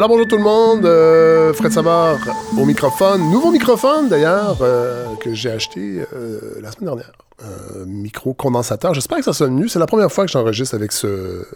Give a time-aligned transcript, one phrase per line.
[0.00, 2.20] Alors bonjour tout le monde, euh, Fred Savard
[2.56, 7.12] au microphone, nouveau microphone d'ailleurs euh, que j'ai acheté euh, la semaine dernière.
[7.42, 8.92] Un micro condensateur.
[8.92, 9.68] J'espère que ça sonne mieux.
[9.68, 11.46] C'est la première fois que j'enregistre avec ce,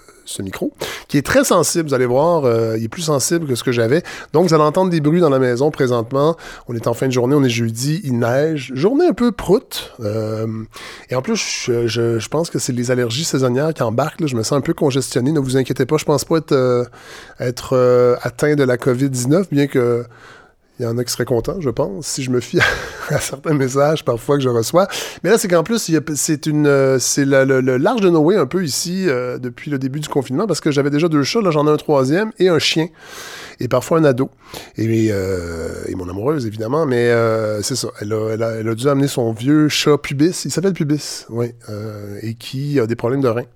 [0.41, 0.73] micro,
[1.09, 1.89] qui est très sensible.
[1.89, 4.03] Vous allez voir, euh, il est plus sensible que ce que j'avais.
[4.33, 6.37] Donc, vous allez entendre des bruits dans la maison présentement.
[6.69, 8.73] On est en fin de journée, on est jeudi, il neige.
[8.75, 9.93] Journée un peu proute.
[10.01, 10.47] Euh,
[11.11, 14.27] et en plus, je, pense que c'est les allergies saisonnières qui embarquent.
[14.27, 15.33] Je me sens un peu congestionné.
[15.33, 16.85] Ne vous inquiétez pas, je pense pas être, euh,
[17.41, 20.05] être euh, atteint de la COVID-19, bien que
[20.79, 22.59] il y en a qui seraient contents, je pense, si je me fie
[23.11, 24.89] à, certains messages parfois que je reçois.
[25.23, 28.65] Mais là, c'est qu'en plus, c'est une, euh, c'est le, large de Noé un peu
[28.65, 31.67] ici euh, depuis le début du confinement parce que j'avais déjà deux chats, là j'en
[31.67, 32.89] ai un troisième et un chien
[33.61, 34.31] et parfois un ado
[34.77, 36.87] et, euh, et mon amoureuse évidemment.
[36.87, 39.99] Mais euh, c'est ça, elle a, elle, a, elle a, dû amener son vieux chat
[39.99, 43.47] Pubis, il s'appelle Pubis, oui, euh, et qui a des problèmes de reins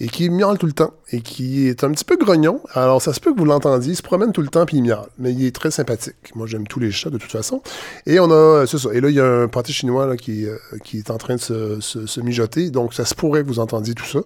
[0.00, 2.60] et qui miaule tout le temps et qui est un petit peu grognon.
[2.74, 3.92] Alors, ça se peut que vous l'entendiez.
[3.92, 5.08] Il se promène tout le temps puis il miaule.
[5.18, 6.14] Mais il est très sympathique.
[6.34, 7.62] Moi, j'aime tous les chats de toute façon.
[8.06, 8.90] Et on a, c'est ça.
[8.92, 11.36] Et là, il y a un pâté chinois là, qui, euh, qui est en train
[11.36, 12.70] de se, mijoter.
[12.70, 14.20] Donc, ça se pourrait que vous entendiez tout ça.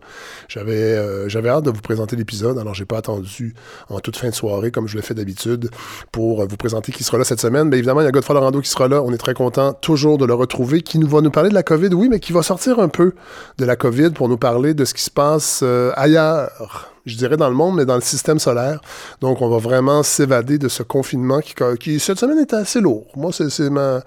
[0.48, 2.58] J'avais, euh, j'avais hâte de vous présenter l'épisode.
[2.58, 3.54] Alors, j'ai pas attendu
[3.88, 5.70] en toute fin de soirée, comme je le fais d'habitude,
[6.10, 7.68] pour vous présenter qui sera là cette semaine.
[7.68, 9.02] Mais évidemment, il y a Godfrey Lorando qui sera là.
[9.02, 11.62] On est très content toujours de le retrouver, qui nous va nous parler de la
[11.62, 13.14] COVID, oui, mais qui va sortir un peu
[13.58, 17.36] de la COVID pour nous parler de ce qui se passe euh, ailleurs je dirais
[17.36, 18.80] dans le monde, mais dans le système solaire.
[19.20, 21.40] Donc, on va vraiment s'évader de ce confinement
[21.80, 23.06] qui, cette semaine, était assez lourd.
[23.16, 24.02] Moi, c'est ma...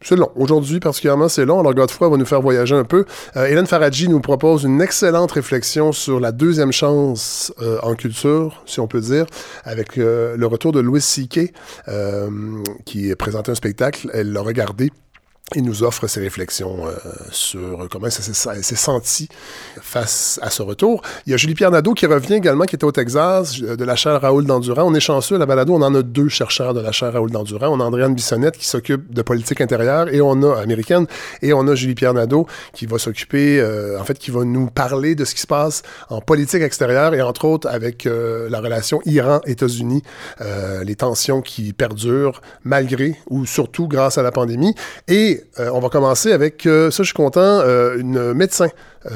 [0.00, 0.30] C'est long.
[0.36, 1.58] Aujourd'hui, particulièrement, c'est long.
[1.58, 3.04] Alors, Godefroy va nous faire voyager un peu.
[3.36, 8.62] Euh, Hélène Faradji nous propose une excellente réflexion sur la deuxième chance euh, en culture,
[8.64, 9.26] si on peut dire,
[9.64, 11.52] avec euh, le retour de Louis C.K.,
[12.84, 14.08] qui présentait un spectacle.
[14.14, 14.92] Elle l'a regardé
[15.54, 16.92] il nous offre ses réflexions euh,
[17.30, 19.28] sur comment ça s'est senti
[19.80, 21.02] face à ce retour.
[21.26, 24.20] Il y a Julie-Pierre Nadeau qui revient également, qui était au Texas, de la chaire
[24.20, 24.84] Raoul Dandurand.
[24.84, 27.30] On est chanceux, à la balado, on en a deux chercheurs de la chaire Raoul
[27.30, 27.68] Dandurand.
[27.68, 31.06] On a Andréane Bissonnette qui s'occupe de politique intérieure et on a américaine,
[31.40, 35.14] et on a Julie-Pierre Nadeau qui va s'occuper, euh, en fait, qui va nous parler
[35.14, 39.00] de ce qui se passe en politique extérieure et entre autres avec euh, la relation
[39.06, 40.02] Iran-États-Unis,
[40.40, 44.74] euh, les tensions qui perdurent malgré ou surtout grâce à la pandémie.
[45.06, 48.68] Et euh, on va commencer avec, euh, ça je suis content, euh, une médecin,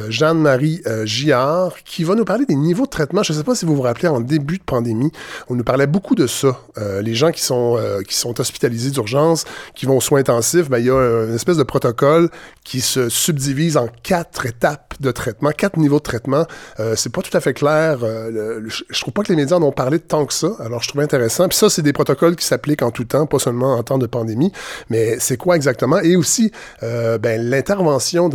[0.08, 3.22] Jeanne-Marie Giard, qui va nous parler des niveaux de traitement.
[3.22, 5.10] Je ne sais pas si vous vous rappelez, en début de pandémie,
[5.50, 6.56] on nous parlait beaucoup de ça.
[7.02, 7.78] les gens qui sont,
[8.08, 9.44] qui sont hospitalisés d'urgence,
[9.74, 12.30] qui vont aux soins intensifs, ben, il y a une espèce de protocole
[12.64, 16.46] qui se subdivise en quatre étapes de traitement, quatre niveaux de traitement.
[16.94, 17.98] c'est pas tout à fait clair.
[18.00, 20.52] Le, je trouve pas que les médias en ont parlé tant que ça.
[20.60, 21.48] Alors je trouve intéressant.
[21.48, 24.06] Puis ça, c'est des protocoles qui s'appliquent en tout temps, pas seulement en temps de
[24.06, 24.52] pandémie.
[24.88, 25.98] Mais c'est quoi exactement?
[26.16, 26.52] Aussi
[26.82, 28.30] euh, ben, l'intervention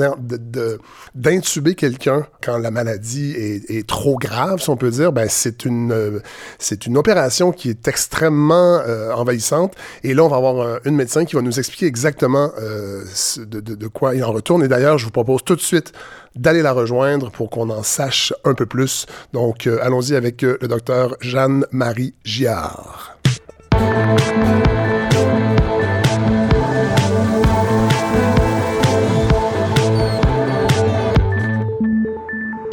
[1.16, 5.92] d'intuber quelqu'un quand la maladie est, trop grave, si on peut dire, ben, c'est une,
[5.92, 6.20] euh,
[6.86, 9.74] une opération qui est extrêmement euh, envahissante.
[10.04, 12.52] Et là, on va avoir un, une médecin qui va nous expliquer exactement
[13.38, 14.64] de, quoi il en retourne.
[14.64, 15.94] Et d'ailleurs, je vous propose tout de suite
[16.36, 19.06] d'aller la rejoindre pour qu'on en sache un peu plus.
[19.34, 23.18] Donc, allons-y avec le docteur Jeanne-Marie Giard.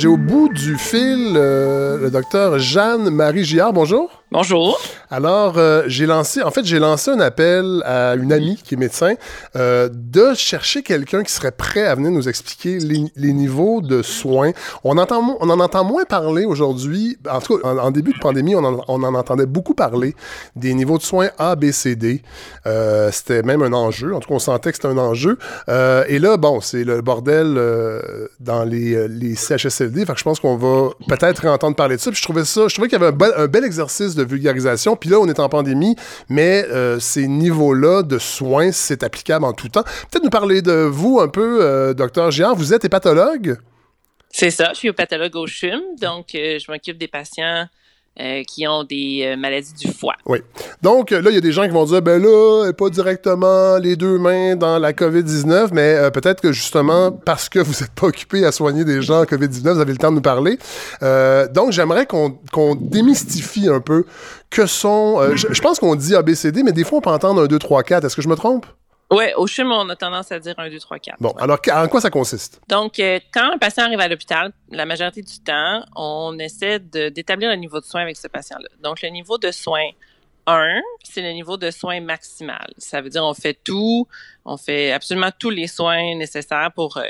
[0.05, 3.73] J'ai au bout du fil euh, le docteur Jeanne-Marie Giard.
[3.73, 4.24] Bonjour.
[4.35, 4.81] Bonjour.
[5.13, 8.77] Alors, euh, j'ai lancé, en fait, j'ai lancé un appel à une amie qui est
[8.77, 9.15] médecin
[9.55, 14.51] euh, de chercher quelqu'un qui serait prêt à venir nous expliquer les, niveaux de soins.
[14.83, 17.17] On, entend, on en entend moins parler aujourd'hui.
[17.31, 20.17] En tout cas, en, début de pandémie, on en, entendait beaucoup parler
[20.57, 22.21] des niveaux de soins A, B, C, D.
[22.67, 24.17] Euh, c'était même un enjeu.
[24.17, 25.39] En tout cas, on sentait que c'était un enjeu.
[25.69, 27.55] Et là, bon, c'est le bordel
[28.41, 30.05] dans les, les CHSLD.
[30.07, 32.11] Fait que je pense qu'on va peut-être entendre parler de ça.
[32.11, 34.97] Puis je trouvais ça, je trouvais qu'il y avait un bel exercice de vulgarisation.
[34.97, 35.97] Puis là, on est en pandémie,
[36.29, 39.85] mais euh, ces niveaux-là de soins, c'est applicable en tout temps.
[40.11, 42.55] Peut-être nous parler de vous un peu, euh, docteur Giard.
[42.55, 43.59] Vous êtes hépatologue?
[44.31, 47.67] C'est ça, je suis hépatologue au CHUM, donc euh, je m'occupe des patients
[48.21, 50.15] euh, qui ont des euh, maladies du foie.
[50.27, 50.39] Oui.
[50.83, 53.97] Donc, là, il y a des gens qui vont dire, ben là, pas directement les
[53.97, 58.07] deux mains dans la COVID-19, mais euh, peut-être que justement, parce que vous n'êtes pas
[58.07, 60.59] occupé à soigner des gens en COVID-19, vous avez le temps de nous parler.
[61.03, 64.05] Euh, donc, j'aimerais qu'on qu démystifie un peu
[64.49, 65.21] que sont...
[65.35, 68.05] je pense qu'on dit ABCD, mais des fois, on peut entendre un 2, 3, 4.
[68.05, 68.67] Est-ce que je me trompe?
[69.11, 71.17] Oui, au CHUM, on a tendance à dire 1, 2, 3, 4.
[71.21, 71.43] Bon, ouais.
[71.43, 72.61] alors en quoi ça consiste?
[72.69, 77.51] Donc, euh, quand un patient arrive à l'hôpital, la majorité du temps, on essaie d'établir
[77.51, 78.69] le niveau de soins avec ce patient-là.
[78.83, 79.91] Donc, le niveau de soins
[80.47, 82.73] 1, c'est le niveau de soins maximal.
[82.79, 84.07] Ça veut dire on fait tout,
[84.45, 87.05] on fait absolument tous les soins nécessaires pour euh,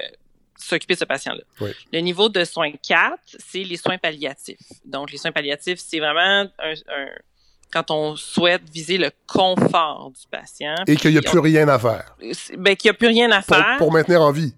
[0.56, 1.42] s'occuper de ce patient-là.
[1.60, 1.70] Oui.
[1.92, 4.58] Le niveau de soins 4, c'est les soins palliatifs.
[4.84, 7.08] Donc, les soins palliatifs, c'est vraiment un, un
[7.72, 10.76] quand on souhaite viser le confort du patient.
[10.86, 12.16] Et qu'il n'y a plus rien à faire.
[12.56, 13.76] Ben, qu'il n'y a plus rien à faire.
[13.78, 14.54] Pour maintenir en vie.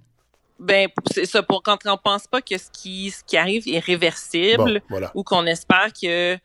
[0.58, 3.78] Ben, c'est ça, pour quand on pense pas que ce qui, ce qui arrive est
[3.78, 4.80] réversible
[5.14, 6.38] ou qu'on espère que euh,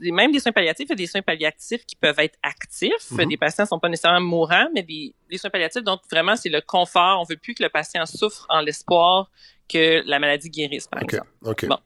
[0.00, 2.90] les, même des soins palliatifs, il y a des soins palliatifs qui peuvent être actifs.
[3.12, 3.28] Mm-hmm.
[3.28, 6.62] Des patients sont pas nécessairement mourants, mais des, des soins palliatifs, donc vraiment, c'est le
[6.62, 7.20] confort.
[7.20, 9.30] On veut plus que le patient souffre en l'espoir
[9.68, 11.28] que la maladie guérisse, par exemple.
[11.44, 11.66] OK.
[11.66, 11.78] Bon.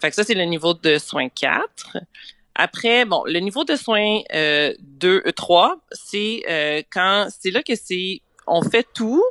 [0.00, 1.98] Fait que ça, c'est le niveau de soins 4.
[2.54, 7.62] Après, bon, le niveau de soins euh, 2, 3, euh, c'est euh, quand c'est là
[7.62, 9.22] que c'est on fait tout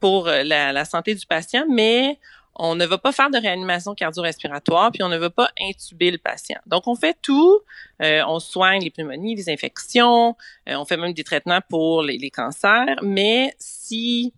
[0.00, 2.18] pour euh, la, santé du patient, mais
[2.56, 6.18] on ne va pas faire de réanimation cardio-respiratoire, puis on ne va pas intuber le
[6.18, 6.58] patient.
[6.66, 7.60] Donc, on fait tout.
[8.02, 10.36] Euh, on soigne les pneumonies, les infections,
[10.68, 14.34] euh, on fait même des traitements pour les, les cancers, mais si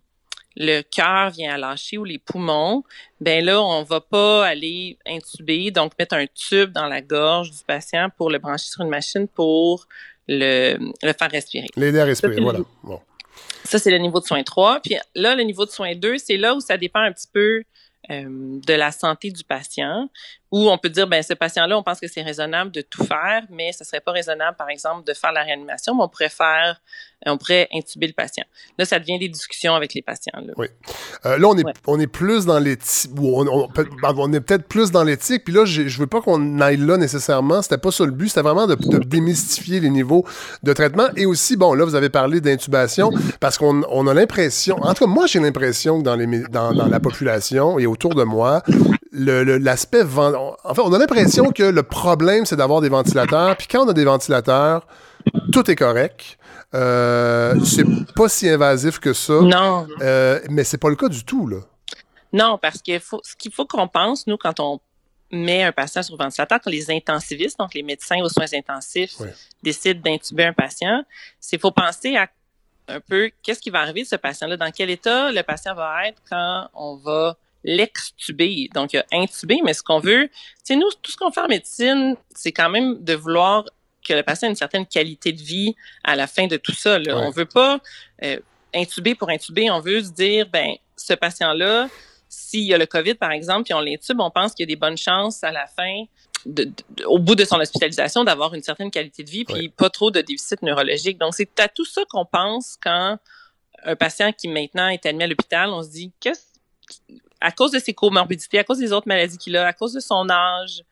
[0.55, 2.83] le cœur vient à lâcher ou les poumons,
[3.19, 7.63] ben là, on va pas aller intuber, donc mettre un tube dans la gorge du
[7.65, 9.87] patient pour le brancher sur une machine pour
[10.27, 11.67] le, le faire respirer.
[11.75, 12.59] L'aider à respirer, voilà.
[12.83, 13.01] Bon.
[13.63, 14.81] Ça, c'est le niveau de soin 3.
[14.81, 17.63] Puis là, le niveau de soin 2, c'est là où ça dépend un petit peu
[18.11, 20.09] euh, de la santé du patient,
[20.53, 23.41] où on peut dire, ben ce patient-là, on pense que c'est raisonnable de tout faire,
[23.49, 26.79] mais ce serait pas raisonnable, par exemple, de faire la réanimation, mais on pourrait faire,
[27.25, 28.43] on pourrait intuber le patient.
[28.77, 30.39] Là, ça devient des discussions avec les patients.
[30.45, 30.53] Là.
[30.55, 30.67] Oui.
[31.25, 33.67] Euh, là, on est, on est plus dans l'éthique, on, on,
[34.03, 37.63] on, est peut-être plus dans l'éthique, puis là, je veux pas qu'on aille là nécessairement,
[37.63, 40.23] c'était pas ça le but, c'était vraiment de, de, démystifier les niveaux
[40.61, 43.09] de traitement, et aussi, bon, là, vous avez parlé d'intubation,
[43.39, 46.73] parce qu'on on a l'impression, en tout cas, moi, j'ai l'impression que dans, les, dans,
[46.73, 48.61] dans la population et autour de moi,
[49.13, 53.55] l'aspect en fait, on a l'impression que le problème, c'est d'avoir des ventilateurs.
[53.57, 54.87] Puis quand on a des ventilateurs,
[55.51, 56.37] tout est correct.
[56.73, 59.39] Euh, c'est pas si invasif que ça.
[59.41, 59.87] Non.
[60.01, 61.57] Euh, mais c'est pas le cas du tout, là.
[62.31, 64.79] Non, parce que faut, ce qu'il faut qu'on pense, nous, quand on
[65.31, 69.17] met un patient sur ventilateur, quand les intensivistes, donc les médecins aux soins intensifs,
[69.61, 71.03] décident d'intuber un patient,
[71.39, 72.27] c'est faut penser à
[72.87, 76.07] un peu qu'est-ce qui va arriver de ce patient-là, dans quel état le patient va
[76.07, 78.69] être quand on va l'extuber.
[78.73, 80.29] Donc, il y a intubé, mais ce qu'on veut,
[80.63, 83.65] c'est nous, tout ce qu'on fait en médecine, c'est quand même de vouloir
[84.05, 86.99] que le patient ait une certaine qualité de vie à la fin de tout ça.
[86.99, 87.17] Là.
[87.17, 87.79] On veut pas
[88.23, 88.39] euh,
[88.73, 91.87] intuber pour intuber, on veut se dire, ben, ce patient-là,
[92.27, 94.73] s'il y a le COVID, par exemple, puis on l'intube, on pense qu'il y a
[94.73, 96.03] des bonnes chances à la fin,
[96.45, 96.69] de,
[97.05, 100.19] au bout de son hospitalisation, d'avoir une certaine qualité de vie, puis pas trop de
[100.19, 101.17] déficit neurologique.
[101.17, 103.17] Donc, c'est à tout ça qu'on pense quand
[103.85, 106.41] un patient qui maintenant est admis à l'hôpital, on se dit, qu'est-ce
[107.43, 109.99] à cause de ses comorbidités, à cause des autres maladies qu'il a, à cause de
[109.99, 110.83] son âge,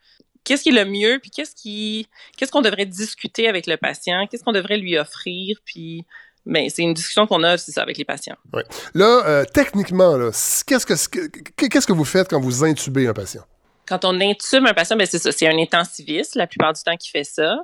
[0.44, 2.08] qu'est-ce qui est le mieux, puis qu'est-ce qui,
[2.38, 6.06] qu'est-ce qu'on devrait discuter avec le patient, qu'est-ce qu'on devrait lui offrir, puis
[6.46, 8.36] mais ben, c'est une discussion qu'on a, c'est ça, avec les patients.
[8.52, 8.64] Ouais.
[8.96, 10.32] Là, euh, techniquement, là,
[10.66, 11.28] qu'est-ce que
[11.68, 13.44] qu'est-ce que vous faites quand vous intubez un patient?
[13.88, 16.98] Quand on intube un patient, ben c'est ça, c'est un intensiviste la plupart du temps
[16.98, 17.58] qui fait ça.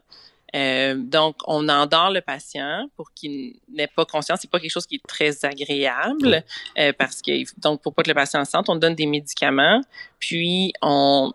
[0.56, 4.40] Euh, donc, on endort le patient pour qu'il n'ait pas conscience.
[4.42, 6.44] C'est pas quelque chose qui est très agréable
[6.78, 9.82] euh, parce que donc pour pas que le patient sente, on donne des médicaments,
[10.20, 11.34] puis on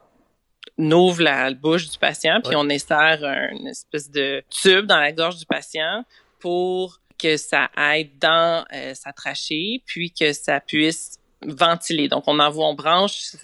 [0.79, 3.23] ouvre la bouche du patient, puis on insère
[3.53, 6.05] une espèce de tube dans la gorge du patient
[6.41, 12.09] pour que ça aille dans euh, sa trachée, puis que ça puisse ventiler.
[12.09, 13.37] Donc, on envoie, on branche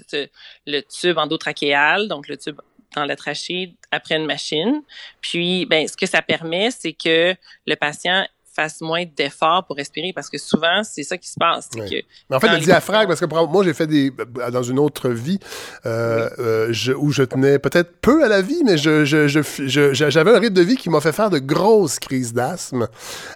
[0.67, 2.61] le tube endotrachéal, donc le tube
[2.95, 4.83] dans la trachée après une machine.
[5.21, 7.35] Puis, ben, ce que ça permet, c'est que
[7.67, 8.27] le patient
[8.59, 11.69] fasse moins d'efforts pour respirer parce que souvent c'est ça qui se passe.
[11.69, 11.81] Que
[12.29, 14.13] Mais en fait, le diaphragme, parce que moi j'ai fait des
[14.53, 15.39] dans une autre vie
[15.87, 20.31] euh, euh, je, où je tenais peut-être peu à la vie, mais je, je, j'avais
[20.35, 22.89] un rythme de vie qui m'a fait faire de grosses crises d'asthme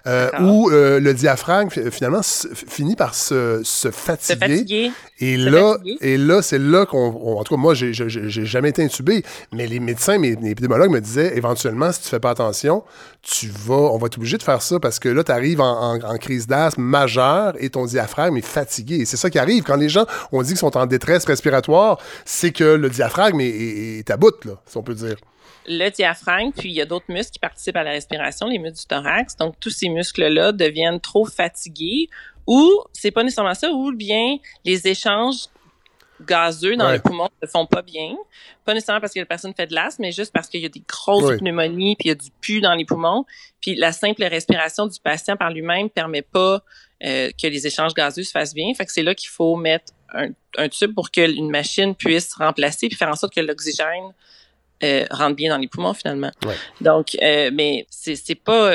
[0.07, 4.33] euh, où le diaphragme finalement finit par se, se fatiguer.
[4.33, 4.91] Se fatiguer.
[5.19, 7.37] Et là, et là, c'est là qu'on.
[7.37, 10.99] En tout cas, moi, j'ai jamais été intubé, mais les médecins, mes, mes épidémiologues me
[10.99, 12.83] disaient éventuellement, si tu fais pas attention,
[13.21, 16.17] tu vas, on va être obligé de faire ça parce que là, tu arrives en,
[16.17, 18.97] crise d'asthme majeure et ton diaphragme est fatigué.
[18.97, 19.63] Et c'est ça qui arrive.
[19.63, 24.09] Quand les gens, on dit qu'ils sont en détresse respiratoire, c'est que le diaphragme est,
[24.09, 25.15] à bout, si on peut dire
[25.65, 28.79] le diaphragme, puis il y a d'autres muscles qui participent à la respiration, les muscles
[28.79, 29.37] du thorax.
[29.37, 32.09] Donc, tous ces muscles-là deviennent trop fatigués
[32.47, 35.45] ou c'est pas nécessairement ça, ou bien les échanges
[36.25, 38.15] gazeux dans les poumons ne font pas bien.
[38.65, 40.69] Pas nécessairement parce que la personne fait de l'asthme, mais juste parce qu'il y a
[40.69, 43.25] des grosses pneumonies, puis il y a du pu dans les poumons.
[43.61, 46.63] Puis la simple respiration du patient par lui-même permet pas
[47.03, 48.73] euh, que les échanges gazeux se fassent bien.
[48.73, 52.87] Fait que c'est là qu'il faut mettre un, un tube pour qu'une machine puisse remplacer
[52.87, 54.13] puis faire en sorte que l'oxygène
[54.83, 56.31] euh, rentre bien dans les poumons finalement.
[56.81, 58.71] Donc, euh, mais c'est pas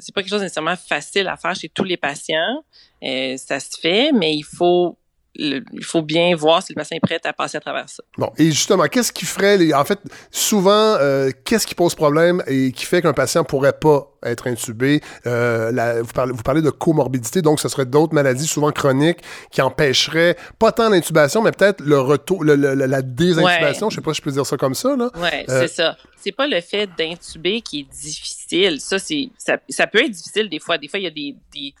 [0.00, 2.64] c'est pas quelque chose nécessairement facile à faire chez tous les patients.
[3.02, 4.96] Ça se fait, mais il faut
[5.38, 8.02] il faut bien voir si le patient est prêt à passer à travers ça.
[8.16, 9.98] Bon, et justement, qu'est-ce qui ferait, les, en fait,
[10.30, 15.00] souvent, euh, qu'est-ce qui pose problème et qui fait qu'un patient pourrait pas être intubé?
[15.26, 19.18] Euh, vous, parlez, vous parlez de comorbidité, donc ce serait d'autres maladies, souvent chroniques,
[19.50, 24.18] qui empêcheraient pas tant l'intubation, mais peut-être le retour, la désintubation, je sais pas si
[24.18, 24.96] je peux dire ça comme ça.
[24.96, 25.10] Là.
[25.16, 25.96] Oui, euh, c'est ça.
[26.16, 28.80] C'est pas le fait d'intuber qui est difficile.
[28.80, 30.76] Ça, c'est ça, ça, peut être difficile des fois.
[30.78, 31.74] Des fois, il y a des, des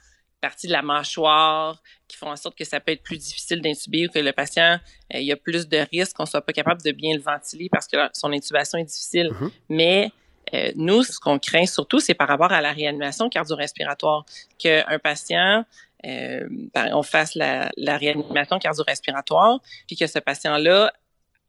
[0.46, 4.06] parties de la mâchoire qui font en sorte que ça peut être plus difficile d'intuber
[4.06, 4.78] ou que le patient,
[5.12, 7.68] euh, il y a plus de risques qu'on soit pas capable de bien le ventiler
[7.68, 9.28] parce que son intubation est difficile.
[9.30, 9.50] Mm-hmm.
[9.70, 10.12] Mais
[10.54, 14.24] euh, nous, ce qu'on craint surtout, c'est par rapport à la réanimation cardio-respiratoire,
[14.56, 15.64] qu'un patient,
[16.06, 20.92] euh, ben, on fasse la, la réanimation cardio-respiratoire, puis que ce patient-là,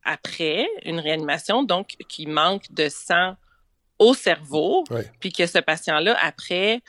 [0.04, 3.36] après une réanimation, donc qui manque de sang
[4.00, 4.84] au cerveau,
[5.20, 6.82] puis que ce patient-là, après,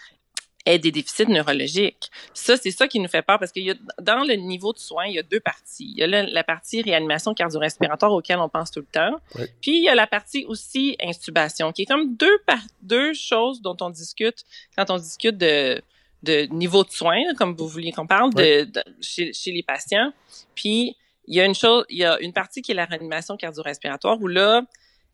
[0.68, 2.10] ait des déficits neurologiques.
[2.34, 3.60] Ça, c'est ça qui nous fait peur parce que
[4.00, 5.92] dans le niveau de soins, il y a deux parties.
[5.96, 9.18] Il y a la, partie réanimation cardio-respiratoire auquel on pense tout le temps.
[9.60, 12.38] Puis il y a la partie aussi intubation, qui est comme deux,
[12.82, 14.44] deux choses dont on discute
[14.76, 15.82] quand on discute de,
[16.22, 18.68] de niveau de soins, comme vous vouliez qu'on parle, de,
[19.00, 20.12] chez, chez, les patients.
[20.54, 20.96] Puis
[21.26, 24.20] il y a une chose, il y a une partie qui est la réanimation cardio-respiratoire
[24.20, 24.62] où là,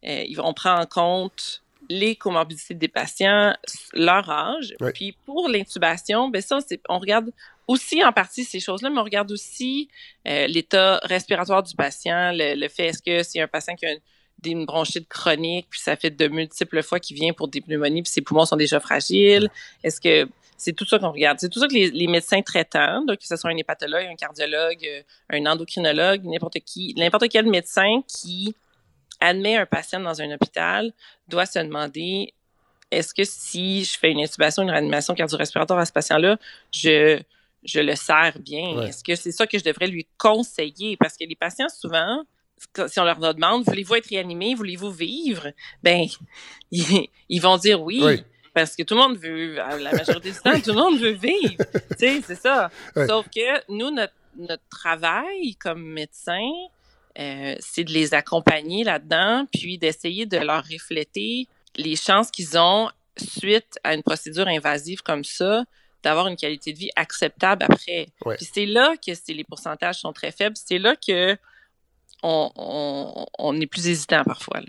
[0.07, 3.55] euh, on prend en compte les comorbidités des patients,
[3.93, 4.75] leur âge.
[4.95, 7.31] Puis pour l'intubation, ben ça, on regarde
[7.67, 9.88] aussi en partie ces choses-là, mais on regarde aussi
[10.29, 13.95] euh, l'état respiratoire du patient, le, fait est-ce que c'est un patient qui a
[14.45, 18.12] une, bronchite chronique, puis ça fait de multiples fois qu'il vient pour des pneumonies, puis
[18.12, 19.49] ses poumons sont déjà fragiles.
[19.83, 21.38] Est-ce que c'est tout ça qu'on regarde.
[21.41, 24.14] C'est tout ça que les, les, médecins traitants, donc que ce soit un hépatologue, un
[24.14, 28.55] cardiologue, euh, un endocrinologue, n'importe qui, n'importe quel médecin qui
[29.25, 30.93] admet un patient dans un hôpital
[31.28, 32.35] doit se demander
[32.90, 36.38] est-ce que si je fais une intubation, une réanimation cardio-respiratoire à ce patient-là,
[36.73, 37.21] je,
[37.64, 38.83] je le sers bien?
[38.83, 40.97] Est-ce que c'est ça que je devrais lui conseiller?
[40.97, 42.25] Parce que les patients, souvent,
[42.87, 45.49] si on leur demande, voulez-vous être réanimé, voulez-vous vivre?
[45.83, 46.07] Ben,
[46.71, 48.23] ils, vont dire oui.
[48.52, 51.57] Parce que tout le monde veut, la majorité du temps, tout le monde veut vivre.
[51.90, 52.71] tu sais, c'est ça.
[53.09, 56.49] Sauf que nous, notre, notre travail comme médecin,
[57.18, 62.90] euh, c'est de les accompagner là-dedans, puis d'essayer de leur refléter les chances qu'ils ont
[63.16, 65.64] suite à une procédure invasive comme ça,
[66.02, 68.09] d'avoir une qualité de vie acceptable après.
[68.37, 70.56] Puis c'est là que les pourcentages sont très faibles.
[70.56, 71.37] C'est là que
[72.26, 74.61] on, on, est plus hésitant parfois.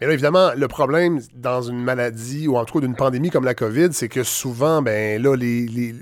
[0.00, 3.44] Mais là, évidemment, le problème dans une maladie ou en tout cas d'une pandémie comme
[3.44, 5.94] la COVID, c'est que souvent, ben là, les, les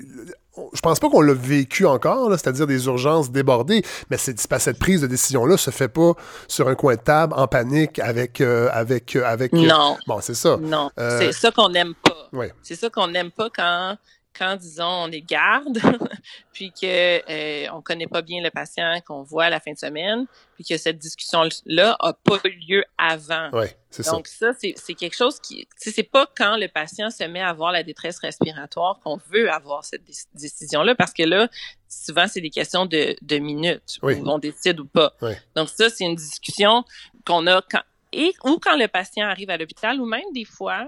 [0.73, 5.07] je pense pas qu'on l'a vécu encore, c'est-à-dire des urgences débordées, mais cette prise de
[5.07, 6.13] décision-là se fait pas
[6.47, 9.53] sur un coin de table en panique avec euh, avec euh, avec.
[9.53, 9.97] Non.
[10.07, 10.59] bon, c'est ça.
[10.61, 12.49] Non, euh, c'est ça qu'on n'aime pas.
[12.63, 13.97] C'est ça qu'on n'aime pas quand
[14.37, 15.79] quand, disons, on est garde,
[16.53, 16.87] puis que
[17.31, 20.65] euh, on connaît pas bien le patient qu'on voit à la fin de semaine, puis
[20.65, 23.51] que cette discussion-là a pas eu lieu avant.
[23.51, 23.77] Ouais,
[24.11, 27.73] Donc ça, c'est quelque chose qui, c'est pas quand le patient se met à avoir
[27.73, 30.03] la détresse respiratoire qu'on veut avoir cette
[30.35, 31.49] décision-là, parce que là,
[31.89, 35.13] souvent c'est des questions de, de minutes où on décide ou pas.
[35.57, 36.85] Donc ça, c'est une discussion
[37.25, 40.87] qu'on a quand et ou quand le patient arrive à l'hôpital, ou même des fois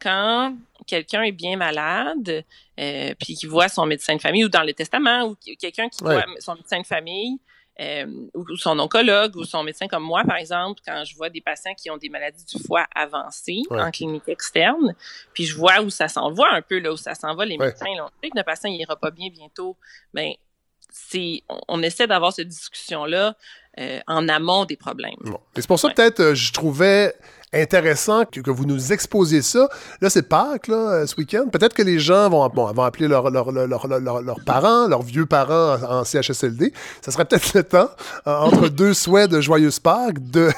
[0.00, 0.54] quand
[0.86, 2.44] quelqu'un est bien malade,
[2.80, 6.02] euh, puis qui voit son médecin de famille ou dans le testament, ou quelqu'un qui
[6.02, 7.38] voit son médecin de famille,
[7.80, 11.40] euh, ou, son oncologue, ou son médecin comme moi, par exemple, quand je vois des
[11.40, 14.96] patients qui ont des maladies du foie avancées en clinique externe,
[15.32, 17.56] puis je vois où ça s'en va un peu, là, où ça s'en va, les
[17.56, 19.76] médecins, on sait que le patient ira pas bien bientôt,
[20.12, 23.36] mais ben, c'est, on, essaie d'avoir cette discussion-là
[23.78, 25.18] euh, en amont des problèmes.
[25.56, 27.14] Et c'est pour ça, peut-être, je trouvais
[27.52, 29.68] intéressant que, que, vous nous exposiez ça.
[30.00, 31.46] Là, c'est Pâques, là, euh, ce week-end.
[31.50, 35.76] Peut-être que les gens vont, bon, vont appeler leurs leur, leur, parents, leurs vieux parents
[35.82, 36.72] en, CHSLD.
[37.00, 37.90] Ça serait peut-être le temps,
[38.26, 40.50] euh, entre deux souhaits de joyeuse Pâques, de,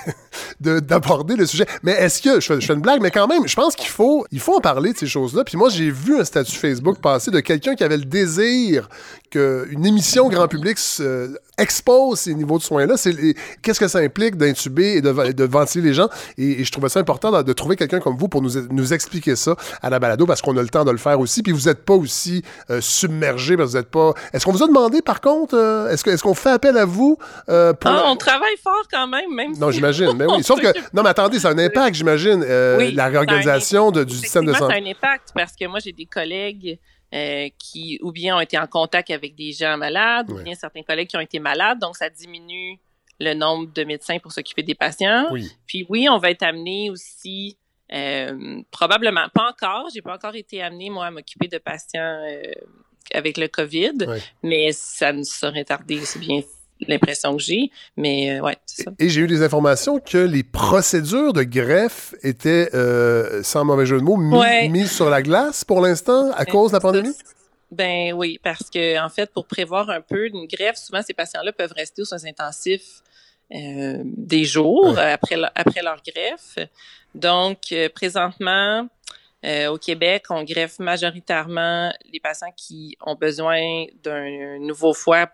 [0.81, 1.67] d'aborder le sujet.
[1.83, 4.41] Mais est-ce que, je fais, une blague, mais quand même, je pense qu'il faut, il
[4.41, 5.45] faut en parler de ces choses-là.
[5.45, 8.89] Puis moi, j'ai vu un statut Facebook passer de quelqu'un qui avait le désir
[9.31, 10.77] qu'une émission grand public
[11.61, 12.95] expose ces niveaux de soins-là.
[13.63, 16.09] Qu'est-ce que ça implique d'intuber et de, de, ventiler les gens?
[16.39, 19.55] Et, je trouvais ça important de, trouver quelqu'un comme vous pour nous, nous, expliquer ça
[19.83, 21.43] à la balado parce qu'on a le temps de le faire aussi.
[21.43, 24.13] Puis vous n'êtes pas aussi euh, submergé parce que vous n'êtes pas.
[24.33, 26.85] Est-ce qu'on vous a demandé par contre, euh, est-ce qu'on est qu'on fait appel à
[26.85, 27.17] vous
[27.49, 27.91] euh, pour.
[27.91, 29.53] Ah, on travaille fort quand même, même.
[29.59, 30.13] Non, j'imagine.
[30.17, 30.43] Mais oui.
[30.43, 30.69] Sauf que.
[30.95, 34.75] Non, mais attendez, ça a un impact, j'imagine, la réorganisation du système de santé.
[34.75, 36.79] Ça a un impact parce que moi, j'ai des collègues
[37.15, 40.83] euh, qui ou bien ont été en contact avec des gens malades, ou bien certains
[40.83, 42.79] collègues qui ont été malades, donc ça diminue
[43.19, 45.29] le nombre de médecins pour s'occuper des patients.
[45.67, 47.57] Puis oui, on va être amené aussi
[47.93, 52.53] euh, probablement pas encore, j'ai pas encore été amené moi à m'occuper de patients euh,
[53.13, 54.07] avec le Covid,
[54.43, 56.41] mais ça ne saurait tarder, c'est bien
[56.89, 57.71] l'impression que j'ai.
[57.97, 58.91] Mais euh, ouais, c'est ça.
[58.99, 63.99] Et j'ai eu des informations que les procédures de greffe étaient, euh, sans mauvais jeu
[63.99, 64.69] de mots, Ouais.
[64.69, 67.15] mises sur la glace pour l'instant à cause de la pandémie?
[67.71, 71.53] Ben oui, parce que en fait, pour prévoir un peu une greffe, souvent ces patients-là
[71.53, 73.03] peuvent rester aux soins intensifs
[73.55, 75.13] euh, des jours Ouais.
[75.13, 76.57] après, le- après leur greffe.
[77.15, 78.89] Donc, euh, présentement,
[79.45, 85.29] euh, au Québec, on greffe majoritairement les patients qui ont besoin d'un nouveau foie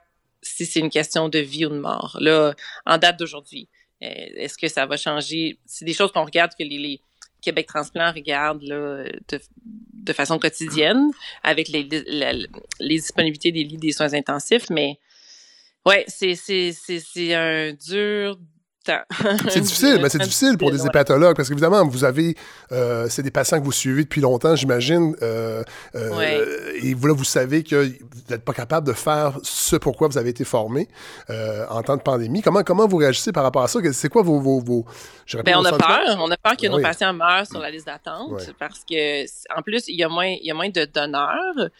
[0.46, 2.16] si c'est une question de vie ou de mort.
[2.20, 3.68] Là, en date d'aujourd'hui,
[4.02, 5.58] euh, est-ce que ça va changer?
[5.66, 7.00] C'est des choses qu'on regarde que les,
[7.42, 11.10] Québec Transplant regardent là, de, façon quotidienne
[11.42, 11.88] avec les,
[12.80, 14.98] les disponibilités des lits des soins intensifs, mais
[15.84, 18.38] ouais, c'est un dur
[18.86, 19.02] temps.
[19.48, 20.88] C'est difficile, mais c'est difficile pour des ouais.
[20.88, 22.36] hépatologues parce qu'évidemment, vous avez,
[22.72, 25.62] euh, c'est des patients que vous suivez depuis longtemps, j'imagine, euh,
[25.94, 26.40] euh, Ouais.
[26.82, 30.18] et vous, là, vous savez que vous n'êtes pas capable de faire ce pourquoi vous
[30.18, 30.88] avez été formé
[31.68, 32.42] en temps de pandémie.
[32.42, 33.80] Comment, comment vous réagissez par rapport à ça?
[33.92, 34.84] C'est quoi vos, vos,
[35.44, 36.16] Ben, on a peur.
[36.18, 39.24] On a peur que Ben nos patients meurent sur la liste d'attente parce que,
[39.56, 41.70] en plus, il y a moins, il y a moins de donneurs.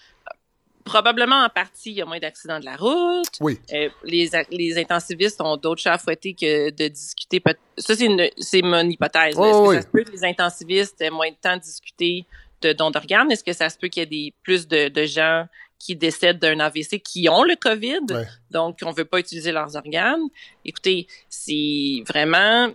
[0.87, 3.27] Probablement en partie, il y a moins d'accidents de la route.
[3.41, 3.59] Oui.
[3.73, 7.43] Euh, les, les intensivistes ont d'autres chats à fouetter que de discuter.
[7.77, 9.37] Ça, c'est une- c'est mon hypothèse.
[9.37, 12.25] Ouais, Est-ce que ça se peut que les intensivistes aient moins de temps de discuter
[12.63, 13.31] de dons d'organes?
[13.31, 15.47] Est-ce que ça se peut qu'il y ait des, plus de, de gens
[15.79, 18.15] qui décèdent d'un AVC qui ont le COVID?
[18.15, 18.25] Ouais.
[18.51, 20.23] Donc, on veut pas utiliser leurs organes.
[20.65, 22.69] Écoutez, c'est vraiment...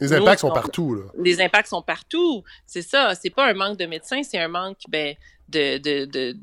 [0.00, 0.94] Les nous, impacts sont on- partout.
[0.94, 1.02] Là.
[1.22, 2.42] les impacts sont partout.
[2.66, 3.14] C'est ça.
[3.14, 5.14] C'est pas un manque de médecins, c'est un manque ben,
[5.48, 6.36] de, de, de,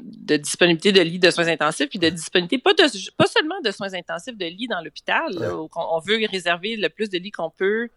[0.00, 3.70] de disponibilité de lits de soins intensifs puis de disponibilité, pas, de, pas seulement de
[3.70, 5.36] soins intensifs, de lits dans l'hôpital.
[5.36, 5.68] Ouais.
[5.76, 7.88] On, veut réserver le plus de lits qu'on peut.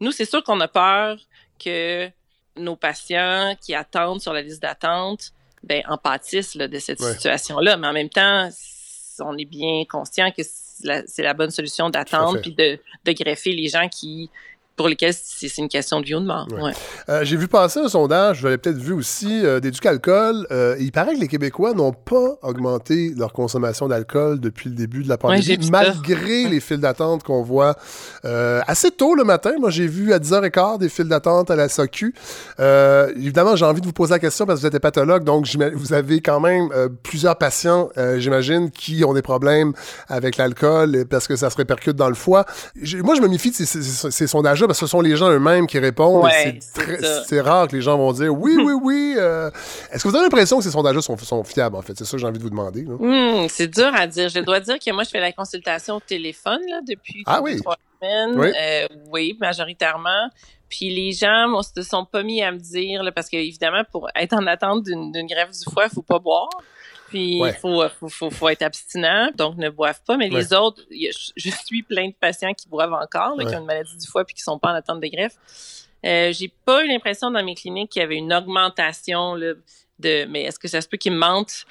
[0.00, 1.18] Nous, c'est sûr qu'on a peur
[1.58, 2.08] que
[2.56, 7.12] nos patients qui attendent sur la liste d'attente ben, en pâtissent là, de cette Ouais.
[7.14, 7.76] situation-là.
[7.76, 8.48] Mais en même temps,
[9.20, 13.68] on est bien conscient que c'est la, bonne solution d'attendre puis de, de greffer les
[13.68, 14.30] gens qui
[14.78, 16.48] pour lesquels c'est une question de vie ou de mort.
[16.52, 16.62] Ouais.
[16.62, 16.72] Ouais.
[17.10, 20.46] Euh, J'ai vu passer un sondage, vous l'avez peut-être vu aussi, euh, d'Éducalcool.
[20.50, 25.02] Euh, il paraît que les Québécois n'ont pas augmenté leur consommation d'alcool depuis le début
[25.02, 27.74] de la pandémie, malgré les files d'attente qu'on voit
[28.24, 29.52] euh, assez tôt le matin.
[29.58, 31.66] Moi, j'ai vu à 10h15 des files d'attente à la.
[32.60, 35.46] Euh, évidemment, j'ai envie de vous poser la question parce que vous êtes hépatologue, donc
[35.74, 36.68] vous avez quand même
[37.02, 37.88] plusieurs patients,
[38.18, 39.72] j'imagine, qui ont des problèmes
[40.08, 42.44] avec l'alcool parce que ça se répercute dans le foie.
[43.02, 43.66] Moi, je me méfie de ces-
[44.10, 46.22] ces sondages-là parce que ce sont les gens eux-mêmes qui répondent.
[46.24, 46.58] Ouais,
[47.26, 49.14] c'est rare que les gens vont dire oui, oui, oui.
[49.16, 49.50] euh.
[49.90, 51.94] Est-ce que vous avez l'impression que ces sondages-là sont, sont fiables, en fait?
[51.98, 52.82] C'est ça que j'ai envie de vous demander.
[52.82, 54.28] Hmm, c'est dur à dire.
[54.28, 57.60] Je dois dire que moi, je fais la consultation au téléphone là, depuis Ah oui.
[57.60, 58.38] trois semaines.
[58.38, 58.52] Oui.
[58.60, 60.28] Euh, oui, majoritairement.
[60.68, 63.82] Puis les gens ne se sont pas mis à me dire, là, parce que évidemment,
[63.90, 66.48] pour être en attente d'une greffe du foie, il faut pas boire.
[67.08, 67.52] Puis il Ouais.
[67.54, 70.16] faut, faut, faut, faut être abstinent, donc ne boivent pas.
[70.16, 73.60] Mais les autres, je- je suis plein de patients qui boivent encore, là, qui ont
[73.60, 75.34] une maladie du foie puis qui sont pas en attente de greffe.
[76.06, 79.54] Euh, j'ai pas eu l'impression dans mes cliniques qu'il y avait une augmentation là,
[79.98, 80.26] de.
[80.26, 81.64] Mais est-ce que ça se peut qu'ils me mentent?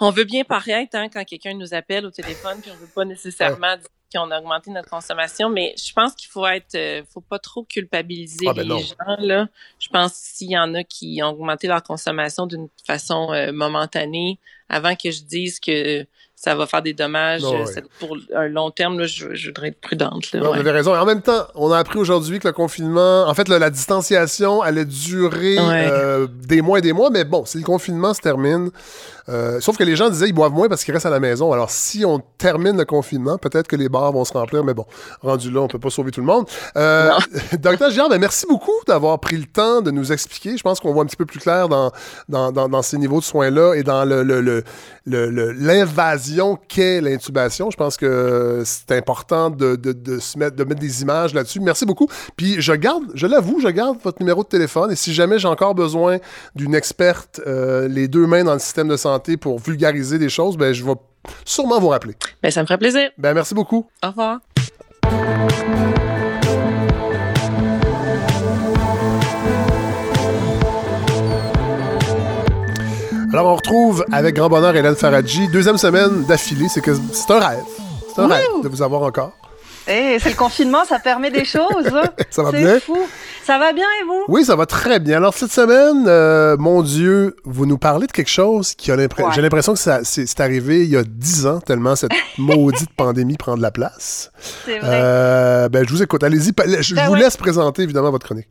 [0.00, 3.04] On veut bien paraître hein, quand quelqu'un nous appelle au téléphone, puis on veut pas
[3.04, 7.20] nécessairement dire qu'on a augmenté notre consommation, mais je pense qu'il faut être, euh, faut
[7.20, 8.76] pas trop culpabiliser Ah, ben non.
[8.76, 8.94] les gens
[9.26, 9.48] là.
[9.78, 14.38] Je pense s'il y en a qui ont augmenté leur consommation d'une façon euh, momentanée,
[14.68, 17.66] avant que je dise que ça va faire des dommages Non, ouais.
[17.66, 20.32] ça- pour un long terme, là, je, je voudrais être prudente.
[20.32, 20.54] Là, Non, ouais.
[20.54, 20.92] Vous avez raison.
[20.94, 23.70] Et en même temps, on a appris aujourd'hui que le confinement, en fait, là, la
[23.70, 25.88] distanciation allait durer Ouais.
[25.88, 28.70] euh, des mois et des mois, mais bon, si le confinement se termine,
[29.28, 31.52] euh, sauf que les gens disaient ils boivent moins parce qu'ils restent à la maison.
[31.52, 34.86] Alors, si on termine le confinement, peut-être que les bars vont se remplir, mais bon,
[35.20, 36.46] rendu là, on peut pas sauver tout le monde.
[36.76, 37.10] Euh,
[37.58, 40.56] Docteur Girard, ben, merci beaucoup d'avoir pris le temps de nous expliquer.
[40.56, 41.92] Je pense qu'on voit un petit peu plus clair dans,
[42.28, 44.62] dans, dans, dans ces niveaux de soins-là et dans le,
[45.06, 47.70] l'invasion qu'est l'intubation.
[47.70, 51.60] Je pense que c'est important de, de, de se mettre, de mettre des images là-dessus.
[51.60, 52.08] Merci beaucoup.
[52.36, 55.48] Puis je garde, je l'avoue, je garde votre numéro de téléphone et si jamais j'ai
[55.48, 56.18] encore besoin
[56.54, 60.56] d'une experte, euh, les deux mains dans le système de santé pour vulgariser des choses,
[60.56, 60.94] ben je vais
[61.44, 62.14] sûrement vous rappeler.
[62.42, 63.10] Ben, ça me ferait plaisir.
[63.18, 63.88] Ben merci beaucoup.
[64.02, 64.38] Au revoir.
[73.32, 76.68] Alors on retrouve avec grand bonheur Hélène Faradji, deuxième semaine d'affilée.
[76.68, 77.64] C'est que c'est un rêve.
[78.14, 79.32] C'est un rêve de vous avoir encore.
[79.88, 81.90] Eh, c'est le confinement, ça permet des choses.
[82.30, 82.78] Ça va bien?
[82.80, 82.96] Fou.
[83.44, 84.24] Ça va bien et vous?
[84.28, 85.16] Oui, ça va très bien.
[85.16, 89.28] Alors, cette semaine, euh, mon Dieu, vous nous parlez de quelque chose qui a l'impression.
[89.28, 89.34] Ouais.
[89.34, 93.56] J'ai l'impression que c'est arrivé il y a dix ans, tellement cette maudite pandémie prend
[93.56, 94.30] de la place.
[94.64, 94.88] C'est vrai.
[94.92, 96.22] Euh, ben, je vous écoute.
[96.22, 96.52] Allez-y.
[96.52, 97.18] pa- Je Ben vous ouais.
[97.18, 98.48] laisse présenter, évidemment, votre chronique.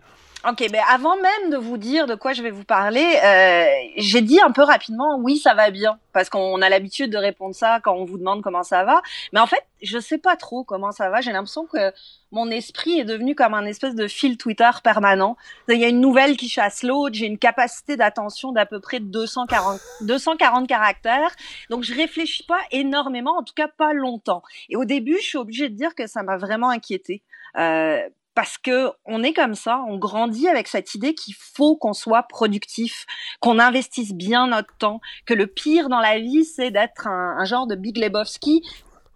[0.50, 3.66] Ok, mais avant même de vous dire de quoi je vais vous parler, euh,
[3.98, 7.54] j'ai dit un peu rapidement oui, ça va bien, parce qu'on a l'habitude de répondre
[7.54, 9.04] ça quand on vous demande comment ça va.
[9.34, 11.22] Mais en fait, je sais pas trop comment ça va.
[11.22, 11.94] J'ai l'impression que
[12.32, 15.38] mon esprit est devenu comme un espèce de fil Twitter permanent.
[15.70, 17.14] Il y a une nouvelle qui chasse l'autre.
[17.14, 21.36] J'ai une capacité d'attention d'à peu près 240, 240 caractères.
[21.70, 24.42] Donc, je réfléchis pas énormément, en tout cas pas longtemps.
[24.70, 27.22] Et au début, je suis obligée de dire que ça m'a vraiment inquiété.
[27.58, 28.02] Euh,
[28.42, 32.24] parce que on est comme ça, on grandit avec cette idée qu'il faut qu'on soit
[32.24, 33.06] productif,
[33.40, 37.46] qu'on investisse bien notre temps, que le pire dans la vie c'est d'être un, un,
[37.46, 38.64] genre de Big Lebowski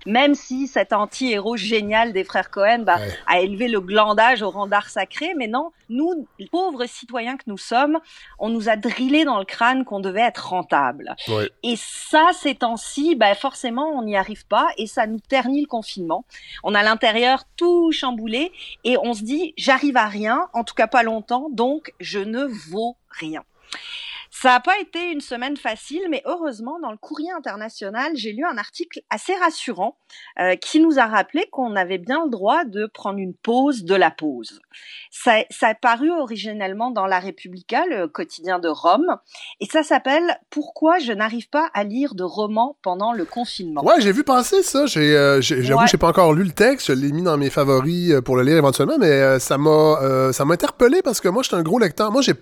[0.05, 4.67] même si cet anti-héros génial des frères Cohen bah, a élevé le glandage au rang
[4.67, 7.99] d'art sacré, mais non, nous, pauvres citoyens que nous sommes,
[8.39, 11.15] on nous a drillé dans le crâne qu'on devait être rentable.
[11.63, 15.67] Et ça, ces temps-ci, bah, forcément, on n'y arrive pas et ça nous ternit le
[15.67, 16.25] confinement.
[16.63, 18.51] On a l'intérieur tout chamboulé
[18.83, 22.45] et on se dit, j'arrive à rien, en tout cas pas longtemps, donc je ne
[22.45, 23.43] vaux rien.
[24.41, 28.43] Ça n'a pas été une semaine facile, mais heureusement, dans le courrier international, j'ai lu
[28.43, 29.97] un article assez rassurant
[30.41, 33.95] euh, qui nous a rappelé qu'on avait bien le droit de prendre une pause de
[33.95, 34.59] la pause.
[35.09, 39.17] Ça, ça a paru originellement dans La Repubblica, le quotidien de Rome,
[39.61, 43.85] et ça s'appelle Pourquoi je n'arrive pas à lire de romans pendant le confinement?
[43.85, 44.85] Ouais, j'ai vu passer ça.
[44.85, 45.87] J'ai, euh, j'avoue, ouais.
[45.87, 46.87] j'ai pas encore lu le texte.
[46.87, 49.69] Je l'ai mis dans mes favoris euh, pour le lire éventuellement, mais euh, ça m'a,
[50.01, 52.11] euh, ça m'a interpellé parce que moi, j'étais un gros lecteur.
[52.11, 52.33] Moi, j'ai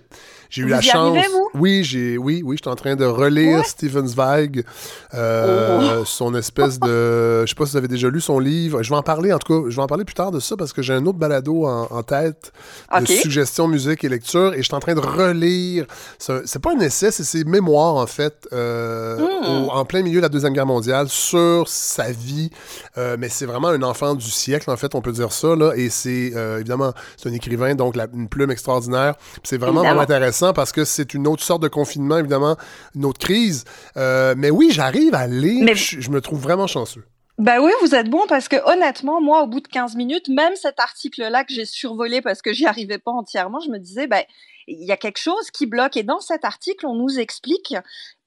[0.54, 1.16] j'ai eu la chance.
[1.16, 1.48] Arrivez, vous?
[1.54, 3.64] Oui, j'ai, oui, oui, j'étais en train de relire ouais.
[3.64, 4.64] Stephen Zweig,
[5.12, 6.04] euh, oh.
[6.04, 8.80] son espèce de, je sais pas si vous avez déjà lu son livre.
[8.80, 10.56] Je vais en parler, en tout cas, je vais en parler plus tard de ça
[10.56, 12.52] parce que j'ai un autre balado en, en tête
[12.92, 13.02] okay.
[13.02, 15.86] de suggestions musique et lecture et je suis en train de relire.
[16.18, 19.66] C'est pas un essai, c'est ses mémoires en fait, euh, mm.
[19.66, 22.50] au, en plein milieu de la deuxième guerre mondiale sur sa vie.
[22.96, 25.72] Euh, mais c'est vraiment un enfant du siècle en fait, on peut dire ça là.
[25.74, 29.16] Et c'est évidemment, c'est un écrivain donc la, une plume extraordinaire.
[29.42, 32.56] C'est vraiment, vraiment intéressant parce que c'est une autre sorte de confinement, évidemment,
[32.94, 33.64] une autre crise.
[33.96, 35.64] Euh, mais oui, j'arrive à lire.
[35.64, 35.74] Mais...
[35.74, 37.04] Je, je, me trouve vraiment chanceux.
[37.38, 40.54] Ben oui, vous êtes bon parce que honnêtement, moi, au bout de 15 minutes, même
[40.54, 44.22] cet article-là que j'ai survolé parce que j'y arrivais pas entièrement, je me disais, ben,
[44.68, 45.96] il y a quelque chose qui bloque.
[45.96, 47.74] Et dans cet article, on nous explique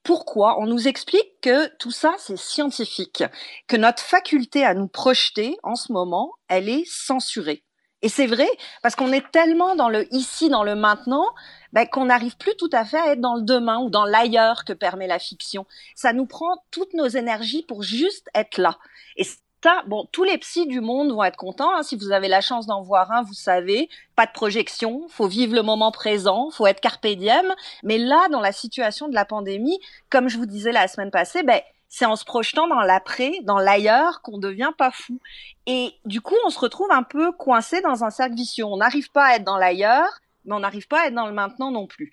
[0.07, 3.25] pourquoi On nous explique que tout ça, c'est scientifique,
[3.67, 7.65] que notre faculté à nous projeter en ce moment, elle est censurée.
[8.01, 8.47] Et c'est vrai,
[8.83, 11.25] parce qu'on est tellement dans le ici, dans le maintenant,
[11.73, 14.65] ben, qu'on n'arrive plus tout à fait à être dans le demain ou dans l'ailleurs
[14.65, 15.65] que permet la fiction.
[15.95, 18.77] Ça nous prend toutes nos énergies pour juste être là.
[19.15, 19.23] Et
[19.63, 21.73] ça, bon, tous les psys du monde vont être contents.
[21.75, 21.83] Hein.
[21.83, 25.55] Si vous avez la chance d'en voir un, vous savez, pas de projection, faut vivre
[25.55, 27.53] le moment présent, faut être carpe diem.
[27.83, 31.43] Mais là, dans la situation de la pandémie, comme je vous disais la semaine passée,
[31.43, 35.19] ben, c'est en se projetant dans l'après, dans l'ailleurs, qu'on devient pas fou.
[35.65, 38.65] Et du coup, on se retrouve un peu coincé dans un cercle vicieux.
[38.65, 41.33] On n'arrive pas à être dans l'ailleurs, mais on n'arrive pas à être dans le
[41.33, 42.11] maintenant non plus.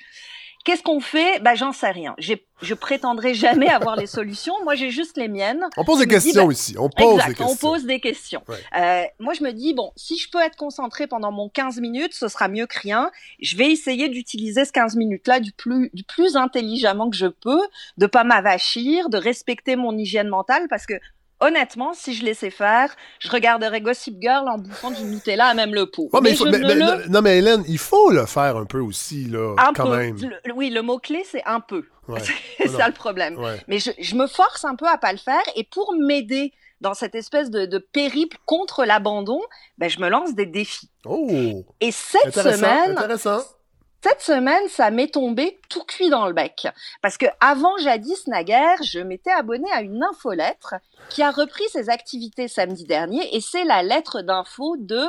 [0.65, 1.41] Qu'est-ce qu'on fait?
[1.41, 2.17] Ben j'en sais rien.
[2.19, 4.55] Je prétendrai jamais avoir les solutions.
[4.65, 5.63] Moi, j'ai juste les miennes.
[5.77, 6.77] On pose des questions dis, ben, ici.
[6.79, 7.69] On pose exact, des questions.
[7.69, 8.43] On pose des questions.
[8.49, 8.57] Ouais.
[8.75, 12.15] Euh, moi, je me dis bon, si je peux être concentré pendant mon 15 minutes,
[12.15, 13.11] ce sera mieux que rien.
[13.41, 17.61] Je vais essayer d'utiliser ce 15 minutes-là du plus du plus intelligemment que je peux,
[17.99, 20.95] de pas m'avachir, de respecter mon hygiène mentale, parce que
[21.45, 25.75] honnêtement, si je laissais faire, je regarderais Gossip Girl en bouffant du Nutella à même
[25.75, 26.09] le pot.
[26.13, 27.09] Ouais, mais, mais, faut, mais, mais le...
[27.09, 29.97] Non, mais Hélène, il faut le faire un peu aussi, là, un quand peu.
[29.97, 30.17] même.
[30.45, 31.85] Le, oui, le mot-clé, c'est un peu.
[32.09, 32.21] Ouais.
[32.59, 33.39] c'est ça le problème.
[33.39, 33.61] Ouais.
[33.69, 36.95] Mais je, je, me force un peu à pas le faire et pour m'aider dans
[36.95, 39.41] cette espèce de, de périple contre l'abandon,
[39.79, 40.91] ben, je me lance des défis.
[41.07, 41.65] Oh!
[41.81, 42.99] Et cette intéressant, semaine...
[42.99, 43.41] Intéressant.
[44.07, 46.67] Cette semaine, ça m'est tombé tout cuit dans le bec.
[47.01, 50.75] Parce que avant jadis naguère, je m'étais abonnée à une infolettre
[51.09, 55.01] qui a repris ses activités samedi dernier et c'est la lettre d'info de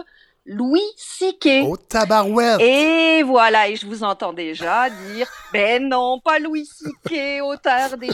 [0.46, 1.64] Louis Siquet.
[1.68, 2.62] Oh tabarouette!
[2.62, 8.12] Et voilà, et je vous entends déjà dire, ben non, pas Louis Siquet, auteur des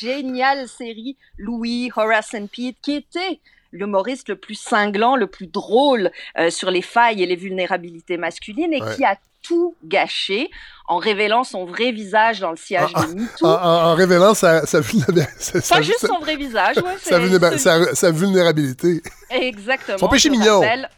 [0.00, 3.38] géniales séries Louis, Horace and Pete, qui était
[3.70, 8.72] l'humoriste le plus cinglant, le plus drôle euh, sur les failles et les vulnérabilités masculines
[8.72, 8.96] et Ouais.
[8.96, 10.50] qui a tout gâché
[10.88, 13.46] en révélant son vrai visage dans le sillage Ah, de MeToo.
[13.46, 16.76] En, en- en révélant sa, sa, vulnéra- sa- sa- Pas juste sa- son vrai visage,
[16.78, 19.02] ouais, sa vulnéra- celui- sa- vulnérabilité.
[19.30, 19.98] Exactement.
[19.98, 20.60] Son péché mignon.
[20.60, 20.88] rappelle.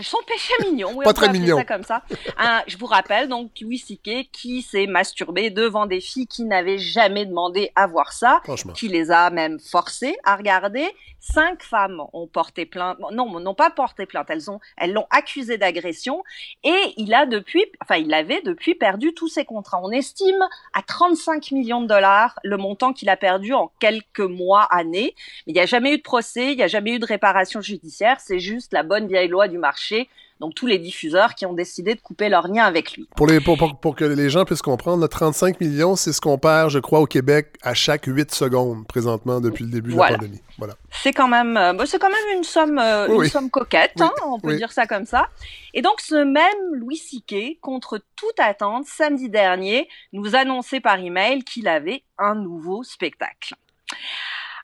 [0.00, 1.58] Son péché mignon, oui, Pas on très mignon.
[1.58, 2.02] ça comme ça.
[2.38, 6.78] Hein, je vous rappelle donc Louis Siquet qui s'est masturbé devant des filles qui n'avaient
[6.78, 8.40] jamais demandé à voir ça,
[8.74, 10.86] qui les a même forcées à regarder.
[11.20, 15.56] Cinq femmes ont porté plainte, non, n'ont pas porté plainte, elles ont, elles l'ont accusé
[15.56, 16.24] d'agression
[16.64, 19.80] et il a depuis, enfin il avait depuis perdu tous ses contrats.
[19.84, 24.66] On estime à 35 millions de dollars le montant qu'il a perdu en quelques mois,
[24.70, 25.14] années.
[25.46, 27.60] Mais il n'y a jamais eu de procès, il n'y a jamais eu de réparation
[27.60, 30.08] judiciaire, c'est juste la bonne vieille loi du marché marché
[30.40, 33.08] donc tous les diffuseurs qui ont décidé de couper leur lien avec lui.
[33.14, 36.68] Pour, les, pour, pour, que les gens puissent comprendre, 35 millions, c'est ce qu'on perd,
[36.68, 40.40] je crois, au Québec à chaque 8 secondes présentement depuis le début de la pandémie.
[40.58, 40.74] Voilà.
[40.90, 44.10] C'est quand même, euh, bah, c'est quand même une somme, euh, une somme coquette, hein,
[44.26, 45.28] on peut dire ça comme ça.
[45.74, 51.44] Et donc ce même Louis Siquet, contre toute attente, samedi dernier, nous annonçait par email
[51.44, 53.54] qu'il avait un nouveau spectacle.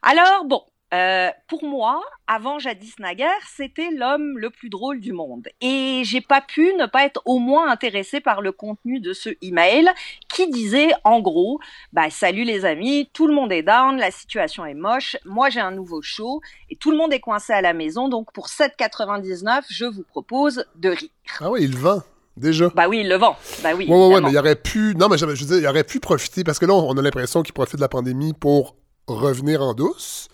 [0.02, 5.48] Alors bon, euh, pour moi, avant Jadis Naguère, c'était l'homme le plus drôle du monde.
[5.60, 9.30] Et j'ai pas pu ne pas être au moins intéressé par le contenu de ce
[9.42, 9.90] email
[10.28, 11.60] qui disait en gros,
[11.92, 15.60] bah salut les amis, tout le monde est down, la situation est moche, moi j'ai
[15.60, 19.64] un nouveau show et tout le monde est coincé à la maison, donc pour 7,99,
[19.68, 21.10] je vous propose de rire.
[21.40, 22.02] Ah oui, il vend.
[22.38, 22.68] Déjà.
[22.68, 23.36] Bah oui, il le vend.
[23.64, 23.86] Bah oui.
[23.88, 24.94] Ouais, ouais, ouais, mais il aurait pu.
[24.96, 27.42] Non, mais je veux dire, il aurait pu profiter parce que là, on a l'impression
[27.42, 28.76] qu'il profite de la pandémie pour
[29.08, 30.28] revenir en douce.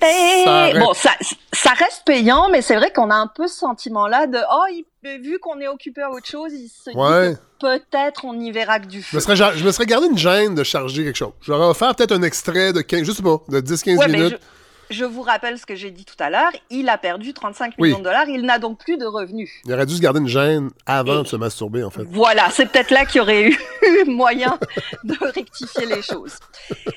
[0.00, 1.10] Ben, bon, ça,
[1.52, 4.84] ça reste payant, mais c'est vrai qu'on a un peu ce sentiment-là de oh, il,
[5.20, 8.86] vu qu'on est occupé à autre chose, il se dit peut-être on y verra que
[8.86, 9.08] du feu.
[9.12, 11.32] Je me, serais, je me serais gardé une gêne de charger quelque chose.
[11.40, 14.40] J'aurais offert peut-être un extrait de 15, je sais pas, de 10-15 minutes.
[14.90, 17.98] Je vous rappelle ce que j'ai dit tout à l'heure, il a perdu 35 millions
[17.98, 19.50] de dollars, il n'a donc plus de revenus.
[19.64, 22.04] Il aurait dû se garder une gêne avant de se masturber, en fait.
[22.04, 23.58] Voilà, c'est peut-être là qu'il y aurait eu
[24.06, 24.58] moyen
[25.04, 26.38] de rectifier les choses.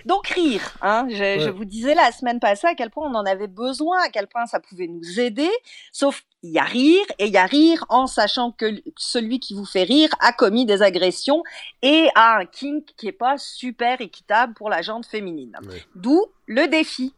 [0.05, 3.25] Donc rire, hein, je, je, vous disais la semaine passée à quel point on en
[3.25, 5.49] avait besoin, à quel point ça pouvait nous aider,
[5.91, 9.53] sauf il y a rire et il y a rire en sachant que celui qui
[9.53, 11.43] vous fait rire a commis des agressions
[11.81, 15.55] et a un kink qui est pas super équitable pour la jante féminine.
[15.95, 17.13] D'où le défi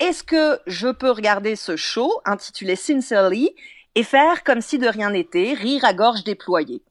[0.00, 3.54] est-ce que je peux regarder ce show intitulé Sincerely
[3.94, 6.82] et faire comme si de rien n'était, rire à gorge déployée?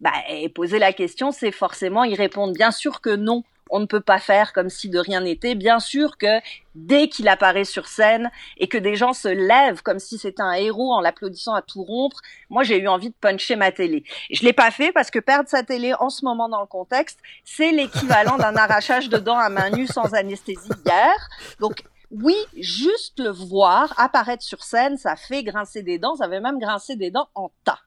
[0.00, 2.52] Bah, et poser la question, c'est forcément y répondre.
[2.52, 5.54] Bien sûr que non, on ne peut pas faire comme si de rien n'était.
[5.54, 6.40] Bien sûr que
[6.74, 10.52] dès qu'il apparaît sur scène et que des gens se lèvent comme si c'était un
[10.52, 14.04] héros en l'applaudissant à tout rompre, moi j'ai eu envie de puncher ma télé.
[14.30, 17.18] Je l'ai pas fait parce que perdre sa télé en ce moment dans le contexte,
[17.44, 21.28] c'est l'équivalent d'un arrachage de dents à main nue sans anesthésie hier.
[21.60, 26.40] Donc oui, juste le voir apparaître sur scène, ça fait grincer des dents, ça fait
[26.40, 27.80] même grincer des dents en tas.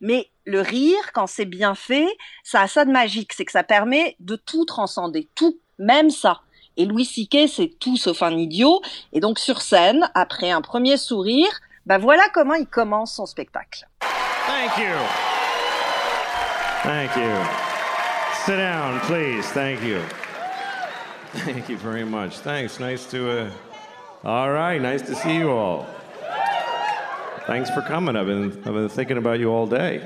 [0.00, 2.08] Mais le rire, quand c'est bien fait,
[2.42, 6.40] ça a ça de magique, c'est que ça permet de tout transcender, tout, même ça.
[6.76, 8.80] Et Louis Siquet, c'est tout sauf un idiot.
[9.12, 13.86] Et donc sur scène, après un premier sourire, ben voilà comment il commence son spectacle.
[14.46, 14.94] Thank you.
[16.82, 17.32] Thank you.
[18.46, 19.46] Sit down, please.
[19.52, 20.00] Thank you.
[21.32, 22.38] Thank you very much.
[22.38, 22.80] Thanks.
[22.80, 23.30] Nice to.
[23.30, 23.50] Uh...
[24.24, 24.80] All right.
[24.80, 25.86] Nice to see you all.
[27.46, 28.16] Thanks for coming.
[28.16, 30.02] I've been I've been thinking about you all day.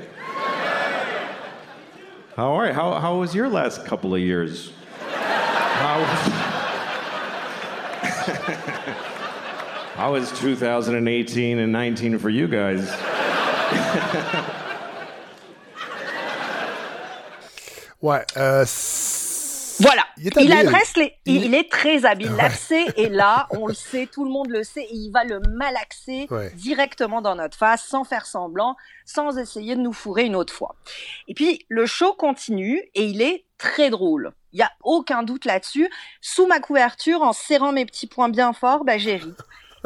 [2.35, 2.73] How are you?
[2.73, 4.71] How how was your last couple of years?
[4.99, 6.05] How
[9.95, 12.87] How was 2018 and 19 for you guys?
[18.01, 18.65] ouais, euh,
[20.37, 21.13] Il, adresse les.
[21.25, 22.31] Il, est très habile.
[22.35, 25.39] L'accès est là, on le sait, tout le monde le sait, et il va le
[25.39, 30.53] malaxer directement dans notre face, sans faire semblant, sans essayer de nous fourrer une autre
[30.53, 30.75] fois.
[31.27, 34.31] Et puis le show continue et il est très drôle.
[34.53, 35.89] Il y a aucun doute là-dessus.
[36.21, 39.33] Sous ma couverture, en serrant mes petits points bien forts, bah, j'ai ri.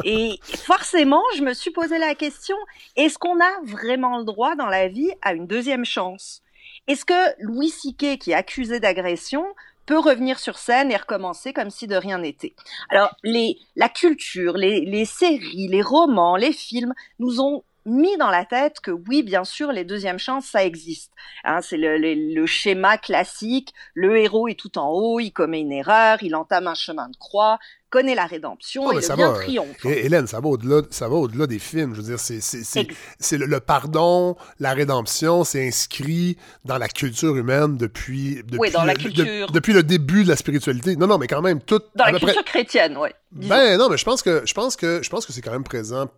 [0.04, 2.56] Et forcément, je me suis posé la question
[2.96, 6.42] est-ce qu'on a vraiment le droit dans la vie à une deuxième chance?
[6.86, 9.44] Est-ce que Louis Siquet, qui est accusé d'agression,
[9.96, 12.54] revenir sur scène et recommencer comme si de rien n'était.
[12.90, 18.44] Alors, les, la culture, les séries, les romans, les films nous ont mis dans la
[18.44, 21.12] tête que oui, bien sûr, les deuxièmes chances, ça existe.
[21.44, 23.72] Hein, c'est le, le, schéma classique.
[23.94, 27.16] Le héros est tout en haut, il commet une erreur, il entame un chemin de
[27.16, 29.84] croix, connaît la rédemption oh, et le bien triomphe.
[29.84, 31.94] Hélène, ça va au-delà, ça va au-delà des films.
[31.94, 32.86] Je veux dire, c'est, c'est,
[33.18, 38.84] c'est, le, pardon, la rédemption, c'est inscrit dans la culture humaine depuis depuis, oui, dans
[38.84, 39.50] la culture...
[39.50, 40.96] depuis le début de la spiritualité.
[40.96, 41.80] Non, non, mais quand même tout.
[41.94, 43.08] Dans la culture chrétienne, oui.
[43.32, 45.64] Ben non, mais je pense que je pense que je pense que c'est quand même
[45.64, 46.08] présent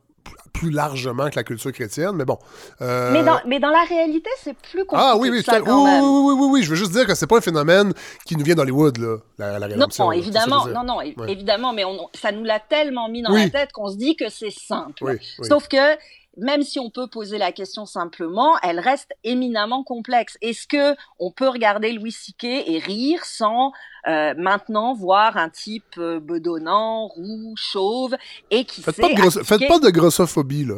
[0.53, 2.39] plus largement que la culture chrétienne, mais bon.
[2.81, 3.11] Euh...
[3.13, 5.11] Mais, dans, mais dans la réalité, c'est plus compliqué.
[5.13, 7.27] Ah oui, oui, ça, oui, oui, oui, oui, oui, je veux juste dire que c'est
[7.27, 7.93] pas un phénomène
[8.25, 10.05] qui nous vient d'Hollywood, là, la, la rédemption.
[10.05, 13.73] Non, évidemment, non, non, évidemment, mais on, ça nous l'a tellement mis dans la tête
[13.73, 15.19] qu'on se dit que c'est simple.
[15.43, 15.97] Sauf que
[16.37, 20.39] même si on peut poser la question simplement, elle reste éminemment complexe.
[20.41, 23.73] Est-ce que on peut regarder Louis Siquet et rire sans
[24.09, 28.17] euh, maintenant voir un type euh, bedonnant, roux, chauve
[28.51, 30.77] et qui faites pas de Faites pas de grossophobie là.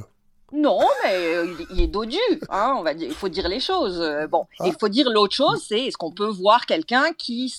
[0.53, 3.09] Non, mais euh, il est dodu, hein, on va dire.
[3.09, 4.01] Il faut dire les choses.
[4.01, 4.65] Euh, bon, ah.
[4.67, 7.53] il faut dire l'autre chose, c'est est-ce qu'on peut voir quelqu'un qui,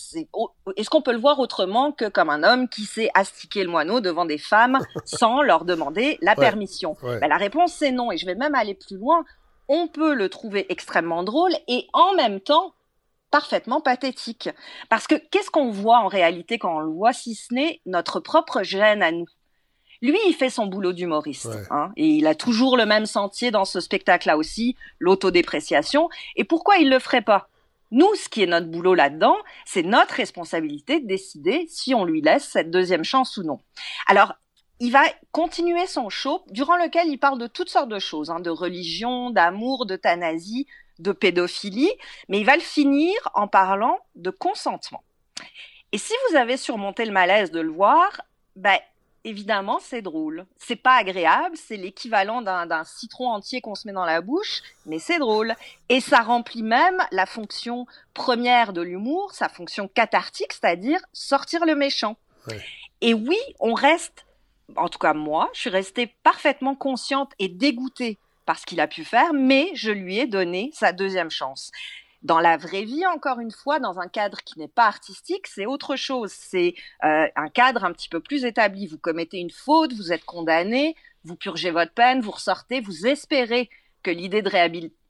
[0.77, 3.99] est-ce qu'on peut le voir autrement que comme un homme qui sait astiquer le moineau
[3.99, 6.95] devant des femmes sans leur demander la permission?
[7.01, 9.25] Ben, La réponse c'est non, et je vais même aller plus loin.
[9.67, 12.75] On peut le trouver extrêmement drôle et en même temps
[13.31, 14.49] parfaitement pathétique.
[14.89, 18.21] Parce que qu'est-ce qu'on voit en réalité quand on le voit, si ce n'est notre
[18.21, 19.25] propre gêne à nous?
[20.01, 21.49] Lui, il fait son boulot d'humoriste.
[21.71, 26.09] Hein, et il a toujours le même sentier dans ce spectacle-là aussi, l'autodépréciation.
[26.35, 27.49] Et pourquoi il le ferait pas?
[27.91, 32.21] Nous, ce qui est notre boulot là-dedans, c'est notre responsabilité de décider si on lui
[32.21, 33.59] laisse cette deuxième chance ou non.
[34.07, 34.33] Alors,
[34.79, 38.39] il va continuer son show, durant lequel il parle de toutes sortes de choses, hein,
[38.39, 40.67] de religion, d'amour, d'euthanasie,
[40.99, 41.91] de pédophilie,
[42.27, 45.03] mais il va le finir en parlant de consentement.
[45.91, 48.21] Et si vous avez surmonté le malaise de le voir,
[48.55, 48.77] ben,
[49.25, 50.45] évidemment, c'est drôle.
[50.57, 54.99] C'est pas agréable, c'est l'équivalent d'un citron entier qu'on se met dans la bouche, mais
[54.99, 55.55] c'est drôle.
[55.89, 61.75] Et ça remplit même la fonction première de l'humour, sa fonction cathartique, c'est-à-dire sortir le
[61.75, 62.15] méchant.
[63.01, 64.25] Et oui, on reste,
[64.77, 68.87] en tout cas moi, je suis restée parfaitement consciente et dégoûtée par ce qu'il a
[68.87, 71.71] pu faire, mais je lui ai donné sa deuxième chance.
[72.25, 75.67] Dans la vraie vie, encore une fois, dans un cadre qui n'est pas artistique, c'est
[75.67, 76.31] autre chose.
[76.31, 78.87] C'est euh, un cadre un petit peu plus établi.
[78.87, 83.69] Vous commettez une faute, vous êtes condamné, vous purgez votre peine, vous ressortez, vous espérez
[84.01, 84.49] que l'idée de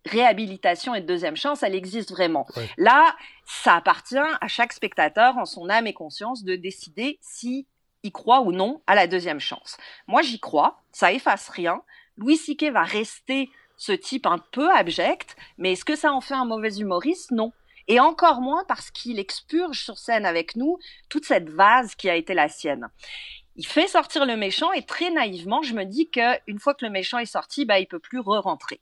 [0.05, 2.45] réhabilitation et de deuxième chance, elle existe vraiment.
[2.77, 7.65] Là, ça appartient à chaque spectateur en son âme et conscience de décider si
[8.11, 9.77] croit ou non à la deuxième chance.
[10.07, 11.81] Moi, j'y crois, ça efface rien.
[12.17, 16.33] Louis Siquet va rester ce type un peu abject, mais est-ce que ça en fait
[16.33, 17.31] un mauvais humoriste?
[17.31, 17.51] Non.
[17.87, 22.15] Et encore moins parce qu'il expurge sur scène avec nous toute cette vase qui a
[22.15, 22.89] été la sienne.
[23.55, 26.91] Il fait sortir le méchant et très naïvement, je me dis qu'une fois que le
[26.91, 28.81] méchant est sorti, bah, il peut plus re-rentrer.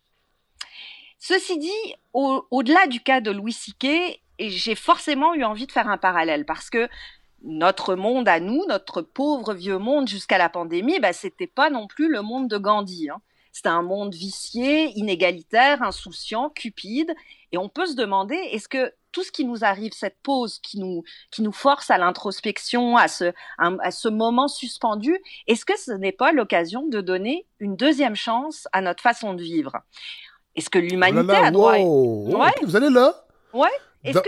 [1.19, 5.97] Ceci dit, au-delà du cas de Louis Siquet, j'ai forcément eu envie de faire un
[5.97, 6.89] parallèle parce que
[7.43, 11.87] notre monde à nous, notre pauvre vieux monde jusqu'à la pandémie, bah, c'était pas non
[11.87, 13.09] plus le monde de Gandhi.
[13.09, 13.21] Hein.
[13.53, 17.13] C'est un monde vicié, inégalitaire, insouciant, cupide.
[17.51, 20.79] Et on peut se demander, est-ce que tout ce qui nous arrive, cette pause qui
[20.79, 25.91] nous, qui nous force à l'introspection, à ce, à ce moment suspendu, est-ce que ce
[25.91, 29.73] n'est pas l'occasion de donner une deuxième chance à notre façon de vivre?
[30.55, 32.51] Est-ce que l'humanité oh a droit ouais.
[32.63, 33.13] Vous allez là?
[33.53, 33.69] Ouais.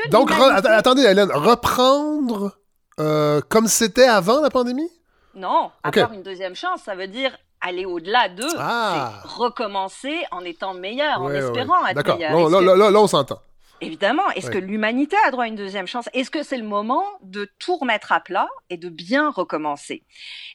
[0.09, 2.55] donc, attendez, Hélène, reprendre
[2.99, 4.89] euh, comme c'était avant la pandémie?
[5.33, 9.21] Non, avoir une deuxième chance, ça veut dire aller au-delà d'eux, ah.
[9.21, 12.49] c'est recommencer en étant meilleur, en espérant être meilleur.
[12.49, 13.41] Là, là, là, on s'entend.
[13.81, 14.29] Évidemment.
[14.31, 16.09] Est-ce que l'humanité a droit à une deuxième chance?
[16.13, 20.03] Est-ce que c'est le moment de tout remettre à plat et de bien recommencer?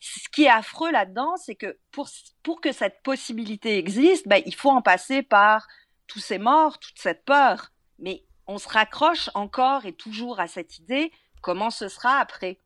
[0.00, 2.08] Ce qui est affreux là-dedans, c'est que pour,
[2.42, 5.66] pour que cette possibilité existe, ben, il faut en passer par
[6.06, 7.72] tous ces morts, toute cette peur.
[7.98, 12.58] Mais on se raccroche encore et toujours à cette idée, comment ce sera après?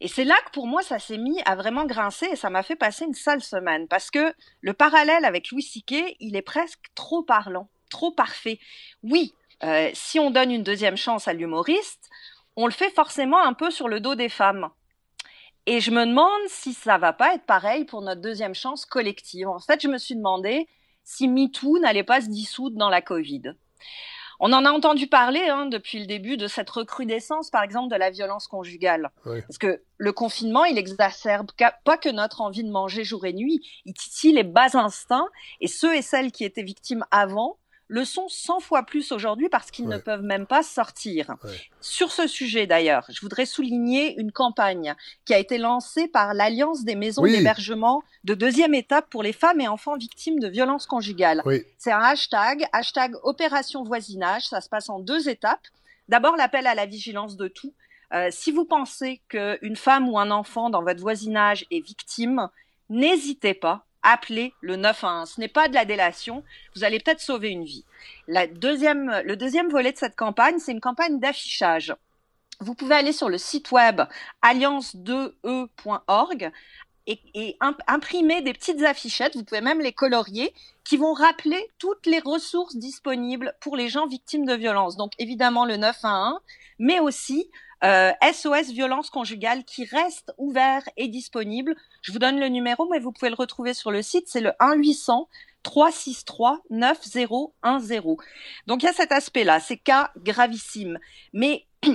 [0.00, 2.62] Et c'est là que pour moi, ça s'est mis à vraiment grincer et ça m'a
[2.62, 6.86] fait passer une sale semaine parce que le parallèle avec Louis Siquet, il est presque
[6.94, 8.58] trop parlant, trop parfait.
[9.02, 12.10] Oui, euh, si on donne une deuxième chance à l'humoriste,
[12.56, 14.68] on le fait forcément un peu sur le dos des femmes.
[15.66, 19.48] Et je me demande si ça va pas être pareil pour notre deuxième chance collective.
[19.48, 20.68] En fait, je me suis demandé
[21.04, 23.54] si MeToo n'allait pas se dissoudre dans la Covid.
[24.40, 27.98] On en a entendu parler hein, depuis le début de cette recrudescence, par exemple, de
[27.98, 29.10] la violence conjugale.
[29.24, 31.50] Parce que le confinement, il exacerbe
[31.84, 35.28] pas que notre envie de manger jour et nuit, il titille les bas instincts,
[35.60, 39.70] et ceux et celles qui étaient victimes avant le sont 100 fois plus aujourd'hui parce
[39.70, 41.34] qu'ils ne peuvent même pas sortir.
[41.80, 44.94] Sur ce sujet d'ailleurs, je voudrais souligner une campagne
[45.24, 49.60] qui a été lancée par l'Alliance des maisons d'hébergement de deuxième étape pour les femmes
[49.60, 51.42] et enfants victimes de violences conjugales.
[51.78, 55.66] C'est un hashtag, hashtag opération voisinage, ça se passe en deux étapes.
[56.08, 57.72] D'abord l'appel à la vigilance de tout.
[58.12, 62.48] Euh, si vous pensez qu'une femme ou un enfant dans votre voisinage est victime,
[62.88, 65.30] n'hésitez pas appelez le 911.
[65.30, 66.44] Ce n'est pas de la délation.
[66.76, 67.84] Vous allez peut-être sauver une vie.
[68.28, 71.92] La deuxième, le deuxième volet de cette campagne, c'est une campagne d'affichage.
[72.60, 74.02] Vous pouvez aller sur le site web
[74.42, 76.52] alliance2e.org
[77.06, 82.06] et, et, imprimer des petites affichettes, vous pouvez même les colorier, qui vont rappeler toutes
[82.06, 84.96] les ressources disponibles pour les gens victimes de violences.
[84.96, 86.40] Donc évidemment le 911,
[86.78, 87.50] mais aussi
[87.84, 91.74] SOS euh, violence conjugale qui reste ouvert et disponible.
[92.02, 94.26] Je vous donne le numéro, mais vous pouvez le retrouver sur le site.
[94.28, 95.28] C'est le 1 800
[95.64, 98.00] 363 9010.
[98.66, 100.98] Donc il y a cet aspect-là, c'est cas gravissime.
[101.32, 101.66] Mais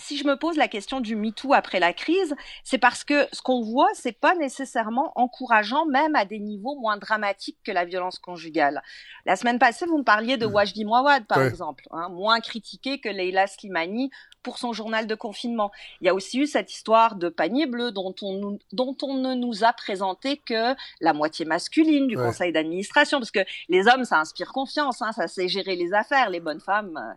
[0.00, 2.34] si je me pose la question du MeToo après la crise,
[2.64, 6.96] c'est parce que ce qu'on voit, c'est pas nécessairement encourageant, même à des niveaux moins
[6.96, 8.82] dramatiques que la violence conjugale.
[9.26, 10.52] La semaine passée, vous me parliez de mmh.
[10.52, 14.10] Wajdi Mouawad, par exemple, hein, moins critiqué que Leila Slimani
[14.42, 15.70] pour son journal de confinement.
[16.00, 19.34] Il y a aussi eu cette histoire de panier bleu dont on, dont on ne
[19.34, 24.18] nous a présenté que la moitié masculine du conseil d'administration, parce que les hommes, ça
[24.18, 26.96] inspire confiance, hein, ça sait gérer les affaires, les bonnes femmes.
[26.96, 27.14] Euh.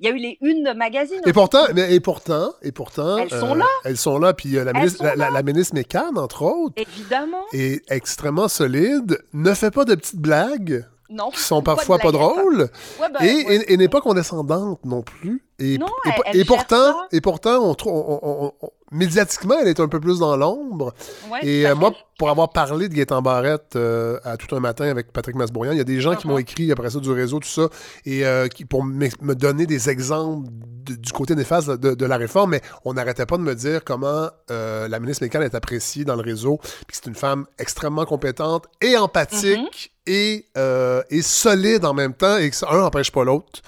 [0.00, 1.20] Il y a eu les unes de magazines.
[1.26, 3.64] Et pourtant, mais, et pourtant, et pourtant, elles sont là.
[3.64, 4.34] Euh, elles sont là.
[4.34, 9.54] Puis euh, la, ministre, la, la, ministre Mécan, entre autres, évidemment, est extrêmement solide, ne
[9.54, 10.86] fait pas de petites blagues.
[11.10, 12.68] Non, qui sont parfois pas, drôles
[13.00, 15.42] ouais, ben, et, et, n'est pas condescendante non plus.
[15.58, 20.00] Et, non, et, elle, pourtant, et pourtant, on, on, on, médiatiquement, elle est un peu
[20.00, 20.94] plus dans l'ombre.
[21.30, 24.88] Ouais, et euh, moi, pour avoir parlé de Gaëtan Barrette euh, à tout un matin
[24.88, 26.42] avec Patrick Masbourian, il y a des gens qui m'ont uh-huh.
[26.42, 27.68] écrit après ça du réseau, tout ça,
[28.04, 32.52] et euh, qui, pour me donner des exemples du côté néfaste de, de, la réforme,
[32.52, 36.22] mais on n'arrêtait pas de me dire comment la ministre Mécan est appréciée dans le
[36.22, 39.58] réseau, puis c'est une femme extrêmement compétente et empathique.
[39.58, 39.90] Mm-hmm.
[40.10, 40.46] Et,
[41.10, 43.60] et, solide en même temps, et que un n'empêche pas l'autre.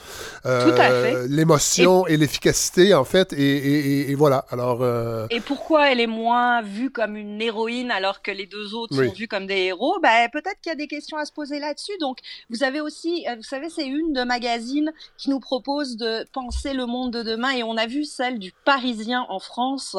[0.46, 4.44] Euh, L'émotion et, l'efficacité, en fait, et, et voilà.
[4.50, 4.84] Alors,
[5.30, 9.12] Et pourquoi elle est moins vue comme une héroïne alors que les deux autres sont
[9.12, 11.96] vus comme des héros, ben, peut-être qu'il y a des questions à se poser là-dessus.
[12.00, 12.18] Donc,
[12.50, 16.72] vous avez aussi, euh, vous savez, c'est une de magazines qui nous propose de penser
[16.72, 19.96] le monde de demain et on a vu celle du Parisien en France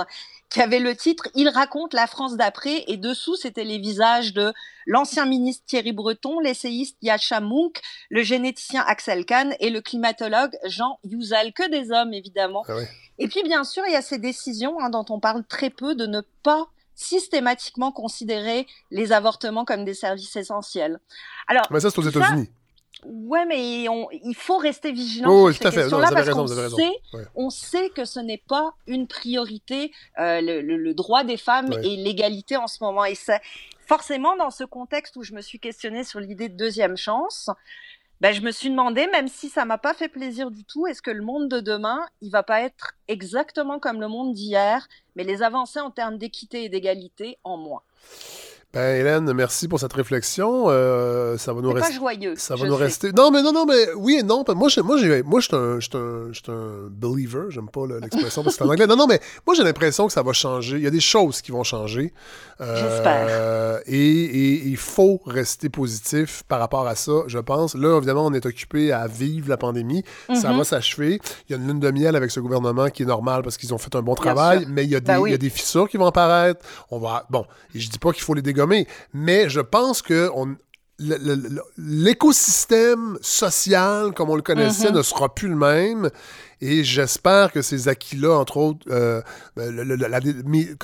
[0.51, 4.53] qui avait le titre Il raconte la France d'après et dessous c'était les visages de
[4.85, 10.99] l'ancien ministre Thierry Breton, l'essayiste Yacha Mounk, le généticien Axel Kahn et le climatologue Jean
[11.03, 12.63] Youzal, que des hommes évidemment.
[12.67, 12.73] Ah
[13.17, 15.95] et puis bien sûr il y a ces décisions hein, dont on parle très peu
[15.95, 20.99] de ne pas systématiquement considérer les avortements comme des services essentiels.
[21.47, 22.49] Alors, mais ça, c'est aux États-Unis.
[23.05, 26.91] Ouais, mais on, il faut rester vigilant oh, sur ces questions-là parce qu'on sait,
[27.35, 31.69] on sait que ce n'est pas une priorité, euh, le, le, le, droit des femmes
[31.69, 31.85] ouais.
[31.85, 33.05] et l'égalité en ce moment.
[33.05, 33.15] Et
[33.87, 37.49] forcément dans ce contexte où je me suis questionnée sur l'idée de deuxième chance,
[38.21, 41.01] ben, je me suis demandé, même si ça m'a pas fait plaisir du tout, est-ce
[41.01, 45.23] que le monde de demain, il va pas être exactement comme le monde d'hier, mais
[45.23, 47.81] les avancées en termes d'équité et d'égalité en moins?
[48.73, 50.67] Ben, Hélène, merci pour cette réflexion.
[50.69, 51.91] Euh, ça va nous rester.
[51.91, 52.35] pas joyeux.
[52.37, 52.83] Ça va nous sais.
[52.83, 53.11] rester.
[53.11, 54.45] Non, mais non, non, mais oui et non.
[54.55, 57.47] Moi, je, moi, j'ai, moi, je suis un, je suis un, je suis un believer.
[57.49, 58.87] J'aime pas l'expression parce que c'est en anglais.
[58.87, 60.77] Non, non, mais moi, j'ai l'impression que ça va changer.
[60.77, 62.13] Il y a des choses qui vont changer.
[62.61, 63.81] Euh, J'espère.
[63.87, 67.75] Et, et, il faut rester positif par rapport à ça, je pense.
[67.75, 70.05] Là, évidemment, on est occupé à vivre la pandémie.
[70.29, 70.41] Mm -hmm.
[70.41, 71.19] Ça va s'achever.
[71.49, 73.73] Il y a une lune de miel avec ce gouvernement qui est normal parce qu'ils
[73.73, 75.29] ont fait un bon travail, mais il y a des, ben oui.
[75.29, 76.65] il y a des fissures qui vont apparaître.
[76.89, 77.43] On va, bon,
[77.75, 78.60] je dis pas qu'il faut les dégommer
[79.13, 80.55] mais je pense que on,
[81.77, 84.97] l'écosystème social comme on le connaissait mm -hmm.
[84.97, 86.09] ne sera plus le même.
[86.63, 89.21] Et j'espère que ces acquis-là, entre autres, euh,
[89.55, 90.19] le, le, la,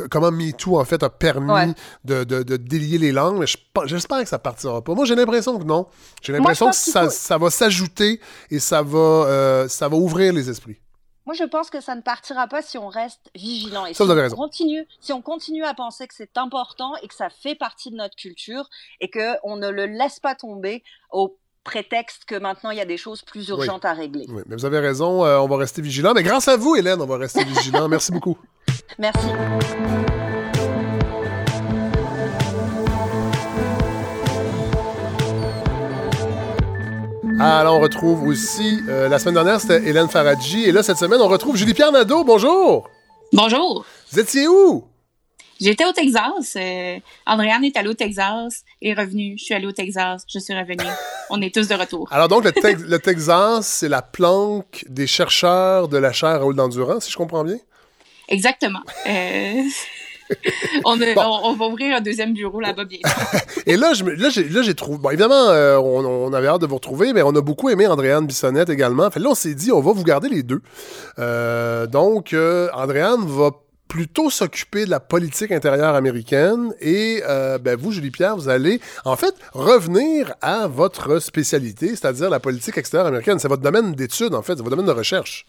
[0.10, 1.76] comment MeToo, en fait, a permis ouais.
[2.04, 3.46] de, de, de, délier les langues,
[3.86, 4.96] j'espère que ça partira pas.
[4.96, 5.86] Moi, j'ai l'impression que non.
[6.24, 8.20] J'ai l'impression que ça, va s'ajouter
[8.50, 10.80] et ça va, euh, ça va ouvrir les esprits.
[11.28, 13.86] Moi, je pense que ça ne partira pas si on reste vigilant.
[13.86, 14.36] Et ça, si, on raison.
[14.38, 17.98] continue, si on continue à penser que c'est important et que ça fait partie de
[17.98, 18.70] notre culture
[19.02, 22.96] et qu'on ne le laisse pas tomber au prétexte que maintenant il y a des
[22.96, 23.90] choses plus urgentes oui.
[23.90, 24.26] à régler.
[24.30, 26.14] Oui, mais vous avez raison, euh, on va rester vigilant.
[26.16, 27.90] Mais grâce à vous, Hélène, on va rester vigilant.
[27.90, 28.38] Merci beaucoup.
[28.98, 29.28] Merci.
[37.50, 40.66] Alors, on retrouve aussi, euh, la semaine dernière, c'était Hélène Faradji.
[40.66, 42.26] Et là, cette semaine, on retrouve Julie-Pierre Nadeau.
[42.26, 42.90] Bonjour!
[43.32, 43.86] Bonjour!
[44.12, 44.84] Vous étiez où?
[45.60, 46.58] J'étais au Texas.
[46.58, 49.36] Euh, Andréane est allée au Texas, est revenue.
[49.40, 50.90] Je suis allée au Texas, je suis revenue.
[51.30, 52.08] On est tous de retour.
[52.12, 56.56] Alors donc, le, te le Texas, c'est la planque des chercheurs de la chaire Raoul
[56.56, 57.60] d'Endurance, si je comprends bien?
[58.28, 58.82] Exactement.
[59.08, 59.64] Euh...
[60.86, 61.22] on, a, bon.
[61.22, 63.10] on, on, va ouvrir un deuxième bureau là-bas bientôt.
[63.66, 64.98] Et là, là, j'ai trouvé.
[64.98, 67.88] Bon, évidemment, euh, on, on, avait hâte de vous retrouver, mais on a beaucoup aimé
[67.88, 69.10] Andréane Bissonnette également.
[69.10, 70.62] Fait là, on s'est dit, on va vous garder les deux.
[71.20, 73.52] Euh, donc, euh, Andréane va
[73.88, 78.82] plutôt s'occuper de la politique intérieure américaine et euh, ben vous, Julie Pierre, vous allez
[79.06, 83.40] en fait revenir à votre spécialité, c'est-à-dire la politique extérieure américaine.
[83.40, 85.46] C'est votre domaine d'étude, en fait, c'est votre domaine de recherche.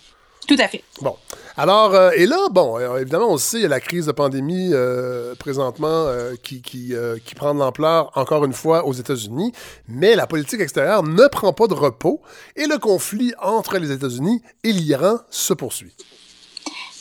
[0.46, 0.82] Tout à fait.
[1.02, 1.16] Bon.
[1.61, 4.12] Alors, euh, et là, bon, euh, évidemment, on sait, il y a la crise de
[4.12, 6.06] pandémie euh, présentement
[6.40, 6.92] qui, qui,
[7.24, 9.50] qui, prend de l'ampleur, encore une fois, aux États-Unis,
[9.88, 12.22] mais la politique extérieure ne prend pas de repos
[12.54, 15.92] et le conflit entre les États-Unis et l'Iran se poursuit.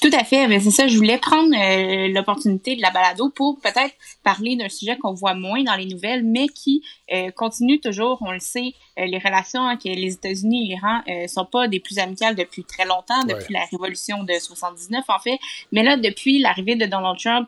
[0.01, 0.47] Tout à fait.
[0.47, 1.51] Mais c'est ça, je voulais prendre
[2.11, 3.93] l'opportunité de la balado pour peut-être
[4.23, 6.83] parler d'un sujet qu'on voit moins dans les nouvelles, mais qui
[7.35, 8.73] continue toujours, on le sait,
[9.05, 12.85] les relations avec les États-Unis et l'Iran euh, sont pas des plus amicales depuis très
[12.85, 15.37] longtemps, depuis la révolution de 79 en fait.
[15.71, 17.47] Mais là, depuis l'arrivée de Donald Trump,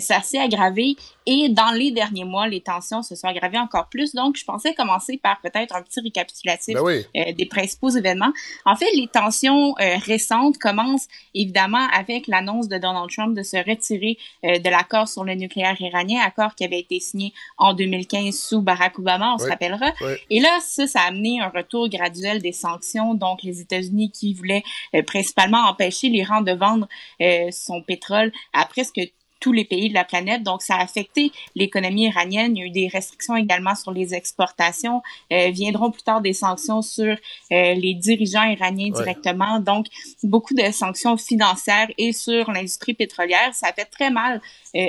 [0.00, 4.14] ça s'est aggravé et dans les derniers mois, les tensions se sont aggravées encore plus.
[4.14, 8.32] Donc, je pensais commencer par peut-être un petit récapitulatif ben des principaux événements.
[8.66, 14.18] En fait, les tensions récentes commencent évidemment avec l'annonce de Donald Trump de se retirer
[14.42, 18.98] de l'accord sur le nucléaire iranien, accord qui avait été signé en 2015 sous Barack
[18.98, 19.92] Obama, on se rappellera.
[20.30, 23.14] Et là, ça, ça a amené un retour graduel des sanctions.
[23.14, 24.62] Donc, les États-Unis qui voulaient
[24.94, 26.88] euh, principalement empêcher l'Iran de vendre
[27.20, 29.00] euh, son pétrole à presque
[29.40, 30.42] tous les pays de la planète.
[30.42, 32.56] Donc, ça a affecté l'économie iranienne.
[32.56, 35.02] Il y a eu des restrictions également sur les exportations.
[35.32, 37.14] Euh, viendront plus tard des sanctions sur
[37.50, 39.60] les dirigeants iraniens directement.
[39.60, 39.86] Donc,
[40.22, 43.54] beaucoup de sanctions financières et sur l'industrie pétrolière.
[43.54, 44.40] Ça a fait très mal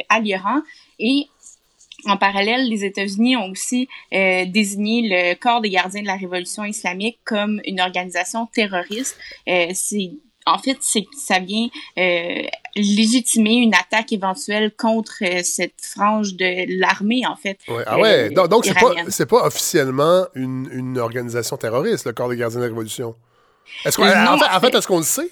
[0.07, 0.61] à l'Iran.
[0.99, 1.27] Et
[2.05, 6.63] en parallèle, les États-Unis ont aussi euh, désigné le corps des gardiens de la révolution
[6.63, 9.17] islamique comme une organisation terroriste.
[9.47, 10.11] Euh, c'est
[10.47, 12.43] en fait, c'est ça vient euh,
[12.75, 17.57] légitimer une attaque éventuelle contre cette frange de l'armée, en fait.
[17.67, 17.83] Ouais.
[17.87, 22.29] Ah ouais, donc, donc c'est pas, c'est pas officiellement une, une organisation terroriste, le corps
[22.29, 23.15] des gardiens de la révolution.
[23.85, 25.31] Est-ce qu'on, en, fait, en fait, est-ce qu'on le sait?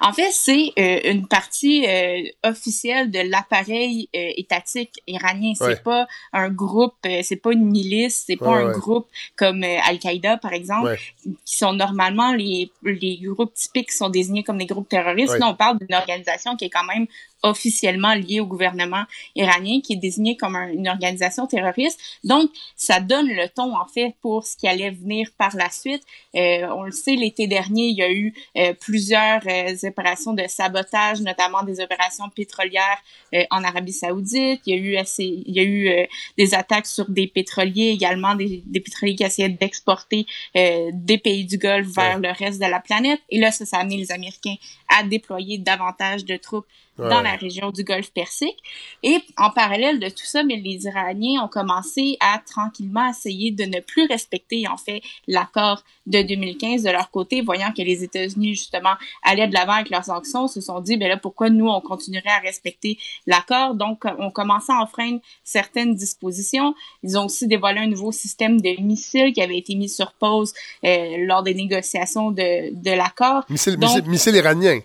[0.00, 5.52] En fait, c'est euh, une partie euh, officielle de l'appareil euh, étatique iranien.
[5.54, 9.06] C'est pas un groupe, c'est pas une milice, c'est pas un groupe
[9.36, 10.96] comme Al-Qaïda par exemple,
[11.44, 15.38] qui sont normalement les les groupes typiques qui sont désignés comme des groupes terroristes.
[15.38, 17.06] Là, on parle d'une organisation qui est quand même
[17.42, 22.00] officiellement lié au gouvernement iranien, qui est désigné comme une organisation terroriste.
[22.24, 26.02] Donc, ça donne le ton, en fait, pour ce qui allait venir par la suite.
[26.34, 30.44] Euh, on le sait, l'été dernier, il y a eu euh, plusieurs euh, opérations de
[30.48, 32.98] sabotage, notamment des opérations pétrolières
[33.34, 34.60] euh, en Arabie saoudite.
[34.66, 37.88] Il y a eu, assez, il y a eu euh, des attaques sur des pétroliers
[37.88, 42.66] également, des, des pétroliers qui essayaient d'exporter des pays du Golfe vers le reste de
[42.66, 43.20] la planète.
[43.28, 44.56] Et là, ça, ça a amené les Américains
[44.88, 46.66] à déployer davantage de troupes
[46.98, 48.58] dans la région du Golfe Persique.
[49.02, 53.64] Et en parallèle de tout ça, mais les Iraniens ont commencé à tranquillement essayer de
[53.64, 58.54] ne plus respecter en fait l'accord de 2015 de leur côté, voyant que les États-Unis
[58.54, 61.80] justement allaient de l'avant avec leurs sanctions, se sont dit ben là pourquoi nous on
[61.80, 63.74] continuerait à respecter l'accord?
[63.74, 66.74] Donc on commençait à enfreindre certaines dispositions.
[67.02, 70.52] Ils ont aussi dévoilé un nouveau système de missiles qui avait été mis sur pause
[70.84, 73.44] euh, lors des négociations de, de l'accord.
[73.48, 74.80] Missiles missile iranien.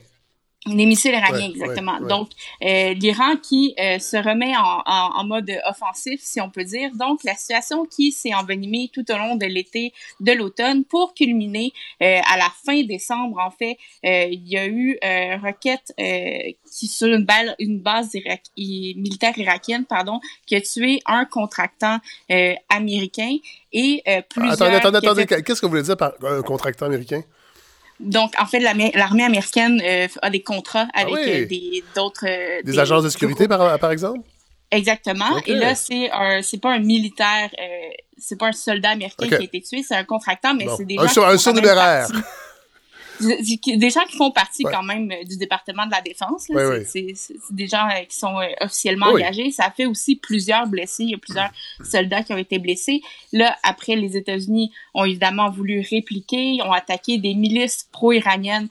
[0.66, 1.99] Les missiles iraniens, exactement.
[1.99, 2.30] Donc,
[2.64, 6.89] euh, l'Iran qui euh, se remet en, en, mode offensif, si on peut dire.
[6.95, 11.74] Donc, la situation qui s'est envenimée tout au long de l'été, de l'automne, pour culminer
[12.01, 17.07] euh, à la fin décembre, en fait, il y a eu euh, requête qui sur
[17.07, 18.11] une, balle, une base
[18.57, 21.99] militaire irakienne, pardon, qui a tué un contractant
[22.70, 23.36] américain
[23.74, 24.53] et plusieurs...
[24.53, 25.26] Attendez, attendez, attendez.
[25.26, 27.22] Qu'est-ce que vous voulez dire par un contractant américain?
[28.00, 32.26] Donc, en fait, l'armée américaine euh, a des contrats ah avec euh, des d'autres...
[32.28, 34.20] Euh, des, agences de sécurité, par, par exemple?
[34.72, 35.38] Exactement.
[35.46, 37.50] Et là, c'est un, c'est pas un militaire,
[38.18, 40.96] c'est pas un soldat américain qui a été tué, c'est un contractant, mais c'est des
[40.96, 42.08] gens un, un surnuméraire
[43.28, 46.47] des gens qui font partie quand même euh, du département de la défense.
[46.86, 47.13] c'est
[47.51, 49.51] des gens euh, qui sont euh, officiellement engagés.
[49.51, 51.03] Ça fait aussi plusieurs blessés.
[51.03, 51.51] Il y a plusieurs
[51.84, 53.01] soldats qui ont été blessés.
[53.32, 58.69] Là, après, les États-Unis ont évidemment voulu répliquer, ont attaqué des milices pro-iraniennes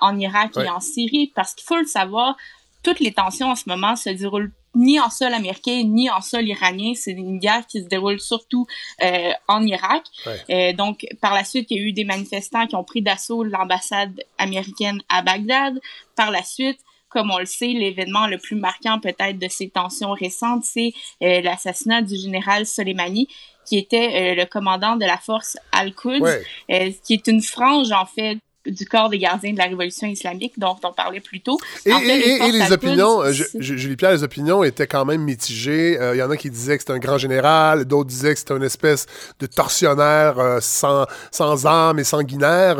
[0.00, 2.36] en Irak et en Syrie, parce qu'il faut le savoir,
[2.82, 6.46] toutes les tensions en ce moment se déroulent ni en sol américain ni en sol
[6.46, 6.92] iranien.
[6.94, 8.66] C'est une guerre qui se déroule surtout
[9.02, 10.04] euh, en Irak.
[10.50, 13.44] Euh, donc, par la suite, il y a eu des manifestants qui ont pris d'assaut
[13.44, 15.78] l'ambassade américaine à Bagdad.
[16.16, 20.12] Par la suite, comme on le sait, l'événement le plus marquant peut-être de ces tensions
[20.12, 20.92] récentes, c'est
[21.22, 23.28] euh, l'assassinat du général Soleimani,
[23.64, 26.40] qui était le commandant de la force Al-Quds,
[27.04, 28.38] qui est une frange en fait
[28.70, 31.58] du corps des gardiens de la révolution islamique dont on parlait plus tôt.
[31.86, 31.92] Et,
[32.52, 35.92] les, opinions, euh, Julie Pierre, les opinions étaient quand même mitigées.
[35.92, 38.38] Il euh, y en a qui disaient que c'était un grand général, d'autres disaient que
[38.38, 39.06] c'était une espèce
[39.38, 42.76] de tortionnaire euh, sans, sans âme et sanguinaire.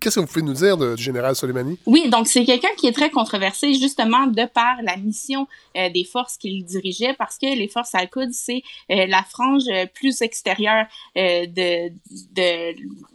[0.00, 1.78] Qu'est-ce que vous pouvez nous dire du général Soleimani?
[1.86, 6.36] Oui, donc c'est quelqu'un qui est très controversé justement de par la mission des forces
[6.36, 9.64] qu'il dirigeait parce que les forces Al-Quds, c'est la frange
[9.94, 12.74] plus extérieure de, de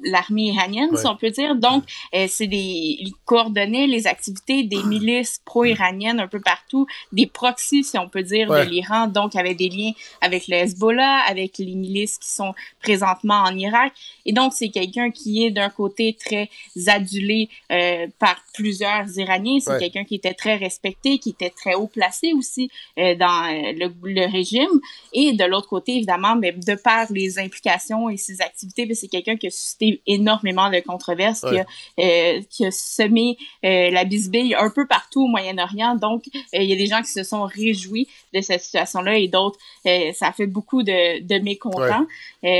[0.09, 1.55] l'armée iranienne, si on peut dire.
[1.55, 1.83] Donc,
[2.27, 7.97] c'est des ils coordonnaient les activités des milices pro-iraniennes un peu partout, des proxys si
[7.97, 9.91] on peut dire de l'Iran, donc avait des liens
[10.21, 13.93] avec le Hezbollah, avec les milices qui sont présentement en Irak.
[14.25, 16.49] Et donc c'est quelqu'un qui est d'un côté très
[16.87, 21.87] adulé euh, par plusieurs Iraniens, c'est quelqu'un qui était très respecté, qui était très haut
[21.87, 24.79] placé aussi euh, dans le, le, régime.
[25.13, 29.07] Et de l'autre côté évidemment, mais de par les implications et ses activités, ben, c'est
[29.07, 31.65] quelqu'un qui a suscité énormément de controverses, qui, a,
[31.99, 35.95] euh, qui, a, semé euh, la bisbille un peu partout au Moyen-Orient.
[35.95, 39.27] Donc, euh, il y a des gens qui se sont réjouis de cette situation-là et
[39.27, 39.59] d'autres,
[40.13, 42.05] ça fait beaucoup de, de mécontents.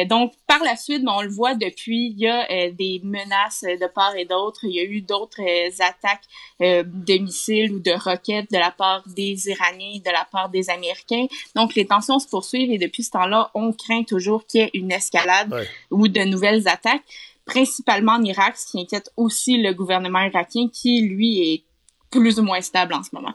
[0.07, 3.88] donc, par la suite, ben, on le voit depuis, il y a des menaces de
[3.88, 4.59] part et d'autre.
[4.63, 5.41] Il y a eu d'autres
[5.82, 6.23] attaques
[6.59, 11.26] de missiles ou de roquettes de la part des Iraniens, de la part des Américains.
[11.55, 14.71] Donc, les tensions se poursuivent et depuis ce temps-là, on craint toujours qu'il y ait
[14.73, 15.53] une escalade
[15.91, 17.03] ou de nouvelles attaques
[17.46, 21.64] principalement en Irak, ce qui inquiète aussi le gouvernement irakien qui, lui, est
[22.12, 23.34] plus ou moins stable en ce moment.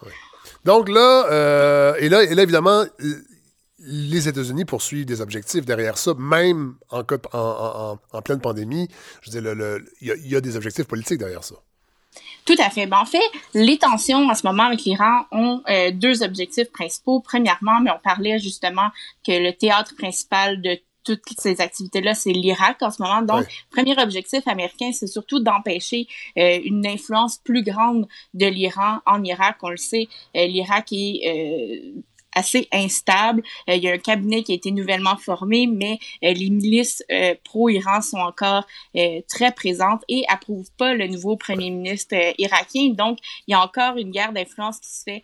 [0.65, 2.85] Donc là, euh, et là, et là, évidemment,
[3.79, 7.03] les États-Unis poursuivent des objectifs derrière ça, même en,
[7.33, 8.89] en, en, pleine pandémie.
[9.23, 11.57] Je veux dire, il y, a des objectifs politiques derrière ça.
[12.45, 12.87] Tout à fait.
[12.87, 13.23] Ben, en fait,
[13.55, 17.21] les tensions en ce moment avec l'Iran ont euh, deux objectifs principaux.
[17.21, 18.89] Premièrement, mais on parlait justement
[19.27, 23.22] que le théâtre principal de toutes ces activités-là, c'est l'Irak en ce moment.
[23.22, 26.07] Donc, premier objectif américain, c'est surtout d'empêcher
[26.38, 29.57] euh, une influence plus grande de l'Iran en Irak.
[29.62, 32.01] On le sait, euh, l'Irak est euh,
[32.35, 33.43] assez instable.
[33.68, 37.05] Euh, il y a un cabinet qui a été nouvellement formé, mais euh, les milices
[37.11, 38.64] euh, pro-Iran sont encore
[39.28, 42.91] très présentes et approuvent pas le nouveau premier ministre irakien.
[42.91, 45.22] Donc, il y a encore une guerre d'influence qui se fait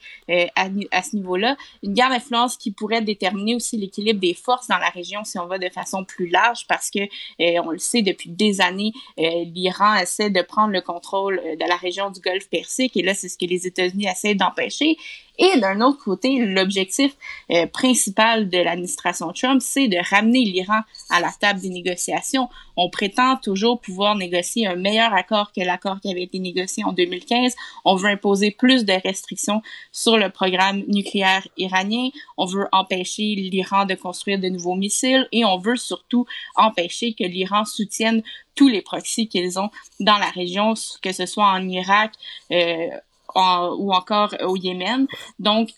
[0.56, 1.56] à, à, ce niveau-là.
[1.82, 5.46] Une guerre d'influence qui pourrait déterminer aussi l'équilibre des forces dans la région si on
[5.46, 7.00] va de façon plus large, parce que
[7.38, 12.10] on le sait depuis des années, l'Iran essaie de prendre le contrôle de la région
[12.10, 14.96] du Golfe Persique et là, c'est ce que les États-Unis essaient d'empêcher.
[15.38, 17.14] Et d'un autre côté, l'objectif
[17.50, 20.80] euh, principal de l'administration Trump, c'est de ramener l'Iran
[21.10, 22.48] à la table des négociations.
[22.76, 26.92] On prétend toujours pouvoir négocier un meilleur accord que l'accord qui avait été négocié en
[26.92, 27.54] 2015.
[27.84, 29.62] On veut imposer plus de restrictions
[29.92, 32.08] sur le programme nucléaire iranien.
[32.36, 37.24] On veut empêcher l'Iran de construire de nouveaux missiles et on veut surtout empêcher que
[37.24, 38.22] l'Iran soutienne
[38.54, 39.70] tous les proxys qu'ils ont
[40.00, 42.12] dans la région, que ce soit en Irak,
[42.52, 42.88] euh,
[43.36, 45.06] ou encore au Yémen.
[45.38, 45.70] Donc,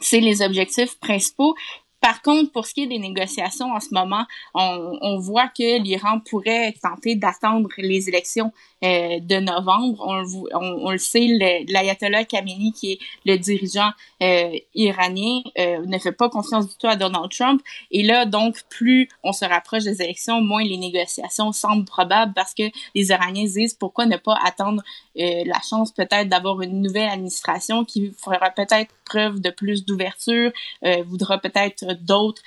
[0.00, 1.54] c'est les objectifs principaux.
[2.00, 4.24] Par contre, pour ce qui est des négociations en ce moment,
[4.54, 8.52] on, on voit que l'Iran pourrait tenter d'attendre les élections
[8.84, 10.04] euh, de novembre.
[10.06, 10.22] On,
[10.54, 11.26] on, on le sait,
[11.68, 13.90] l'ayatollah Khamenei, qui est le dirigeant
[14.22, 17.60] euh, iranien, euh, ne fait pas confiance du tout à Donald Trump.
[17.90, 22.54] Et là, donc, plus on se rapproche des élections, moins les négociations semblent probables parce
[22.54, 24.82] que les Iraniens disent pourquoi ne pas attendre
[25.16, 30.52] la chance peut-être d'avoir une nouvelle administration qui fera peut-être preuve de plus d'ouverture,
[31.06, 32.42] voudra peut-être d'autres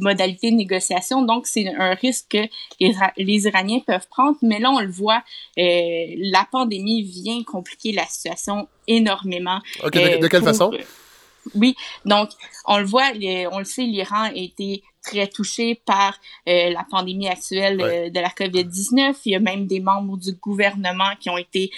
[0.00, 1.22] modalités de négociation.
[1.22, 2.48] Donc, c'est un risque que
[2.80, 4.36] les, les Iraniens peuvent prendre.
[4.42, 5.22] Mais là, on le voit,
[5.58, 9.58] euh, la pandémie vient compliquer la situation énormément.
[9.82, 10.72] de, euh, quelle façon?
[11.54, 11.74] Oui,
[12.04, 12.30] donc
[12.66, 13.10] on le voit,
[13.52, 16.16] on le sait, l'Iran a été très touché par
[16.48, 19.16] euh, la pandémie actuelle de la COVID-19.
[19.24, 21.70] Il y a même des membres du gouvernement qui ont été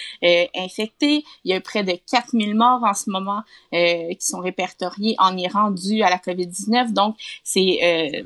[0.55, 1.23] infectés.
[1.43, 3.41] Il y a près de 4000 morts en ce moment
[3.71, 6.93] qui sont répertoriés en Iran dû à la COVID-19.
[6.93, 8.23] Donc, c'est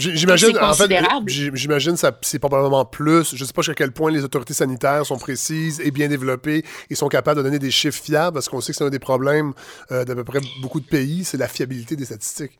[0.00, 0.90] J'imagine, en fait,
[1.26, 3.34] j'imagine ça c'est probablement plus.
[3.34, 6.94] Je sais pas jusqu'à quel point les autorités sanitaires sont précises et bien développées et
[6.94, 9.52] sont capables de donner des chiffres fiables, parce qu'on sait que c'est un des problèmes
[9.90, 12.58] euh, d'à peu près beaucoup de pays, c'est la fiabilité des statistiques.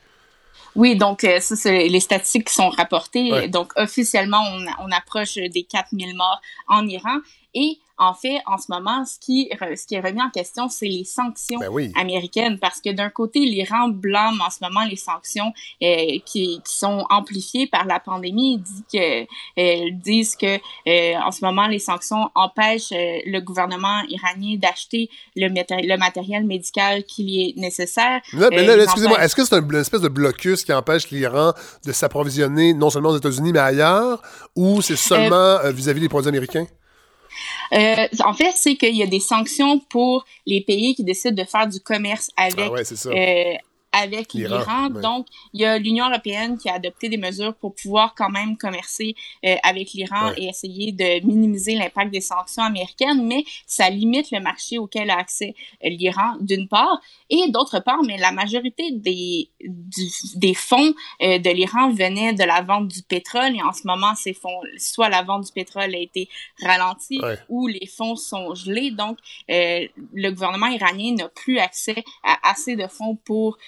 [0.77, 3.49] Oui, donc euh, ça, c'est les statistiques qui sont rapportées.
[3.49, 7.19] Donc, officiellement, on, on approche des 4000 morts en Iran.
[7.55, 10.89] Et en fait, en ce moment, ce qui, ce qui est remis en question, c'est
[10.89, 15.53] les sanctions ben américaines, parce que d'un côté, l'Iran blâme en ce moment les sanctions
[15.83, 18.55] euh, qui, qui, sont amplifiées par la pandémie.
[18.55, 19.23] Ils disent que,
[19.59, 25.11] euh, disent que euh, en ce moment, les sanctions empêchent euh, le gouvernement iranien d'acheter
[25.37, 28.23] le, le, matériel médical qui est nécessaire.
[28.33, 31.53] Là, mais là, excusez-moi, est-ce que c'est une espèce de blocus qui empêche l'Iran
[31.85, 34.23] de s'approvisionner non seulement aux États-Unis, mais ailleurs,
[34.57, 36.67] ou c'est seulement vis-à-vis -vis des produits américains?
[37.73, 41.49] Euh, en fait, c'est qu'il y a des sanctions pour les pays qui décident de
[41.49, 43.55] faire du commerce avec, ah euh,
[43.93, 44.91] avec l'Iran.
[44.91, 48.57] Donc, il y a l'Union européenne qui a adopté des mesures pour pouvoir quand même
[48.57, 49.15] commercer
[49.45, 54.41] euh, avec l'Iran et essayer de minimiser l'impact des sanctions américaines, mais ça limite le
[54.41, 59.49] marché auquel a accès euh, l'Iran, d'une part, et d'autre part, mais la majorité des,
[60.37, 64.15] des fonds euh, de l'Iran venaient de la vente du pétrole, et en ce moment,
[64.15, 66.29] ces fonds, soit la vente du pétrole a été
[66.63, 69.19] ralentie, ou les fonds sont gelés, donc
[69.49, 73.59] le gouvernement iranien n'a plus accès à assez de fonds pour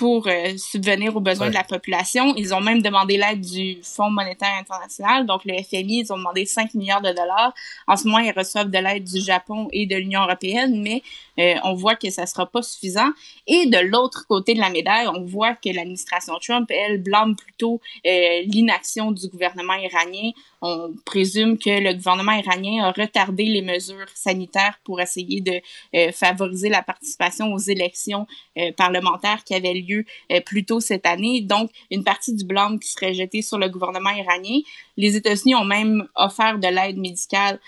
[0.00, 2.34] pour euh, subvenir aux besoins de la population.
[2.34, 6.46] Ils ont même demandé l'aide du Fonds monétaire international, donc le FMI, ils ont demandé
[6.46, 7.52] 5 milliards de dollars.
[7.86, 11.02] En ce moment, ils reçoivent de l'aide du Japon et de l'Union européenne, mais
[11.38, 13.10] euh, on voit que ça sera pas suffisant.
[13.46, 17.82] Et de l'autre côté de la médaille, on voit que l'administration Trump, elle, blâme plutôt
[18.06, 20.30] euh, l'inaction du gouvernement iranien.
[20.62, 25.60] On présume que le gouvernement iranien a retardé les mesures sanitaires pour essayer de
[25.94, 28.26] euh, favoriser la participation aux élections
[28.76, 30.04] parlementaires qui avaient lieu
[30.44, 31.40] plus tôt cette année.
[31.40, 34.60] Donc, une partie du blâme qui serait jeté sur le gouvernement iranien.
[35.00, 37.58] Les États-Unis ont même offert de l'aide médicale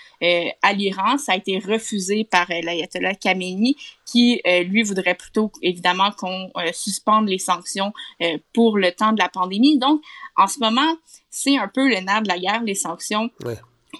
[0.61, 1.17] à l'Iran.
[1.17, 3.75] Ça a été refusé par l'ayatollah Khamenei
[4.05, 9.13] qui, euh, lui, voudrait plutôt, évidemment, qu'on euh, suspende les sanctions euh, pour le temps
[9.13, 9.79] de la pandémie.
[9.79, 10.01] Donc,
[10.37, 10.95] en ce moment,
[11.29, 13.29] c'est un peu le nerf de la guerre, les sanctions.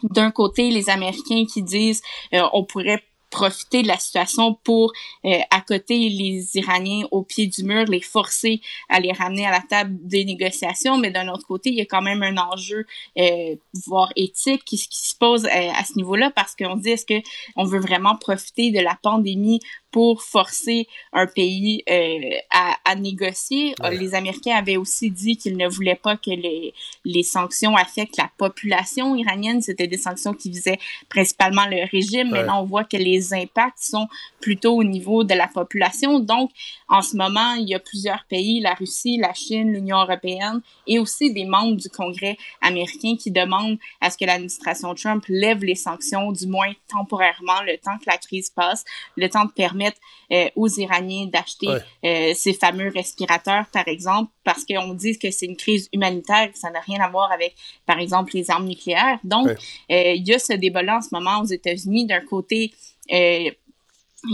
[0.04, 3.04] D'un côté, les Américains qui disent on pourrait
[3.34, 4.94] profiter de la situation pour
[5.26, 9.62] euh, accoter les Iraniens au pied du mur, les forcer à les ramener à la
[9.62, 11.00] table des négociations.
[11.00, 12.86] Mais d'un autre côté, il y a quand même un enjeu,
[13.18, 13.56] euh,
[13.88, 17.20] voire éthique, qui, qui se pose euh, à ce niveau-là parce qu'on dit est-ce que
[17.56, 19.60] on veut vraiment profiter de la pandémie
[19.90, 23.76] pour forcer un pays euh, à, à, négocier?
[23.92, 26.74] Les Américains avaient aussi dit qu'ils ne voulaient pas que les,
[27.06, 29.62] les sanctions affectent la population iranienne.
[29.62, 30.80] C'était des sanctions qui visaient
[31.10, 32.30] principalement le régime.
[32.32, 34.08] Maintenant, on voit que les impacts sont
[34.42, 36.20] plutôt au niveau de la population.
[36.20, 36.52] Donc,
[36.90, 41.00] en ce moment, il y a plusieurs pays, la Russie, la Chine, l'Union européenne et
[41.00, 45.76] aussi des membres du Congrès américain qui demandent à ce que l'administration Trump lève les
[45.76, 48.84] sanctions, du moins temporairement, le temps que la crise passe,
[49.16, 49.98] le temps de permettre
[50.32, 51.68] euh, aux Iraniens d'acheter
[52.06, 56.58] euh, ces fameux respirateurs, par exemple, parce qu'on dit que c'est une crise humanitaire, que
[56.58, 57.56] ça n'a rien à voir avec,
[57.86, 59.20] par exemple, les armes nucléaires.
[59.24, 59.56] Donc, euh,
[59.90, 62.06] il y a ce débat-là en ce moment aux États-Unis.
[62.06, 62.74] D'un côté,
[63.10, 63.54] il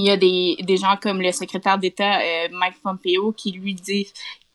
[0.03, 2.20] y a des, des gens comme le secrétaire d'État
[2.51, 4.07] Mike Pompeo qui lui dit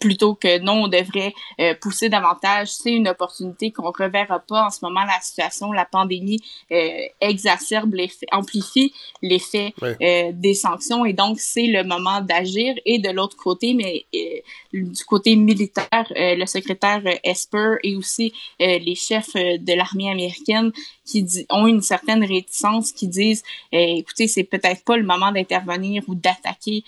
[0.04, 2.68] plutôt que non, on devrait euh, pousser davantage.
[2.68, 5.02] C'est une opportunité qu'on reverra pas en ce moment.
[5.04, 6.40] La situation, la pandémie
[6.70, 8.92] euh, exacerbe l'effet, amplifie
[9.22, 12.74] l'effet euh, des sanctions et donc c'est le moment d'agir.
[12.84, 14.06] Et de l'autre côté, mais
[14.72, 20.70] du côté militaire, le secrétaire Esper et aussi les chefs de l'armée américaine
[21.04, 23.42] qui ont une certaine réticence, qui disent,
[23.72, 26.84] écoutez, c'est peut-être pas le moment d'intervenir ou d'attaquer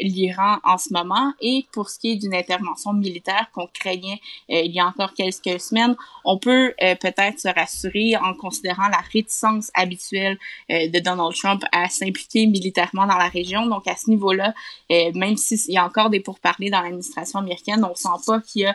[0.00, 1.32] l'Iran en ce moment.
[1.40, 5.14] Et pour ce qui est d'une intervention militaire qu'on craignait euh, il y a encore
[5.14, 10.38] quelques semaines, on peut euh, peut-être se rassurer en considérant la réticence habituelle
[10.70, 13.66] euh, de Donald Trump à s'impliquer militairement dans la région.
[13.66, 14.54] Donc à ce niveau-là,
[14.90, 18.66] même s'il y a encore des pourparlers dans l'administration américaine, on sent pas qu'il y
[18.66, 18.74] a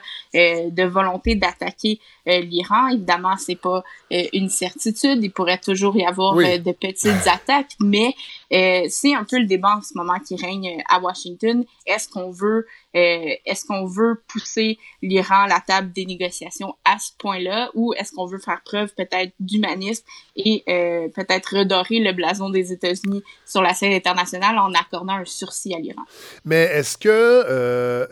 [0.69, 2.89] de volonté d'attaquer l'Iran.
[2.89, 4.49] Évidemment, c'est pas une
[4.85, 8.15] Il pourrait toujours y avoir de petites attaques, mais
[8.89, 11.63] c'est un peu le débat en ce moment qui règne à Washington.
[11.85, 12.65] Est-ce qu'on veut
[12.95, 17.93] euh, est-ce qu'on veut pousser l'Iran à la table des négociations à ce point-là ou
[17.95, 20.03] est-ce qu'on veut faire preuve peut-être d'humanisme
[20.35, 25.25] et euh, peut-être redorer le blason des États-Unis sur la scène internationale en accordant un
[25.25, 26.03] sursis à l'Iran?
[26.45, 28.05] Mais est-ce que, euh,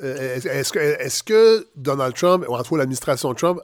[0.45, 3.59] est-ce que, est-ce que Donald Trump, ou en tout l'administration Trump,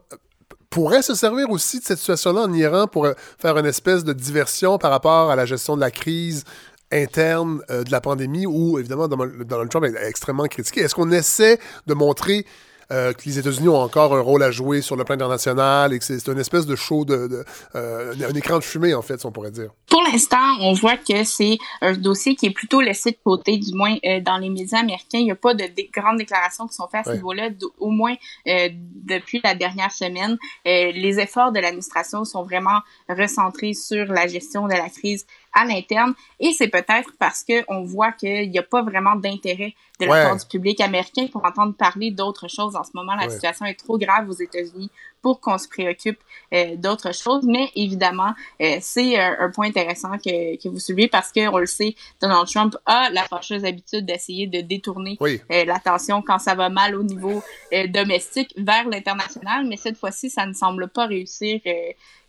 [0.70, 3.07] pourrait se servir aussi de cette situation-là en Iran pour
[3.39, 6.43] faire une espèce de diversion par rapport à la gestion de la crise
[6.91, 10.82] interne euh, de la pandémie où, évidemment, Donald Trump est extrêmement critiqué.
[10.82, 12.45] Est-ce qu'on essaie de montrer
[12.91, 15.99] euh, que les États-Unis ont encore un rôle à jouer sur le plan international et
[15.99, 17.43] que c'est une espèce de show, de,
[17.75, 19.71] euh, un écran de fumée, en fait, si on pourrait dire.
[19.89, 23.73] Pour l'instant, on voit que c'est un dossier qui est plutôt laissé de côté, du
[23.73, 25.19] moins dans les médias américains.
[25.19, 28.15] Il n'y a pas de grandes déclarations qui sont faites à ce niveau-là, au moins
[28.45, 30.38] depuis la dernière semaine.
[30.65, 32.79] les efforts de l'administration sont vraiment
[33.09, 35.25] recentrés sur la gestion de la crise
[35.58, 36.14] à l'interne.
[36.39, 40.38] Et c'est peut-être parce qu'on voit qu'il n'y a pas vraiment d'intérêt de la part
[40.38, 42.76] du public américain pour entendre parler d'autres choses.
[42.76, 44.91] En ce moment, la situation est trop grave aux États-Unis
[45.24, 46.20] pour qu'on se préoccupe
[46.53, 47.43] euh, d'autres choses.
[47.43, 51.95] Mais évidemment, euh, c'est un, point intéressant que, que vous soulevez parce qu'on le sait,
[52.22, 56.95] Donald Trump a la fâcheuse habitude d'essayer de détourner euh, l'attention quand ça va mal
[56.95, 57.41] au niveau
[57.89, 59.66] domestique vers l'international.
[59.66, 61.60] Mais cette fois-ci, ça ne semble pas réussir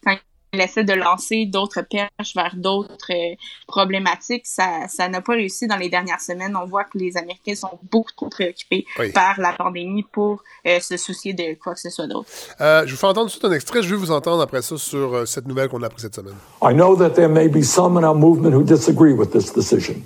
[0.03, 0.16] quand
[0.53, 3.34] essaie de lancer d'autres perches vers d'autres euh,
[3.66, 4.46] problématiques.
[4.46, 6.57] Ça, ça n'a pas réussi dans les dernières semaines.
[6.57, 10.96] On voit que les Américains sont beaucoup trop préoccupés par la pandémie pour euh, se
[10.96, 12.28] soucier de quoi que ce soit d'autre.
[12.61, 13.82] Euh, je vous fais entendre tout un extrait.
[13.82, 16.36] Je vais vous entendre après ça sur euh, cette nouvelle qu'on a appris cette semaine.
[16.62, 20.03] I know that there may be some in our movement who disagree with this decision,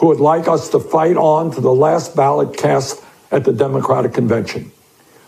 [0.00, 4.12] who would like us to fight on to the last ballot cast at the Democratic
[4.12, 4.70] Convention.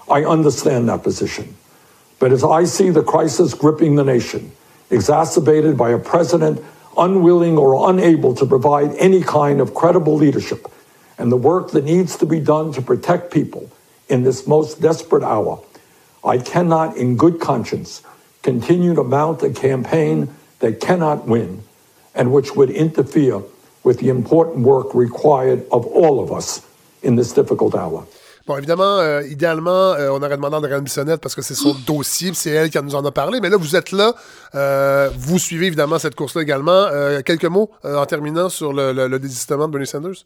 [0.09, 1.57] I understand that position.
[2.19, 4.53] But as I see the crisis gripping the nation,
[4.91, 6.63] exacerbated by a president
[6.97, 10.67] unwilling or unable to provide any kind of credible leadership,
[11.19, 13.71] and the work that needs to be done to protect people
[14.09, 15.63] in this most desperate hour,
[16.25, 18.03] I cannot, in good conscience,
[18.43, 21.63] continue to mount a campaign that cannot win
[22.15, 23.43] and which would interfere
[23.85, 26.67] with the important work required of all of us
[27.03, 28.07] in this difficult hour.
[28.47, 31.75] Bon, évidemment, euh, idéalement, euh, on aurait demandé à Andréane Bissonnette parce que c'est son
[31.87, 33.41] dossier, c'est elle qui nous en a parlé.
[33.41, 34.15] Mais là, vous êtes là,
[34.55, 36.87] euh, vous suivez évidemment cette course-là également.
[37.25, 40.25] quelques mots en terminant sur le, le, le désistement de Bernie Sanders?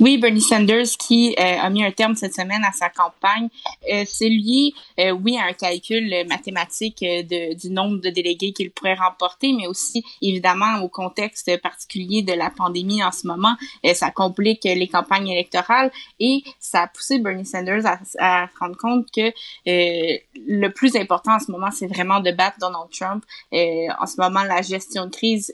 [0.00, 3.48] Oui, Bernie Sanders qui euh, a mis un terme cette semaine à sa campagne,
[3.90, 8.94] euh, c'est lié, euh, oui, à un calcul mathématique du nombre de délégués qu'il pourrait
[8.94, 13.54] remporter, mais aussi évidemment au contexte particulier de la pandémie en ce moment.
[13.94, 19.06] ça complique les campagnes électorales et ça a poussé Bernie Sanders à se rendre compte
[19.10, 19.32] que
[19.66, 23.24] le plus important en ce moment, c'est vraiment de battre Donald Trump.
[23.52, 25.46] en ce moment, la gestion de crise,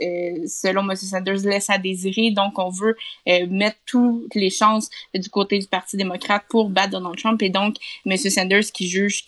[0.46, 0.96] selon M.
[0.96, 2.96] Sanders, laisse à désirer, donc on veut
[3.26, 7.42] mettre tout les chances du côté du Parti démocrate pour battre Donald Trump.
[7.42, 8.16] Et donc, M.
[8.16, 9.24] Sanders qui juge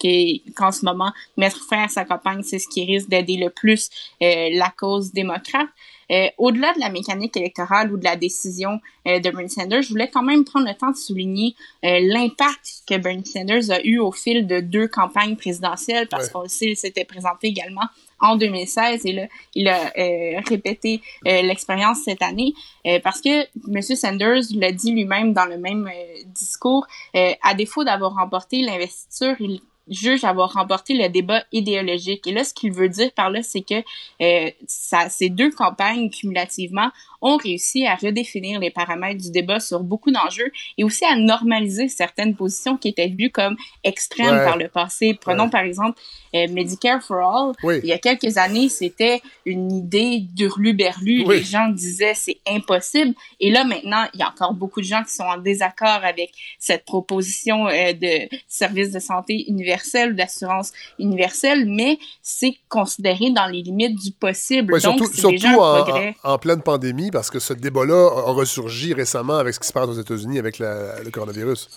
[0.56, 3.90] qu'en ce moment, mettre fin à sa campagne, c'est ce qui risque d'aider le plus
[4.22, 5.68] euh, la cause démocrate.
[6.10, 9.88] Euh, au-delà de la mécanique électorale ou de la décision euh, de Bernie Sanders, je
[9.88, 14.12] voulais quand même prendre le temps de souligner l'impact que Bernie Sanders a eu au
[14.12, 17.86] fil de deux campagnes présidentielles, parce qu'on sait, il s'était présenté également
[18.22, 22.54] en 2016 et là, il a euh, répété euh, l'expérience cette année
[22.86, 23.82] euh, parce que M.
[23.82, 25.90] Sanders l'a dit lui-même dans le même
[26.26, 32.26] discours, à défaut d'avoir remporté l'investiture, il juge avoir remporté le débat idéologique.
[32.26, 33.82] Et là, ce qu'il veut dire par là, c'est que
[34.66, 36.90] ces deux campagnes cumulativement
[37.22, 41.88] ont réussi à redéfinir les paramètres du débat sur beaucoup d'enjeux et aussi à normaliser
[41.88, 45.16] certaines positions qui étaient vues comme extrêmes par le passé.
[45.20, 45.98] Prenons par exemple
[46.34, 47.80] euh, Medicare for All.
[47.82, 51.24] Il y a quelques années, c'était une idée d'urlu-berlu.
[51.28, 53.14] Les gens disaient c'est impossible.
[53.40, 56.32] Et là, maintenant, il y a encore beaucoup de gens qui sont en désaccord avec
[56.58, 63.46] cette proposition euh, de service de santé universel ou d'assurance universelle, mais c'est considéré dans
[63.46, 64.80] les limites du possible.
[64.80, 69.54] Donc, surtout, surtout en, en, pleine pandémie, parce que ce débat-là a ressurgi récemment avec
[69.54, 71.68] ce qui se passe aux États-Unis avec le coronavirus.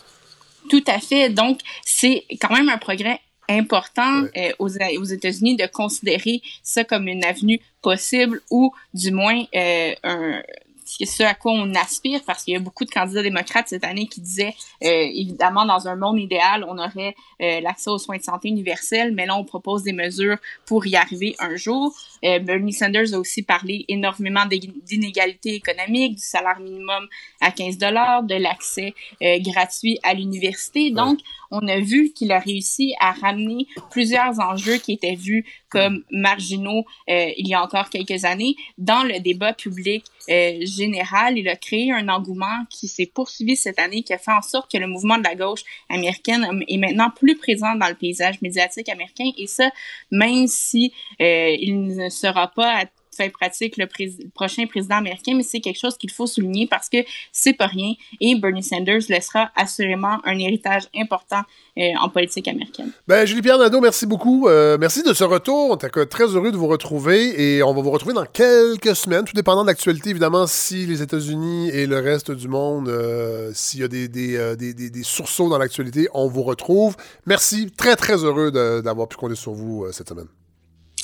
[0.69, 1.29] Tout à fait.
[1.29, 7.07] Donc, c'est quand même un progrès important euh, aux, aux États-Unis de considérer ça comme
[7.07, 10.41] une avenue possible ou du moins euh, un
[10.85, 13.83] c'est ce à quoi on aspire parce qu'il y a beaucoup de candidats démocrates cette
[13.83, 18.17] année qui disaient euh, évidemment dans un monde idéal on aurait euh, l'accès aux soins
[18.17, 21.93] de santé universels mais là on propose des mesures pour y arriver un jour.
[22.23, 27.07] Euh, Bernie Sanders a aussi parlé énormément d'inégalités économiques du salaire minimum
[27.41, 30.91] à 15 dollars de l'accès gratuit à l'université.
[30.91, 31.19] Donc
[31.51, 35.45] on a vu qu'il a réussi à ramener plusieurs enjeux qui étaient vus
[35.75, 41.37] comme marginaux euh, il y a encore quelques années dans le débat public euh, général.
[41.37, 44.71] Il a créé un engouement qui s'est poursuivi cette année, qui a fait en sorte
[44.71, 48.87] que le mouvement de la gauche américaine est maintenant plus présent dans le paysage médiatique
[48.87, 49.29] américain.
[49.37, 49.69] Et ça,
[50.11, 52.85] même si euh, il ne sera pas
[53.15, 53.87] fait pratique le,
[54.33, 56.97] prochain président américain, mais c'est quelque chose qu'il faut souligner parce que
[57.31, 61.41] c'est pas rien et Bernie Sanders laissera assurément un héritage important
[61.77, 62.91] euh, en politique américaine.
[63.07, 64.47] Ben, Julie-Pierre Nadeau, merci beaucoup.
[64.47, 65.71] Euh, merci de ce retour.
[65.71, 69.25] On est très heureux de vous retrouver et on va vous retrouver dans quelques semaines,
[69.25, 73.81] tout dépendant de l'actualité, évidemment, si les États-Unis et le reste du monde, euh, s'il
[73.81, 76.95] y a des, des, des, des, sursauts dans l'actualité, on vous retrouve.
[77.25, 77.71] Merci.
[77.75, 80.27] Très, très heureux d'avoir pu compter sur vous cette semaine.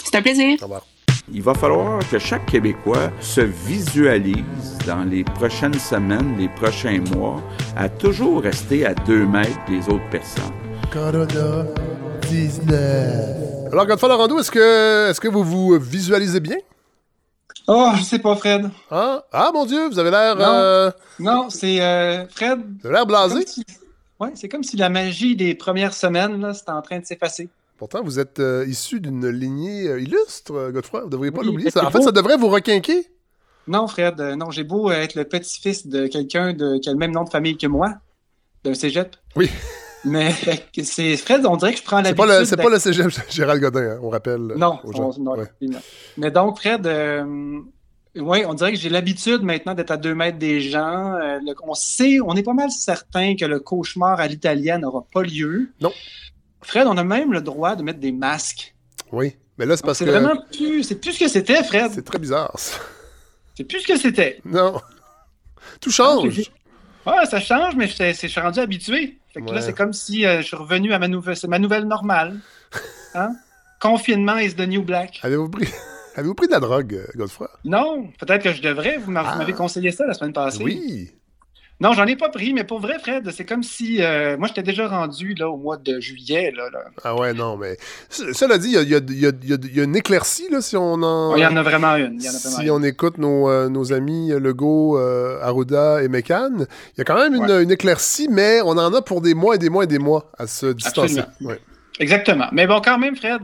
[0.04, 0.58] C'est un plaisir.
[0.62, 0.86] Au revoir.
[1.34, 7.42] Il va falloir que chaque Québécois se visualise dans les prochaines semaines, les prochains mois,
[7.78, 10.52] à toujours rester à deux mètres des autres personnes.
[10.92, 11.66] Corona
[12.30, 13.72] 19.
[13.72, 16.58] Alors, Godfrey Laurando, est-ce que, est-ce que vous vous visualisez bien?
[17.66, 18.70] Oh, je sais pas, Fred.
[18.90, 20.36] Ah, ah mon Dieu, vous avez l'air.
[20.36, 22.60] Non, euh, non c'est euh, Fred.
[22.82, 23.46] Vous avez l'air blasé.
[24.20, 27.48] Oui, c'est comme si la magie des premières semaines, là, c'était en train de s'effacer.
[27.82, 31.00] Pourtant, vous êtes euh, issu d'une lignée euh, illustre, euh, Godefroy.
[31.00, 31.72] Vous ne devriez pas l'oublier.
[31.76, 33.08] En fait, ça devrait vous requinquer.
[33.66, 34.22] Non, Fred.
[34.38, 37.58] non, j'ai beau être le petit-fils de quelqu'un qui a le même nom de famille
[37.58, 37.96] que moi,
[38.64, 39.16] d'un cégep.
[39.36, 39.50] Oui.
[40.06, 40.32] Mais
[40.84, 42.46] c'est Fred, on dirait que je prends l'habitude.
[42.46, 44.54] C'est pas, le, pas le cégep Gérald Godin, hein, on rappelle.
[44.58, 44.78] Non,
[45.18, 45.38] non
[46.18, 46.88] Mais donc, Fred,
[48.16, 51.14] oui, on dirait que j'ai l'habitude maintenant d'être à deux mètres des gens.
[51.14, 55.24] Euh, on sait, on est pas mal certain que le cauchemar à l'italienne n'aura pas
[55.24, 55.70] lieu.
[55.80, 55.94] Non.
[56.62, 58.76] Fred, on a même le droit de mettre des masques.
[59.12, 60.06] Oui, mais là, c'est parce que.
[60.06, 60.84] C'est vraiment plus.
[60.84, 61.92] C'est plus ce que c'était, Fred.
[61.94, 62.80] C'est très bizarre, ça.
[63.56, 64.40] C'est plus ce que c'était.
[64.46, 64.80] Non.
[65.80, 66.52] Tout change.
[67.06, 69.18] Ouais, ça change, mais je suis rendu habitué.
[69.34, 71.36] Fait que là, c'est comme si euh, je suis revenu à ma nouvelle.
[71.36, 72.40] C'est ma nouvelle normale.
[73.14, 73.36] Hein?
[73.82, 75.20] Confinement is the new black.
[75.22, 75.68] Avez-vous pris...
[76.16, 77.50] Avez pris de la drogue, euh, Godefroy?
[77.66, 78.98] Non, peut-être que je devrais.
[78.98, 79.52] Vous m'avez ah.
[79.52, 80.64] conseillé ça la semaine passée.
[80.64, 81.12] Oui.
[81.82, 84.04] Non, j'en ai pas pris, mais pour vrai, Fred, c'est comme si.
[84.04, 86.54] Euh, moi, j'étais déjà rendu là, au mois de juillet.
[86.56, 86.70] Là,
[87.04, 87.76] Ah ouais, non, mais.
[88.10, 89.32] Cela dit, il y a, y, a,
[89.74, 91.36] y a, une éclaircie, là, si on en.
[91.36, 92.20] Il y en a vraiment une.
[92.20, 97.04] si on écoute nos, euh, nos amis Legault, euh, Arruda et Mécan, il y a
[97.04, 99.86] quand même une, une, éclaircie, mais on en a pour des mois et des mois
[99.86, 101.24] et des mois à se distancer.
[102.00, 102.48] Exactement.
[102.52, 103.42] Mais bon, quand même, Fred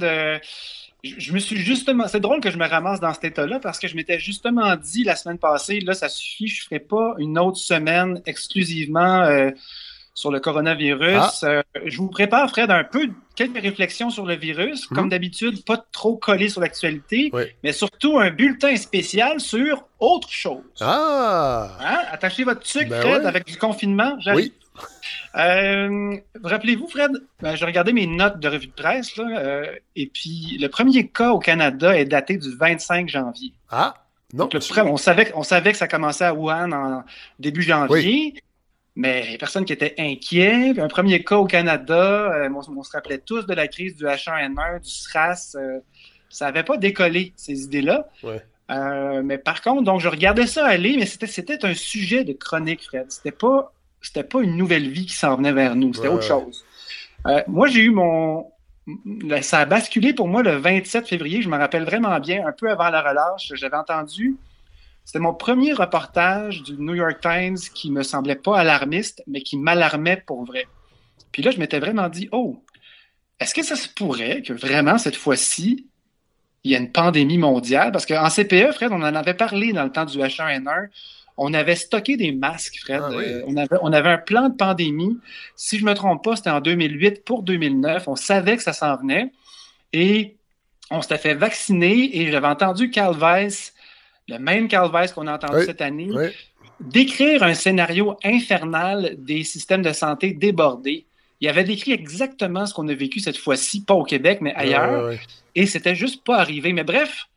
[1.17, 2.07] je me suis justement.
[2.07, 5.03] C'est drôle que je me ramasse dans cet état-là parce que je m'étais justement dit
[5.03, 9.51] la semaine passée, là, ça suffit, je ne ferai pas une autre semaine exclusivement euh,
[10.13, 11.43] sur le coronavirus.
[11.43, 11.45] Ah.
[11.45, 14.89] Euh, je vous prépare, Fred, un peu quelques réflexions sur le virus.
[14.89, 14.97] Mhm.
[14.97, 17.31] Comme d'habitude, pas trop collé sur l'actualité,
[17.63, 20.63] mais surtout un bulletin spécial sur autre chose.
[20.81, 21.77] Ah!
[21.79, 21.99] Hein?
[22.11, 24.17] Attachez votre sucre, ben Fred, avec du confinement.
[24.33, 24.53] Oui.
[25.35, 27.11] Euh, rappelez-vous, Fred,
[27.41, 31.07] ben, j'ai regardé mes notes de revue de presse, là, euh, et puis le premier
[31.07, 33.53] cas au Canada est daté du 25 janvier.
[33.69, 33.93] Ah,
[34.33, 34.49] non.
[34.51, 37.03] on, savait, on savait que ça commençait à Wuhan en
[37.39, 38.33] début janvier,
[38.95, 40.79] mais il y a personne qui était inquiet.
[40.79, 44.81] Un premier cas au Canada, euh, on, se rappelait tous de la crise du H1N1,
[44.81, 45.55] du SRAS.
[46.29, 48.07] ça n'avait pas décollé, ces idées-là.
[49.23, 53.05] mais par contre, donc je regardais ça aller, mais c'était un sujet de chronique, Fred.
[53.09, 53.71] C'était pas
[54.01, 56.63] c'était pas une nouvelle vie qui s'en venait vers nous, c'était autre chose.
[57.25, 58.51] Euh, moi, j'ai eu mon.
[59.41, 62.69] Ça a basculé pour moi le 27 février, je me rappelle vraiment bien, un peu
[62.69, 63.51] avant la relâche.
[63.55, 64.37] J'avais entendu.
[65.03, 69.57] C'était mon premier reportage du New York Times qui me semblait pas alarmiste, mais qui
[69.57, 70.67] m'alarmait pour vrai.
[71.31, 72.61] Puis là, je m'étais vraiment dit, oh,
[73.39, 75.87] est-ce que ça se pourrait que vraiment cette fois-ci,
[76.63, 77.91] il y a une pandémie mondiale?
[77.91, 80.89] Parce qu'en CPE, Fred, on en avait parlé dans le temps du H1N1
[81.37, 83.01] on avait stocké des masques, Fred.
[83.03, 85.19] Ah euh, on, avait, un plan de pandémie.
[85.55, 88.07] Si je ne me trompe pas, c'était en 2008 pour 2009.
[88.07, 89.31] On savait que ça s'en venait.
[89.93, 90.35] Et
[90.89, 93.49] on s'était fait vacciner et j'avais entendu Calvez,
[94.27, 96.09] le même Calvez qu'on a entendu cette année,
[96.79, 101.05] décrire un scénario infernal des systèmes de santé débordés.
[101.39, 105.11] Il avait décrit exactement ce qu'on a vécu cette fois-ci, pas au Québec, mais ailleurs.
[105.53, 106.73] et c'était juste pas arrivé.
[106.73, 107.27] Mais bref,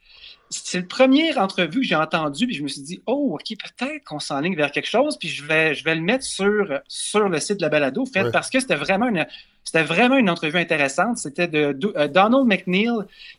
[0.50, 4.04] c'est le premier entrevue que j'ai entendu, puis je me suis dit, oh, OK, peut-être
[4.04, 7.38] qu'on s'enligne vers quelque chose, puis je vais, je vais le mettre sur, sur le
[7.38, 9.26] site de la balado, fait, parce que c'était vraiment une.
[9.62, 11.18] C'était vraiment une entrevue intéressante.
[11.18, 12.88] C'était de, euh, Donald McNeil,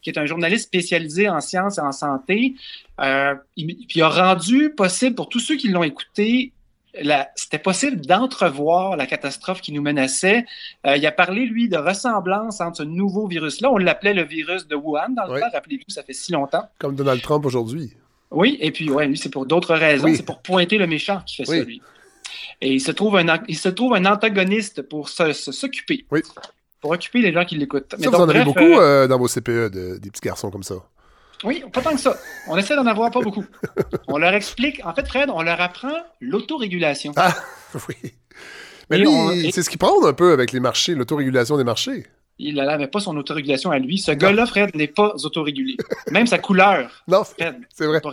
[0.01, 2.53] qui est un journaliste spécialisé en sciences et en santé.
[3.01, 6.53] Euh, puis il a rendu possible pour tous ceux qui l'ont écouté
[7.35, 10.45] c'était possible d'entrevoir la catastrophe qui nous menaçait.
[10.85, 13.71] Euh, il a parlé, lui, de ressemblance entre ce nouveau virus-là.
[13.71, 15.47] On l'appelait le virus de Wuhan dans le temps.
[15.53, 16.67] Rappelez-vous, ça fait si longtemps.
[16.79, 17.93] Comme Donald Trump aujourd'hui.
[18.29, 20.13] Oui, et puis, ouais, lui, c'est pour d'autres raisons.
[20.13, 21.81] C'est pour pointer le méchant qui fait ça, lui.
[22.61, 26.05] Et il se trouve un, il se trouve un antagoniste pour s'occuper.
[26.11, 26.21] Oui.
[26.79, 27.93] Pour occuper les gens qui l'écoutent.
[27.99, 29.69] Ça, vous en avez beaucoup euh, euh, dans vos CPE,
[29.99, 30.75] des petits garçons comme ça.
[31.43, 32.17] Oui, pas tant que ça.
[32.47, 33.45] On essaie d'en avoir pas beaucoup.
[34.07, 37.13] On leur explique, en fait, Fred, on leur apprend l'autorégulation.
[37.15, 37.35] Ah,
[37.89, 37.95] oui.
[38.89, 42.05] Mais lui, c'est ce qu'il prend un peu avec les marchés, l'autorégulation des marchés
[42.41, 43.97] il n'avait pas son autorégulation à lui.
[43.99, 45.77] Ce gars-là, Fred, n'est pas autorégulé.
[46.09, 46.89] Même sa couleur.
[47.07, 47.99] Non, c'est vrai.
[47.99, 48.11] Pas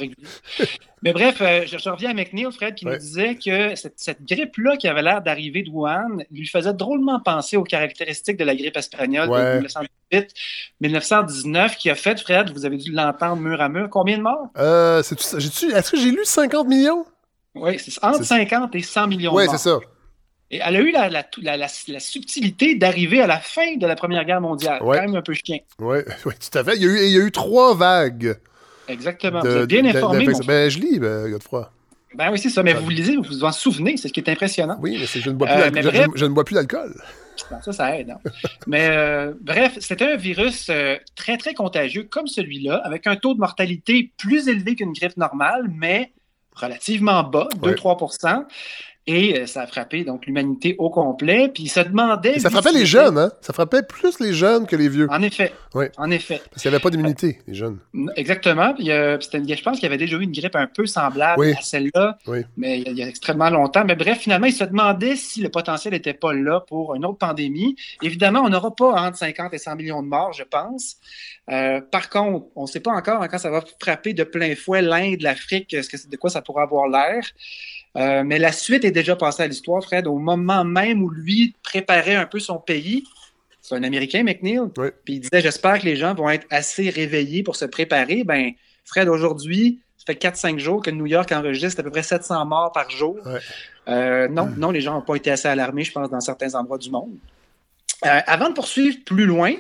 [1.02, 4.88] Mais bref, euh, je, reviens à McNeil, Fred, qui nous disait que cette, grippe-là qui
[4.88, 9.28] avait l'air d'arriver de Wuhan lui faisait drôlement penser aux caractéristiques de la grippe espagnole
[9.28, 10.18] de
[10.82, 14.48] 1918-1919, qui a fait, Fred, vous avez dû l'entendre mur à mur, combien de morts?
[14.56, 17.04] Euh, Est-ce que j'ai lu 50 millions?
[17.54, 19.46] Oui, c'est entre 50 et 100 millions de morts.
[19.46, 19.78] Oui, c'est ça.
[20.50, 21.68] Et elle a eu la, la,
[22.00, 24.78] subtilité d'arriver à la fin de la Première Guerre mondiale.
[24.80, 25.58] Quand même un peu chien.
[25.78, 26.76] Oui, tout à fait.
[26.76, 28.38] Il y a eu, il y a eu trois vagues.
[28.88, 29.40] Exactement.
[29.40, 30.26] vous êtes bien informé.
[30.46, 31.70] ben, je lis, ben, Godefroy.
[32.14, 32.62] Ben oui, c'est ça.
[32.62, 33.96] Mais vous lisez, vous vous en souvenez.
[33.98, 34.78] C'est ce qui est impressionnant.
[34.80, 36.94] Oui, mais je ne bois plus euh, je, ne bois plus d'alcool.
[37.62, 38.10] ça, ça aide.
[38.10, 38.30] Hein.
[38.66, 43.34] mais euh, bref, c'était un virus euh, très, très contagieux comme celui-là, avec un taux
[43.34, 46.12] de mortalité plus élevé qu'une grippe normale, mais
[46.54, 48.46] relativement bas, 2-3
[49.08, 51.48] Et euh, ça a frappé donc l'humanité au complet.
[51.48, 52.38] Puis il se demandait.
[52.38, 53.32] ça frappait les jeunes, hein?
[53.40, 55.08] Ça frappait plus les jeunes que les vieux.
[55.10, 55.54] En effet.
[55.74, 55.86] Oui.
[55.96, 56.42] En effet.
[56.50, 57.78] Parce qu'il n'y avait pas d'immunité, les jeunes.
[58.16, 58.74] Exactement.
[58.78, 62.18] je pense qu'il y avait déjà eu une grippe un peu semblable à celle-là.
[62.26, 62.40] Oui.
[62.58, 63.82] Mais il y, a, extrêmement longtemps.
[63.86, 67.16] Mais bref, finalement, il se demandait si le potentiel n'était pas là pour une autre
[67.16, 67.76] pandémie.
[68.02, 70.96] Évidemment, on n'aura pas entre 50 et 100 millions de morts, je pense.
[71.50, 74.82] Euh, par contre, on ne sait pas encore quand ça va frapper de plein fouet
[74.82, 77.24] l'Inde, l'Afrique, de quoi ça pourrait avoir l'air.
[77.96, 81.54] Euh, mais la suite est déjà passée à l'histoire, Fred, au moment même où lui
[81.62, 83.04] préparait un peu son pays.
[83.60, 84.60] C'est un Américain, McNeil.
[85.04, 88.24] Puis il disait J'espère que les gens vont être assez réveillés pour se préparer.
[88.24, 88.52] Ben,
[88.84, 92.72] Fred, aujourd'hui, ça fait 4-5 jours que New York enregistre à peu près 700 morts
[92.72, 93.18] par jour.
[93.88, 96.78] Euh, non, non, les gens n'ont pas été assez alarmés, je pense, dans certains endroits
[96.78, 97.16] du monde.
[98.06, 99.54] Euh, avant de poursuivre plus loin,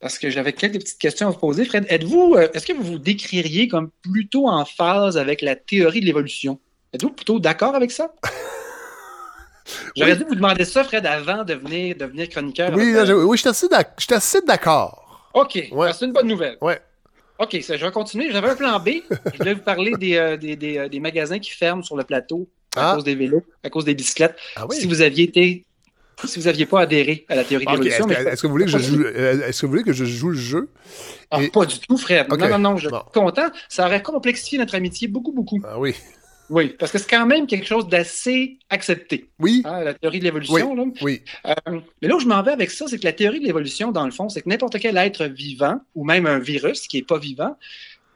[0.00, 2.98] parce que j'avais quelques petites questions à vous poser, Fred, êtes-vous, est-ce que vous vous
[2.98, 6.60] décririez comme plutôt en phase avec la théorie de l'évolution?
[6.94, 8.14] Êtes-vous plutôt d'accord avec ça?
[9.96, 12.72] J'aurais dû vous demander ça, Fred, avant de venir devenir chroniqueur.
[12.74, 15.28] Oui, oui je suis assez d'accord.
[15.34, 16.56] OK, c'est une bonne nouvelle.
[16.60, 16.80] Ouais.
[17.40, 18.30] OK, ça, je vais continuer.
[18.30, 18.90] J'avais un plan B.
[19.10, 22.92] je voulais vous parler des, euh, euh, des, magasins qui ferment sur le plateau à
[22.92, 22.94] ah.
[22.94, 24.36] cause des vélos, à cause des bicyclettes.
[24.54, 25.64] Ah si vous aviez été
[26.24, 28.08] si vous n'aviez pas adhéré à la théorie de l'évolution.
[28.08, 30.30] Est-ce que, vous voulez que je joue, euh, est-ce que vous voulez que je joue
[30.30, 30.68] le jeu?
[31.30, 32.26] Ah, Pas du tout, frère.
[32.28, 33.48] Non, non, non, je suis content.
[33.68, 35.60] Ça aurait complexifié notre amitié beaucoup, beaucoup.
[35.64, 35.94] Ah oui.
[36.50, 39.28] Oui, parce que c'est quand même quelque chose d'assez accepté.
[39.38, 39.62] Oui.
[39.64, 40.74] Hein, la théorie de l'évolution.
[40.74, 40.92] Oui.
[41.02, 41.22] oui.
[41.46, 43.92] Euh, mais là où je m'en vais avec ça, c'est que la théorie de l'évolution,
[43.92, 47.04] dans le fond, c'est que n'importe quel être vivant, ou même un virus qui n'est
[47.04, 47.56] pas vivant,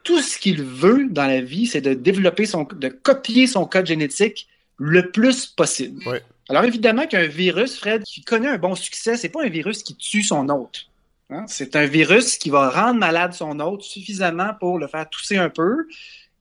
[0.02, 3.86] tout ce qu'il veut dans la vie, c'est de développer son, de copier son code
[3.86, 6.02] génétique le plus possible.
[6.06, 6.18] Oui.
[6.48, 9.96] Alors évidemment qu'un virus, Fred, qui connaît un bon succès, c'est pas un virus qui
[9.96, 10.86] tue son hôte.
[11.30, 11.44] Hein.
[11.46, 15.50] C'est un virus qui va rendre malade son hôte suffisamment pour le faire tousser un
[15.50, 15.86] peu,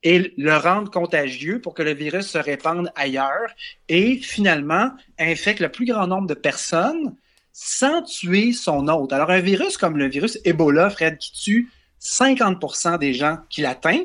[0.03, 3.49] et le rendre contagieux pour que le virus se répande ailleurs
[3.89, 7.15] et finalement infecte le plus grand nombre de personnes
[7.51, 9.11] sans tuer son hôte.
[9.13, 14.03] Alors un virus comme le virus Ebola, Fred, qui tue 50% des gens qui l'atteint,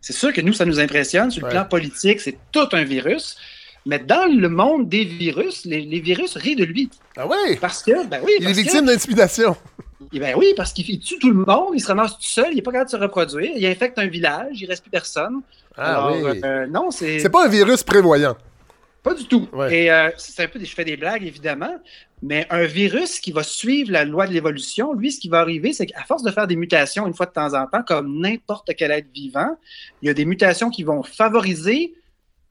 [0.00, 1.30] c'est sûr que nous, ça nous impressionne.
[1.30, 3.36] Sur le plan politique, c'est tout un virus.
[3.84, 6.90] Mais dans le monde des virus, les, virus rient de lui.
[7.16, 7.56] Ah oui?
[7.60, 8.32] Parce que, ben oui.
[8.40, 9.56] Il est victime d'intimidation.
[10.12, 12.56] Eh ben oui, parce qu'il tue tout le monde, il se ramasse tout seul, il
[12.56, 15.40] n'est pas capable de se reproduire, il infecte un village, il ne reste plus personne.
[15.76, 16.40] Ah oui.
[16.44, 17.18] Euh, non, c'est.
[17.18, 18.36] C'est pas un virus prévoyant.
[19.02, 19.48] Pas du tout.
[19.70, 21.76] Et euh, c'est un peu, je fais des blagues évidemment,
[22.20, 25.72] mais un virus qui va suivre la loi de l'évolution, lui, ce qui va arriver,
[25.72, 28.70] c'est qu'à force de faire des mutations une fois de temps en temps, comme n'importe
[28.76, 29.56] quel être vivant,
[30.02, 31.94] il y a des mutations qui vont favoriser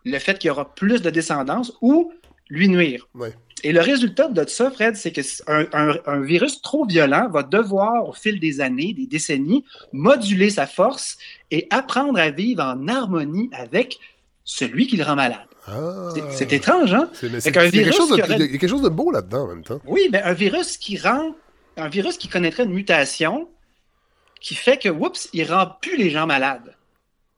[0.05, 2.13] le fait qu'il y aura plus de descendance ou
[2.49, 3.07] lui nuire.
[3.13, 3.33] Ouais.
[3.63, 8.13] Et le résultat de ça, Fred, c'est qu'un un, virus trop violent va devoir, au
[8.13, 11.17] fil des années, des décennies, moduler sa force
[11.49, 13.99] et apprendre à vivre en harmonie avec
[14.43, 15.39] celui qui le rend malade.
[15.67, 16.13] Ah.
[16.31, 17.09] c'est étrange, hein?
[17.13, 19.81] C'est quelque, chose de, il y a quelque chose de beau là-dedans en même temps.
[19.85, 21.35] Oui, mais un virus qui rend.
[21.75, 23.49] Un virus qui connaîtrait une mutation
[24.39, 26.75] qui fait que, oups, il rend plus les gens malades.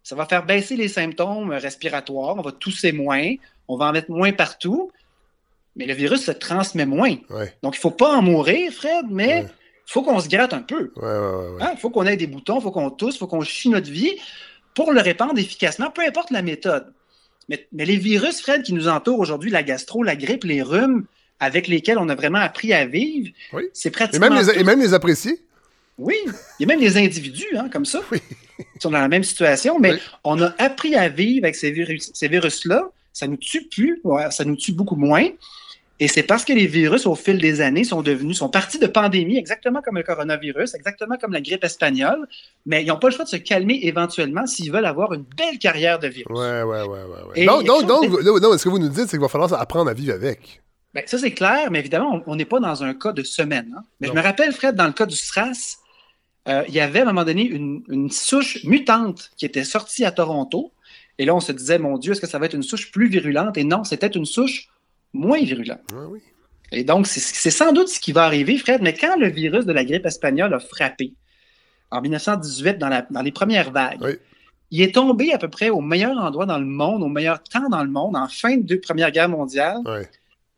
[0.03, 3.33] Ça va faire baisser les symptômes respiratoires, on va tousser moins,
[3.67, 4.91] on va en mettre moins partout
[5.79, 7.15] mais le virus se transmet moins.
[7.63, 10.61] Donc, il ne faut pas en mourir, Fred, mais il faut qu'on se gratte un
[10.61, 10.91] peu.
[10.97, 11.73] Il hein?
[11.77, 14.11] faut qu'on ait des boutons, il faut qu'on tousse, il faut qu'on chie notre vie
[14.75, 16.93] pour le répandre efficacement, peu importe la méthode.
[17.47, 21.05] Mais, les virus, Fred, qui nous entourent aujourd'hui, la gastro, la grippe, les rhumes,
[21.39, 23.31] avec lesquels on a vraiment appris à vivre,
[23.73, 24.27] c'est pratiquement.
[24.27, 25.41] Et même, les, et même les apprécier.
[25.97, 29.23] Oui, il y a même des individus hein, comme ça qui sont dans la même
[29.23, 32.11] situation, mais on a appris à vivre avec ces virus-là.
[32.13, 32.65] Ces virus
[33.13, 34.01] ça nous tue plus,
[34.31, 35.27] ça nous tue beaucoup moins.
[36.01, 38.87] Et c'est parce que les virus, au fil des années, sont devenus, sont partis de
[38.87, 42.25] pandémie, exactement comme le coronavirus, exactement comme la grippe espagnole,
[42.65, 45.59] mais ils n'ont pas le choix de se calmer éventuellement s'ils veulent avoir une belle
[45.59, 46.29] carrière de virus.
[46.29, 46.99] Ouais, ouais, ouais,
[47.35, 47.45] ouais.
[47.45, 50.13] Donc, donc, donc, ce que vous nous dites, c'est qu'il va falloir apprendre à vivre
[50.13, 50.61] avec.
[50.93, 53.73] Ben, ça, c'est clair, mais évidemment, on n'est pas dans un cas de semaine.
[53.77, 53.83] Hein.
[53.99, 55.77] Mais je me rappelle, Fred, dans le cas du SRAS,
[56.47, 60.05] euh, il y avait à un moment donné une, une souche mutante qui était sortie
[60.05, 60.71] à Toronto.
[61.17, 63.09] Et là, on se disait, mon Dieu, est-ce que ça va être une souche plus
[63.09, 63.57] virulente?
[63.57, 64.69] Et non, c'était une souche
[65.13, 65.79] moins virulent.
[66.09, 66.19] oui.
[66.71, 69.73] Et donc, c'est sans doute ce qui va arriver, Fred, mais quand le virus de
[69.73, 71.13] la grippe espagnole a frappé,
[71.91, 74.19] en 1918, dans, la, dans les premières vagues,
[74.71, 77.69] il est tombé à peu près au meilleur endroit dans le monde, au meilleur temps
[77.69, 79.79] dans le monde, en fin de Première Guerre mondiale.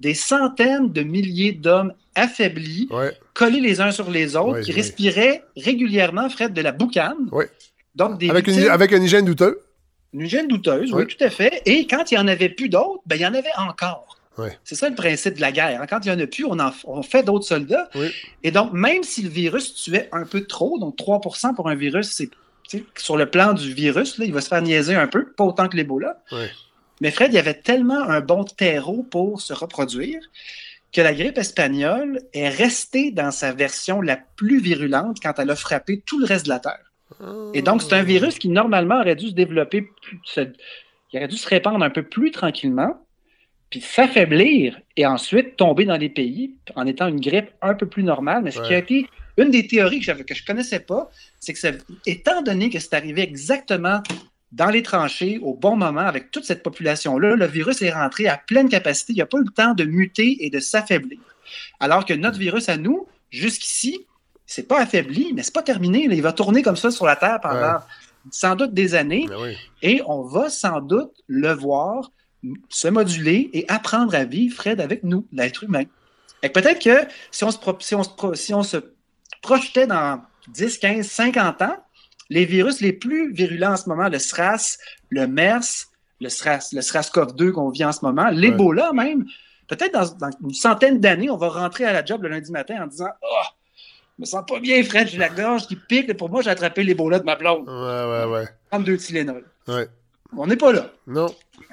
[0.02, 2.90] Des centaines de milliers d'hommes affaiblis,
[3.34, 7.30] collés les uns sur les autres, qui respiraient régulièrement, Fred, de la boucane.
[7.96, 9.56] Donc des avec, une, avec une hygiène douteuse.
[10.14, 11.08] Une hygiène douteuse, oui.
[11.08, 11.62] tout à fait.
[11.66, 14.18] Et quand il n'y en avait plus d'autres, ben, il y en avait encore.
[14.64, 15.82] C'est ça le principe de la guerre.
[15.82, 15.88] Hein.
[15.88, 17.90] Quand il n'y en a plus, on, en, fait d'autres soldats.
[18.44, 22.10] Et donc, même si le virus tuait un peu trop, donc 3% pour un virus,
[22.12, 22.30] c'est
[22.98, 25.68] sur le plan du virus, là, il va se faire niaiser un peu, pas autant
[25.68, 26.22] que l'Ebola.
[27.02, 30.22] Mais Fred, il y avait tellement un bon terreau pour se reproduire
[30.94, 35.56] que la grippe espagnole est restée dans sa version la plus virulente quand elle a
[35.56, 36.92] frappé tout le reste de la Terre.
[37.54, 39.90] Et donc, c'est un virus qui, normalement, aurait dû se développer,
[40.36, 43.06] il aurait dû se répandre un peu plus tranquillement,
[43.72, 48.04] puis s'affaiblir et ensuite tomber dans les pays en étant une grippe un peu plus
[48.04, 48.44] normale.
[48.44, 49.08] Mais ce qui a été
[49.38, 52.94] une des théories que, que je ne connaissais pas, c'est que étant donné que c'est
[52.94, 54.04] arrivé exactement
[54.52, 58.38] dans les tranchées au bon moment avec toute cette population-là, le virus est rentré à
[58.38, 59.14] pleine capacité.
[59.14, 61.20] Il n'a pas eu le temps de muter et de s'affaiblir.
[61.80, 64.06] Alors que notre virus à nous, jusqu'ici,
[64.46, 66.08] c'est pas affaibli, mais c'est pas terminé.
[66.12, 67.80] Il va tourner comme ça sur la Terre pendant
[68.30, 69.26] sans doute des années.
[69.30, 72.12] Ben et on va sans doute le voir
[72.70, 75.84] se moduler et apprendre à vivre, Fred, avec nous, l'être humain.
[76.44, 78.78] Et peut-être que si on, se, si, on se, si on se
[79.42, 81.78] projetait dans 10, 15, 50 ans,
[82.30, 84.78] les virus les plus virulents en ce moment, le SRAS,
[85.10, 85.90] le MERS,
[86.20, 89.26] le SRAS, le SRAS-CoV-2 qu'on vit en ce moment, l'Ebola même,
[89.68, 92.88] peut-être dans, une centaine d'années, on va rentrer à la job le lundi matin en
[92.88, 93.44] disant Oh,
[94.18, 96.16] je me sens pas bien, Fred, j'ai la gorge qui pique.
[96.16, 97.68] Pour moi, j'ai attrapé l'Ebola de ma blonde.
[97.68, 98.48] Ouais, ouais, ouais.
[98.72, 99.46] 32 Tylenol.
[99.68, 99.88] Ouais.
[100.38, 100.92] On n'est pas là.
[101.08, 101.28] Non.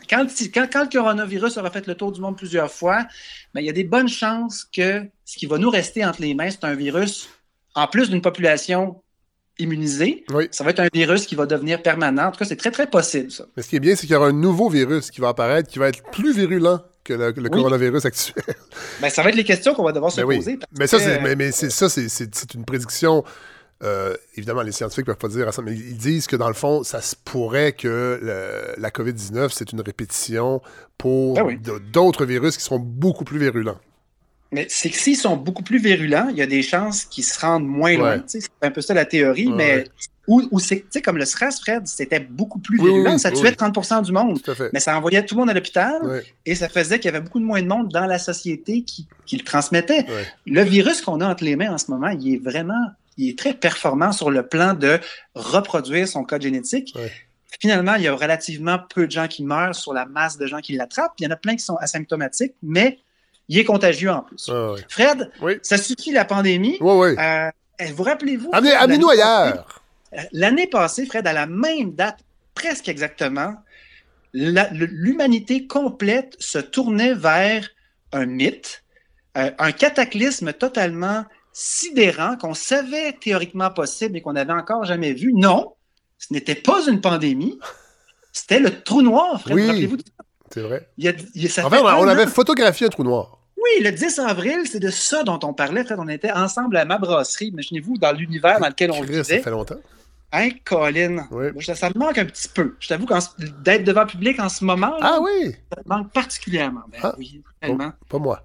[0.08, 0.26] Quand,
[0.72, 3.06] quand, le coronavirus aura fait le tour du monde plusieurs fois,
[3.54, 6.34] ben, il y a des bonnes chances que ce qui va nous rester entre les
[6.34, 7.28] mains, c'est un virus,
[7.74, 9.02] en plus d'une population
[9.58, 12.26] immunisée, ça va être un virus qui va devenir permanent.
[12.26, 13.44] En tout cas, c'est très, très possible, ça.
[13.56, 15.68] Mais ce qui est bien, c'est qu'il y aura un nouveau virus qui va apparaître,
[15.68, 18.44] qui va être plus virulent que le, coronavirus actuel.
[19.00, 20.58] Ben, ça va être les questions qu'on va devoir se ben poser.
[20.78, 23.24] Mais, ça, c'est, mais, ça, c'est, une prédiction.
[23.84, 26.54] Euh, évidemment, les scientifiques ne peuvent pas dire ça, mais ils disent que dans le
[26.54, 30.60] fond, ça se pourrait que la COVID-19, c'est une répétition
[30.96, 31.58] pour ben
[31.92, 33.78] d'autres virus qui seront beaucoup plus virulents.
[34.50, 37.38] Mais c'est que s'ils sont beaucoup plus virulents, il y a des chances qu'ils se
[37.38, 38.22] rendent moins loin.
[38.26, 39.84] C'est un peu ça la théorie, mais
[40.28, 43.16] ou, c'est comme le stress, Fred, c'était beaucoup plus virulent.
[43.16, 44.38] ça tuait 30% du monde.
[44.72, 47.40] Mais ça envoyait tout le monde à l'hôpital et ça faisait qu'il y avait beaucoup
[47.40, 50.06] de moins de monde dans la société qui, le transmettait.
[50.46, 52.86] Le virus qu'on a entre les mains en ce moment, il est vraiment
[53.18, 54.98] il est très performant sur le plan de
[55.34, 56.96] reproduire son code génétique.
[57.60, 60.60] Finalement, il y a relativement peu de gens qui meurent sur la masse de gens
[60.60, 61.12] qui l'attrapent.
[61.18, 62.98] Il y en a plein qui sont asymptomatiques, mais
[63.48, 64.50] il est contagieux en plus.
[64.88, 65.30] Fred,
[65.62, 66.78] ça suffit la pandémie.
[66.80, 67.50] Oui, euh,
[67.94, 68.50] vous rappelez-vous?
[68.52, 69.82] Amenez-nous ailleurs.
[70.32, 72.18] L'année passée, Fred, à la même date,
[72.54, 73.54] presque exactement,
[74.32, 77.68] l'humanité complète se tournait vers
[78.12, 78.84] un mythe,
[79.36, 81.24] euh, un cataclysme totalement
[81.60, 85.32] sidérant qu'on savait théoriquement possible et qu'on n'avait encore jamais vu.
[85.34, 85.74] Non,
[86.16, 87.58] ce n'était pas une pandémie,
[88.32, 89.56] c'était le trou noir, Fred.
[89.56, 89.92] Oui,
[90.52, 90.88] c'est vrai.
[90.94, 93.40] on avait photographié un trou noir.
[93.56, 95.82] Oui, le 10 avril, c'est de ça dont on parlait.
[95.82, 95.98] Fred.
[95.98, 97.48] On était ensemble à ma brasserie.
[97.48, 99.24] Imaginez-vous dans l'univers dans lequel on vivait.
[99.24, 99.80] Ça fait longtemps.
[100.30, 101.26] Hein, Colin?
[101.32, 101.64] Oui.
[101.64, 102.76] ça me manque un petit peu.
[102.78, 103.06] Je t'avoue
[103.64, 105.56] d'être devant le public en ce moment, ah oui?
[105.72, 106.82] ça me manque particulièrement.
[106.92, 107.92] Ben, ah, oui, tellement.
[108.08, 108.42] Pas, moi.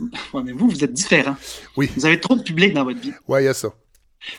[0.44, 1.36] mais vous, vous êtes différent.
[1.76, 1.90] Oui.
[1.96, 3.12] Vous avez trop de public dans votre vie.
[3.28, 3.72] Oui, il y a ça.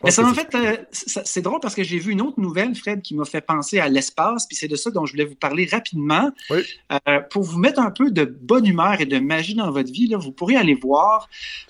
[0.04, 3.02] Mais ça, en fait, euh, c'est drôle parce que j'ai vu une autre nouvelle, Fred,
[3.02, 5.66] qui m'a fait penser à l'espace, puis c'est de ça dont je voulais vous parler
[5.66, 6.30] rapidement.
[6.52, 10.08] Euh, pour vous mettre un peu de bonne humeur et de magie dans votre vie,
[10.08, 11.30] là, vous pourrez aller voir,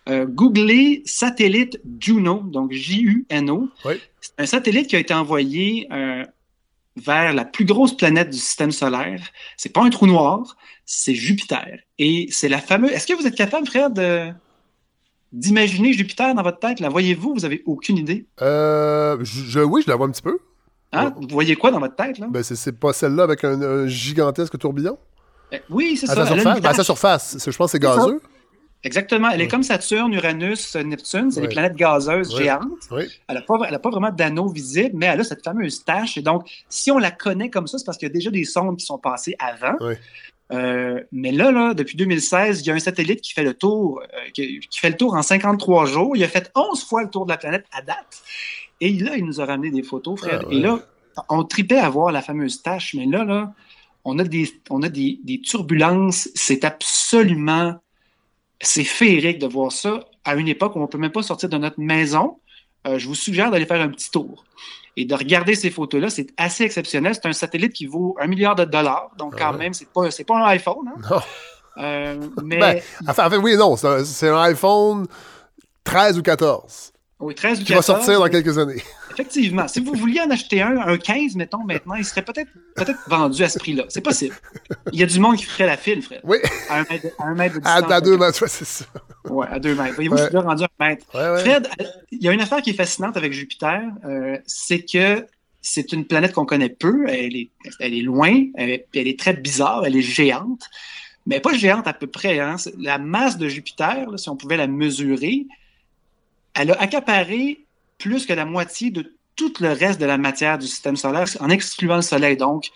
[0.10, 3.70] euh, googler satellite Juno, donc J-U-N-O.
[4.20, 5.88] C'est un satellite qui a été envoyé
[6.98, 9.22] vers la plus grosse planète du système solaire.
[9.56, 10.58] C'est pas un trou noir,
[10.94, 11.80] c'est Jupiter.
[12.00, 12.92] Et c'est la fameuse.
[12.92, 14.30] Est-ce que vous êtes capable, Fred, de
[15.32, 16.82] d'imaginer Jupiter dans votre tête?
[16.82, 17.34] La voyez-vous?
[17.34, 18.26] Vous avez aucune idée?
[18.42, 20.38] Euh, je, oui, je la vois un petit peu.
[20.92, 21.14] Hein?
[21.16, 22.20] Vous voyez quoi dans votre tête?
[22.20, 22.28] Là?
[22.30, 24.98] Ben, c'est pas celle-là avec un, gigantesque tourbillon?
[25.50, 26.16] Ben, oui, c'est ça.
[26.16, 27.38] Sa surface, ben, à sa surface.
[27.40, 28.22] Je pense que c'est gazeux.
[28.84, 29.30] Exactement.
[29.30, 31.32] Elle est comme Saturne, Uranus, Neptune.
[31.32, 32.90] C'est des planètes gazeuses géantes.
[32.92, 36.18] Elle n'a pas, pas, vraiment d'anneau visible, mais elle a cette fameuse tache.
[36.18, 38.44] Et donc, si on la connaît comme ça, c'est parce qu'il y a déjà des
[38.44, 39.78] sondes qui sont passées avant.
[40.52, 44.02] Euh, mais là, là, depuis 2016, il y a un satellite qui fait le tour,
[44.02, 46.16] euh, qui, fait le tour en 53 jours.
[46.16, 48.22] Il a fait 11 fois le tour de la planète à date.
[48.82, 50.42] Et là, il nous a ramené des photos, Fred.
[50.44, 50.80] Ah, Et là,
[51.30, 53.54] on tripait à voir la fameuse tâche, mais là, là,
[54.04, 56.30] on a des, on a des, turbulences.
[56.36, 57.76] C'est absolument,
[58.60, 61.50] c'est féerique de voir ça à une époque où on ne peut même pas sortir
[61.50, 62.40] de notre maison.
[62.88, 64.44] Euh, je vous suggère d'aller faire un petit tour
[64.98, 67.14] et de regarder ces photos-là, c'est assez exceptionnel.
[67.16, 70.10] C'est un satellite qui vaut un milliard de dollars, donc quand ah même, c'est pas,
[70.28, 70.88] pas un iPhone.
[70.88, 71.02] Hein?
[71.10, 71.22] Non.
[71.78, 72.58] Euh, mais...
[72.58, 75.08] Ben, enfin, oui, non, c'est un, iPhone
[75.84, 76.92] 13 ou 14.
[77.20, 77.66] Oui, 13 ou 14.
[77.66, 78.84] Qui va sortir dans quelques années.
[79.12, 79.68] Effectivement.
[79.68, 83.44] Si vous vouliez en acheter un, un 15, mettons, maintenant, il serait peut-être peut, vendu
[83.44, 83.86] à ce prix-là.
[83.90, 84.36] C'est possible.
[84.92, 86.22] Il y a du monde qui ferait la file, Fred.
[86.24, 86.38] Oui.
[86.70, 87.92] À un mètre, à un mètre de distance.
[87.92, 88.86] À, deux mètres, c'est ça.
[89.30, 89.96] Oui, à deux mètres.
[89.96, 91.06] Voyez-vous, je suis rendu à un mètre.
[91.12, 91.68] Fred,
[92.12, 95.26] il y a une affaire qui est fascinante avec Jupiter, euh, c'est que
[95.62, 97.06] c'est une planète qu'on connaît peu.
[97.08, 100.70] Elle est, elle est loin, elle, elle, est très bizarre, elle est géante.
[101.28, 102.40] Mais pas géante à peu près.
[102.40, 102.56] Hein.
[102.80, 105.46] La masse de Jupiter, là, si on pouvait la mesurer,
[106.56, 107.66] elle a accaparé
[108.02, 111.50] plus que la moitié de tout le reste de la matière du système solaire, en
[111.50, 112.36] excluant le Soleil.
[112.36, 112.72] Donc,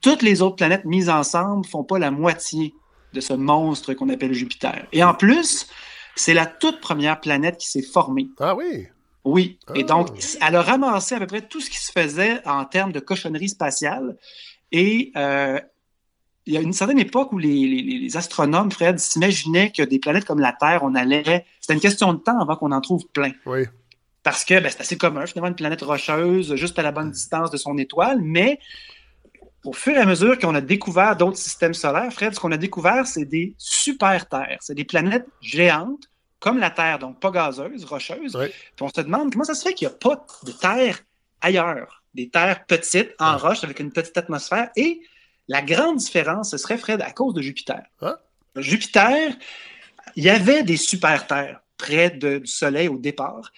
[0.00, 2.74] toutes les autres planètes mises ensemble font pas la moitié
[3.12, 4.86] de ce monstre qu'on appelle Jupiter.
[4.92, 5.66] Et en plus,
[6.16, 8.28] c'est la toute première planète qui s'est formée.
[8.38, 8.88] Ah oui?
[9.24, 9.58] Oui.
[9.74, 9.86] Et ah.
[9.86, 10.08] donc,
[10.40, 13.48] elle a ramassé à peu près tout ce qui se faisait en termes de cochonnerie
[13.48, 14.16] spatiale.
[14.72, 15.60] Et euh,
[16.46, 17.66] il y a une certaine époque où les,
[18.00, 21.46] les, astronomes, Fred, s'imaginaient que des planètes comme la Terre, on allait.
[21.60, 23.32] C'était une question de temps avant qu'on en trouve plein.
[23.46, 23.64] Oui.
[24.24, 27.50] Parce que ben, c'est assez commun, finalement, une planète rocheuse, juste à la bonne distance
[27.50, 28.20] de son étoile.
[28.22, 28.58] Mais
[29.64, 32.56] au fur et à mesure qu'on a découvert d'autres systèmes solaires, Fred, ce qu'on a
[32.56, 34.58] découvert, c'est des super-terres.
[34.60, 36.10] C'est des planètes géantes,
[36.40, 38.36] comme la Terre, donc pas gazeuses, rocheuses.
[38.36, 41.00] Puis on se demande comment ça se fait qu'il n'y a pas de terre
[41.40, 42.02] ailleurs.
[42.14, 44.70] Des terres petites, en roche, avec une petite atmosphère.
[44.76, 45.00] Et
[45.48, 47.82] la grande différence, ce serait, Fred, à cause de Jupiter.
[48.00, 48.16] Ah.
[48.56, 49.32] Jupiter,
[50.16, 53.52] il y avait des super-terres près du Soleil au départ.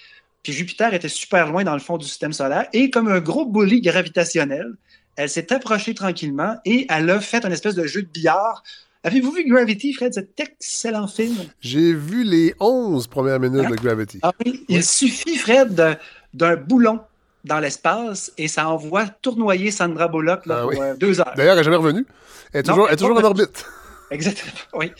[0.46, 2.68] Puis Jupiter était super loin dans le fond du système solaire.
[2.72, 4.74] Et comme un gros bouli gravitationnel,
[5.16, 8.62] elle s'est approchée tranquillement et elle a fait un espèce de jeu de billard.
[9.02, 11.34] Avez-vous vu Gravity, Fred, cet excellent film?
[11.60, 14.20] J'ai vu les 11 premières minutes de Gravity.
[14.22, 14.30] Ah
[14.68, 15.98] il suffit, Fred,
[16.32, 17.00] d'un boulon
[17.42, 21.32] dans l'espace et ça envoie tournoyer Sandra Bullock là, ah pour euh, deux heures.
[21.36, 22.06] D'ailleurs, elle n'est jamais revenue.
[22.52, 23.66] Elle est toujours, elle est toujours en orbite.
[24.10, 24.92] Exactement, oui.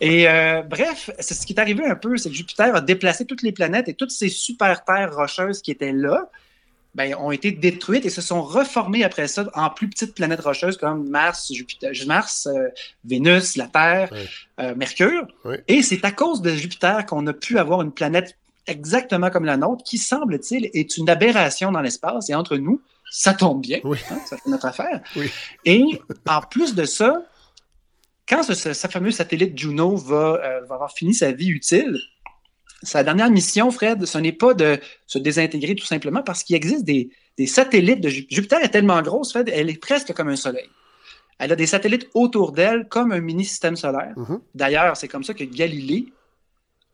[0.00, 3.24] Et euh, bref, c'est ce qui est arrivé un peu, c'est que Jupiter a déplacé
[3.24, 6.30] toutes les planètes et toutes ces super terres rocheuses qui étaient là,
[6.94, 10.76] ben, ont été détruites et se sont reformées après ça en plus petites planètes rocheuses
[10.76, 12.68] comme Mars, Jupiter, Mars, euh,
[13.04, 14.10] Vénus, la Terre,
[14.76, 15.26] Mercure.
[15.66, 18.36] Et c'est à cause de Jupiter qu'on a pu avoir une planète
[18.66, 22.30] exactement comme la nôtre, qui semble-t-il est une aberration dans l'espace.
[22.30, 22.80] Et entre nous,
[23.10, 23.80] ça tombe bien.
[23.84, 23.98] Oui.
[24.10, 25.00] Hein, ça fait notre affaire.
[25.16, 25.30] Oui.
[25.64, 27.22] Et en plus de ça,
[28.28, 31.98] quand ce, ce, fameux satellite Juno va, euh, va, avoir fini sa vie utile,
[32.82, 36.84] sa dernière mission, Fred, ce n'est pas de se désintégrer tout simplement parce qu'il existe
[36.84, 38.62] des, des, satellites de Jupiter.
[38.62, 40.68] est tellement grosse, Fred, elle est presque comme un soleil.
[41.38, 44.14] Elle a des satellites autour d'elle comme un mini système solaire.
[44.16, 44.40] Mm-hmm.
[44.54, 46.12] D'ailleurs, c'est comme ça que Galilée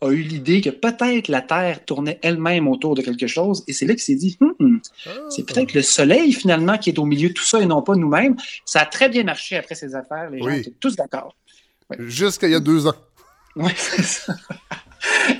[0.00, 3.86] a eu l'idée que peut-être la Terre tournait elle-même autour de quelque chose, et c'est
[3.86, 4.80] là qu'il s'est dit, hum,
[5.28, 7.94] c'est peut-être le Soleil finalement qui est au milieu de tout ça et non pas
[7.94, 8.36] nous-mêmes.
[8.64, 11.36] Ça a très bien marché après ces affaires, les gens étaient tous d'accord.
[11.98, 12.94] Jusqu'à il y a deux ans.
[13.56, 14.34] Oui, c'est ça.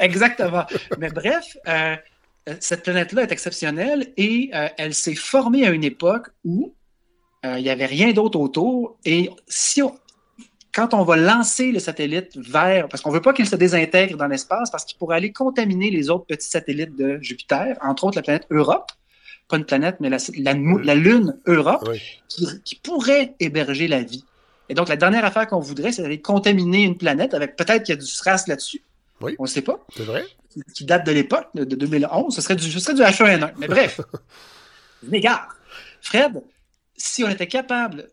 [0.01, 0.65] Exactement.
[0.99, 1.97] Mais bref, euh,
[2.59, 6.75] cette planète-là est exceptionnelle et euh, elle s'est formée à une époque où
[7.45, 8.99] euh, il n'y avait rien d'autre autour.
[9.05, 9.95] Et si on,
[10.81, 14.17] quand on va lancer le satellite vers, parce qu'on ne veut pas qu'il se désintègre
[14.17, 18.17] dans l'espace, parce qu'il pourrait aller contaminer les autres petits satellites de Jupiter, entre autres
[18.17, 18.91] la planète Europe,
[19.47, 21.87] pas une planète, mais la, la, Lune Europe,
[22.29, 24.25] qui, pourrait héberger la vie.
[24.71, 27.95] Et donc, la dernière affaire qu'on voudrait, c'est d'aller contaminer une planète avec peut-être qu'il
[27.95, 28.83] y a du SRAS là-dessus.
[29.21, 29.35] Oui.
[29.39, 29.85] On ne sait pas.
[29.95, 30.25] C'est vrai.
[30.75, 32.35] Qui date de l'époque, de 2011.
[32.35, 33.53] Ce serait du, ce serait du H1N1.
[33.59, 34.01] Mais bref,
[35.03, 35.49] je m'égare.
[36.01, 36.43] Fred,
[36.97, 38.09] si on était capable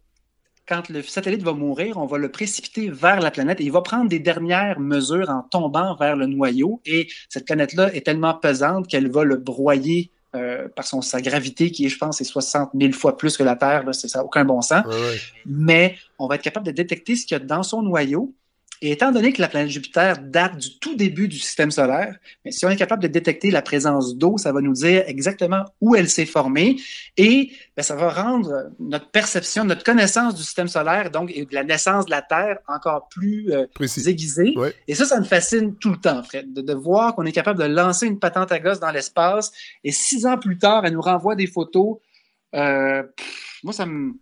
[0.68, 3.81] quand le satellite va mourir, on va le précipiter vers la planète et il va
[3.81, 6.81] prendre des dernières mesures en tombant vers le noyau.
[6.85, 11.72] Et cette planète-là est tellement pesante qu'elle va le broyer euh, par son, sa gravité
[11.72, 13.84] qui est, je pense, c'est 60 000 fois plus que la Terre.
[13.84, 14.84] Là, ça n'a aucun bon sens.
[15.45, 18.35] Mais on va être capable de détecter ce qu'il y a dans son noyau
[18.81, 22.51] et étant donné que la planète Jupiter date du tout début du système solaire, mais
[22.51, 25.95] si on est capable de détecter la présence d'eau, ça va nous dire exactement où
[25.95, 26.77] elle s'est formée
[27.17, 31.53] et ben, ça va rendre notre perception, notre connaissance du système solaire, donc et de
[31.53, 33.65] la naissance de la Terre, encore plus euh,
[34.05, 34.53] aiguisée.
[34.87, 37.59] Et ça, ça me fascine tout le temps, Fred, de, de voir qu'on est capable
[37.59, 39.51] de lancer une patente à gosse dans l'espace
[39.83, 41.97] et six ans plus tard, elle nous renvoie des photos.
[42.55, 43.03] Euh,
[43.63, 44.13] moi, ça me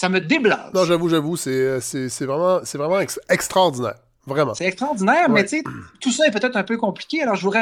[0.00, 0.72] ça me déblase.
[0.72, 3.96] Non, j'avoue, j'avoue, c'est, euh, vraiment, c'est vraiment extraordinaire.
[4.26, 4.54] Vraiment.
[4.54, 5.62] C'est extraordinaire, mais tu sais,
[6.00, 7.20] tout ça est peut-être un peu compliqué.
[7.20, 7.52] Alors, je vous,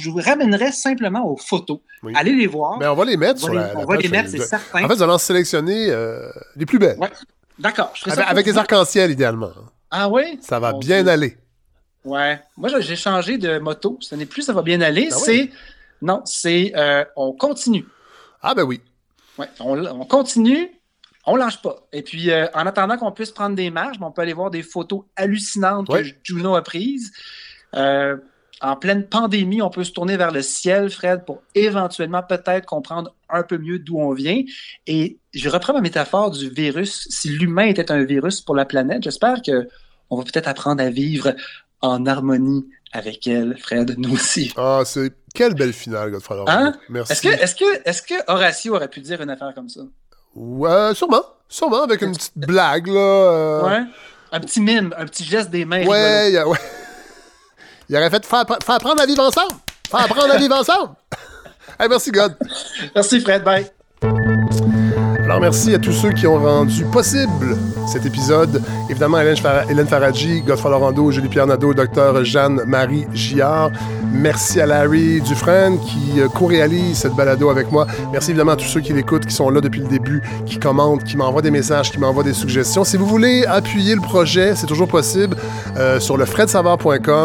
[0.00, 1.80] je vous ramènerai simplement aux photos.
[2.14, 2.78] Allez les voir.
[2.78, 4.82] Mais ben, on va les mettre sur la, On va les mettre, c'est certain.
[4.82, 6.96] En fait, nous allons sélectionner euh, les plus belles.
[6.98, 7.10] Ouais.
[7.58, 7.92] D'accord.
[8.06, 9.50] Avec, avec des arcs-en-ciel, idéalement.
[9.90, 10.38] Ah oui?
[10.40, 11.36] Ça va bien aller.
[12.06, 12.40] Ouais.
[12.56, 13.98] Moi, j'ai changé de moto.
[14.00, 15.08] Ce n'est plus ça va bien aller.
[15.12, 15.50] Ah c'est.
[16.00, 17.84] Non, c'est euh, on continue.
[18.40, 18.80] Ah, ben oui.
[19.38, 20.70] Ouais, on, on continue
[21.26, 21.86] on lâche pas.
[21.92, 24.62] Et puis, euh, en attendant qu'on puisse prendre des marges, on peut aller voir des
[24.62, 27.12] photos hallucinantes que Juno a prises.
[27.74, 28.16] Euh,
[28.60, 33.14] en pleine pandémie, on peut se tourner vers le ciel, Fred, pour éventuellement peut-être comprendre
[33.28, 34.42] un peu mieux d'où on vient.
[34.86, 37.08] Et je reprends ma métaphore du virus.
[37.10, 39.68] Si l'humain était un virus pour la planète, j'espère que
[40.10, 41.34] on va peut-être apprendre à vivre
[41.80, 44.52] en harmonie avec elle, Fred, nous aussi.
[44.56, 46.74] Ah, c'est Quelle belle finale, Godfrey Hein?
[46.88, 47.12] Merci.
[47.12, 49.80] Est-ce que, est que, est que Horatio aurait pu dire une affaire comme ça?
[50.34, 51.22] Ouais, sûrement.
[51.48, 53.00] Sûrement, avec une petite blague, là.
[53.00, 53.62] Euh.
[53.62, 53.84] Ouais.
[54.32, 55.84] Un petit mime, un petit geste des mains.
[55.84, 56.58] Ouais, ouais.
[57.88, 59.54] Il aurait fait faire, faire apprendre à vivre ensemble.
[59.90, 60.94] Faire apprendre à vivre ensemble.
[61.78, 62.36] hey, merci, God.
[62.94, 63.44] Merci, Fred.
[63.44, 63.70] Bye.
[65.24, 67.56] Alors merci à tous ceux qui ont rendu possible
[67.86, 68.62] cet épisode.
[68.88, 73.70] Évidemment, Hélène, Faradji, Godfrey Lorando, Julie-Pierre Nadeau, Docteur Jeanne-Marie Giard.
[74.14, 77.86] Merci à Larry Dufresne qui euh, co-réalise cette balado avec moi.
[78.12, 81.02] Merci évidemment à tous ceux qui l'écoutent, qui sont là depuis le début, qui commentent,
[81.04, 82.84] qui m'envoient des messages, qui m'envoient des suggestions.
[82.84, 85.36] Si vous voulez appuyer le projet, c'est toujours possible
[85.76, 86.26] euh, sur le.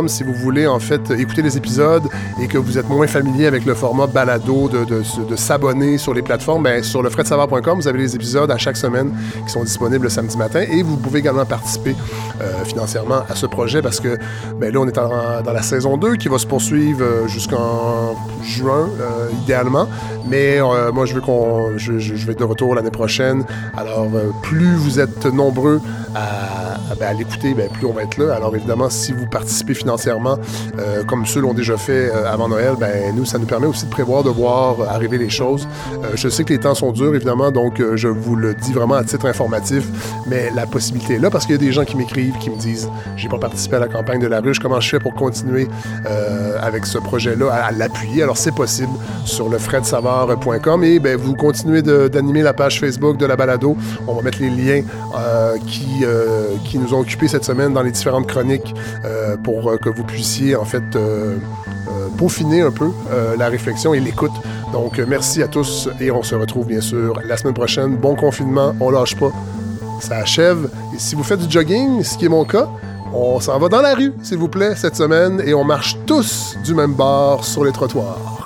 [0.08, 2.04] Si vous voulez en fait écouter les épisodes
[2.42, 6.64] et que vous êtes moins familier avec le format balado de, s'abonner sur les plateformes,
[6.64, 9.12] ben, sur le vous avez les épisodes à chaque semaine
[9.46, 11.96] qui sont disponibles le samedi matin et vous pouvez également participer
[12.42, 14.18] euh, financièrement à ce projet parce que
[14.60, 18.90] ben, là, on est dans la saison 2 qui va se poursuivre euh, jusqu'en juin,
[19.00, 19.88] euh, idéalement.
[20.30, 20.60] Mais
[20.94, 23.46] moi, je veux qu'on, je, vais être de retour l'année prochaine.
[23.78, 24.10] Alors,
[24.44, 25.80] plus vous êtes nombreux
[26.16, 28.36] à, ben, l'écouter, ben, plus on va être là.
[28.36, 30.38] Alors, évidemment, si vous participez financièrement,
[31.08, 34.24] comme ceux l'ont déjà fait avant Noël, ben, nous, ça nous permet aussi de prévoir,
[34.24, 35.66] de voir arriver les choses.
[36.14, 39.06] je sais que les temps sont durs, évidemment, donc je vous le dis vraiment à
[39.06, 39.88] titre informatif,
[40.28, 42.58] mais la possibilité est là parce qu'il y a des gens qui m'écrivent, qui me
[42.58, 45.68] disent j'ai pas participé à la campagne de la ruche, comment je fais pour continuer
[46.06, 48.24] euh, avec ce projet-là, à, l'appuyer.
[48.24, 48.92] Alors c'est possible
[49.26, 53.78] sur le fredsavard.com et ben, vous continuez d'animer la page Facebook de la balado.
[54.08, 54.84] On va mettre les liens
[55.18, 58.74] euh, qui, euh, qui nous ont occupés cette semaine dans les différentes chroniques
[59.44, 60.84] pour que vous puissiez en fait
[62.18, 62.90] peaufiner un peu
[63.38, 64.34] la réflexion et l'écoute
[64.72, 67.96] donc, merci à tous et on se retrouve bien sûr la semaine prochaine.
[67.96, 69.32] Bon confinement, on lâche pas.
[70.00, 70.70] Ça achève.
[70.98, 72.68] Si vous faites du jogging, ce qui est mon cas,
[73.14, 76.56] on s'en va dans la rue, s'il vous plaît, cette semaine et on marche tous
[76.64, 78.37] du même bord sur les trottoirs.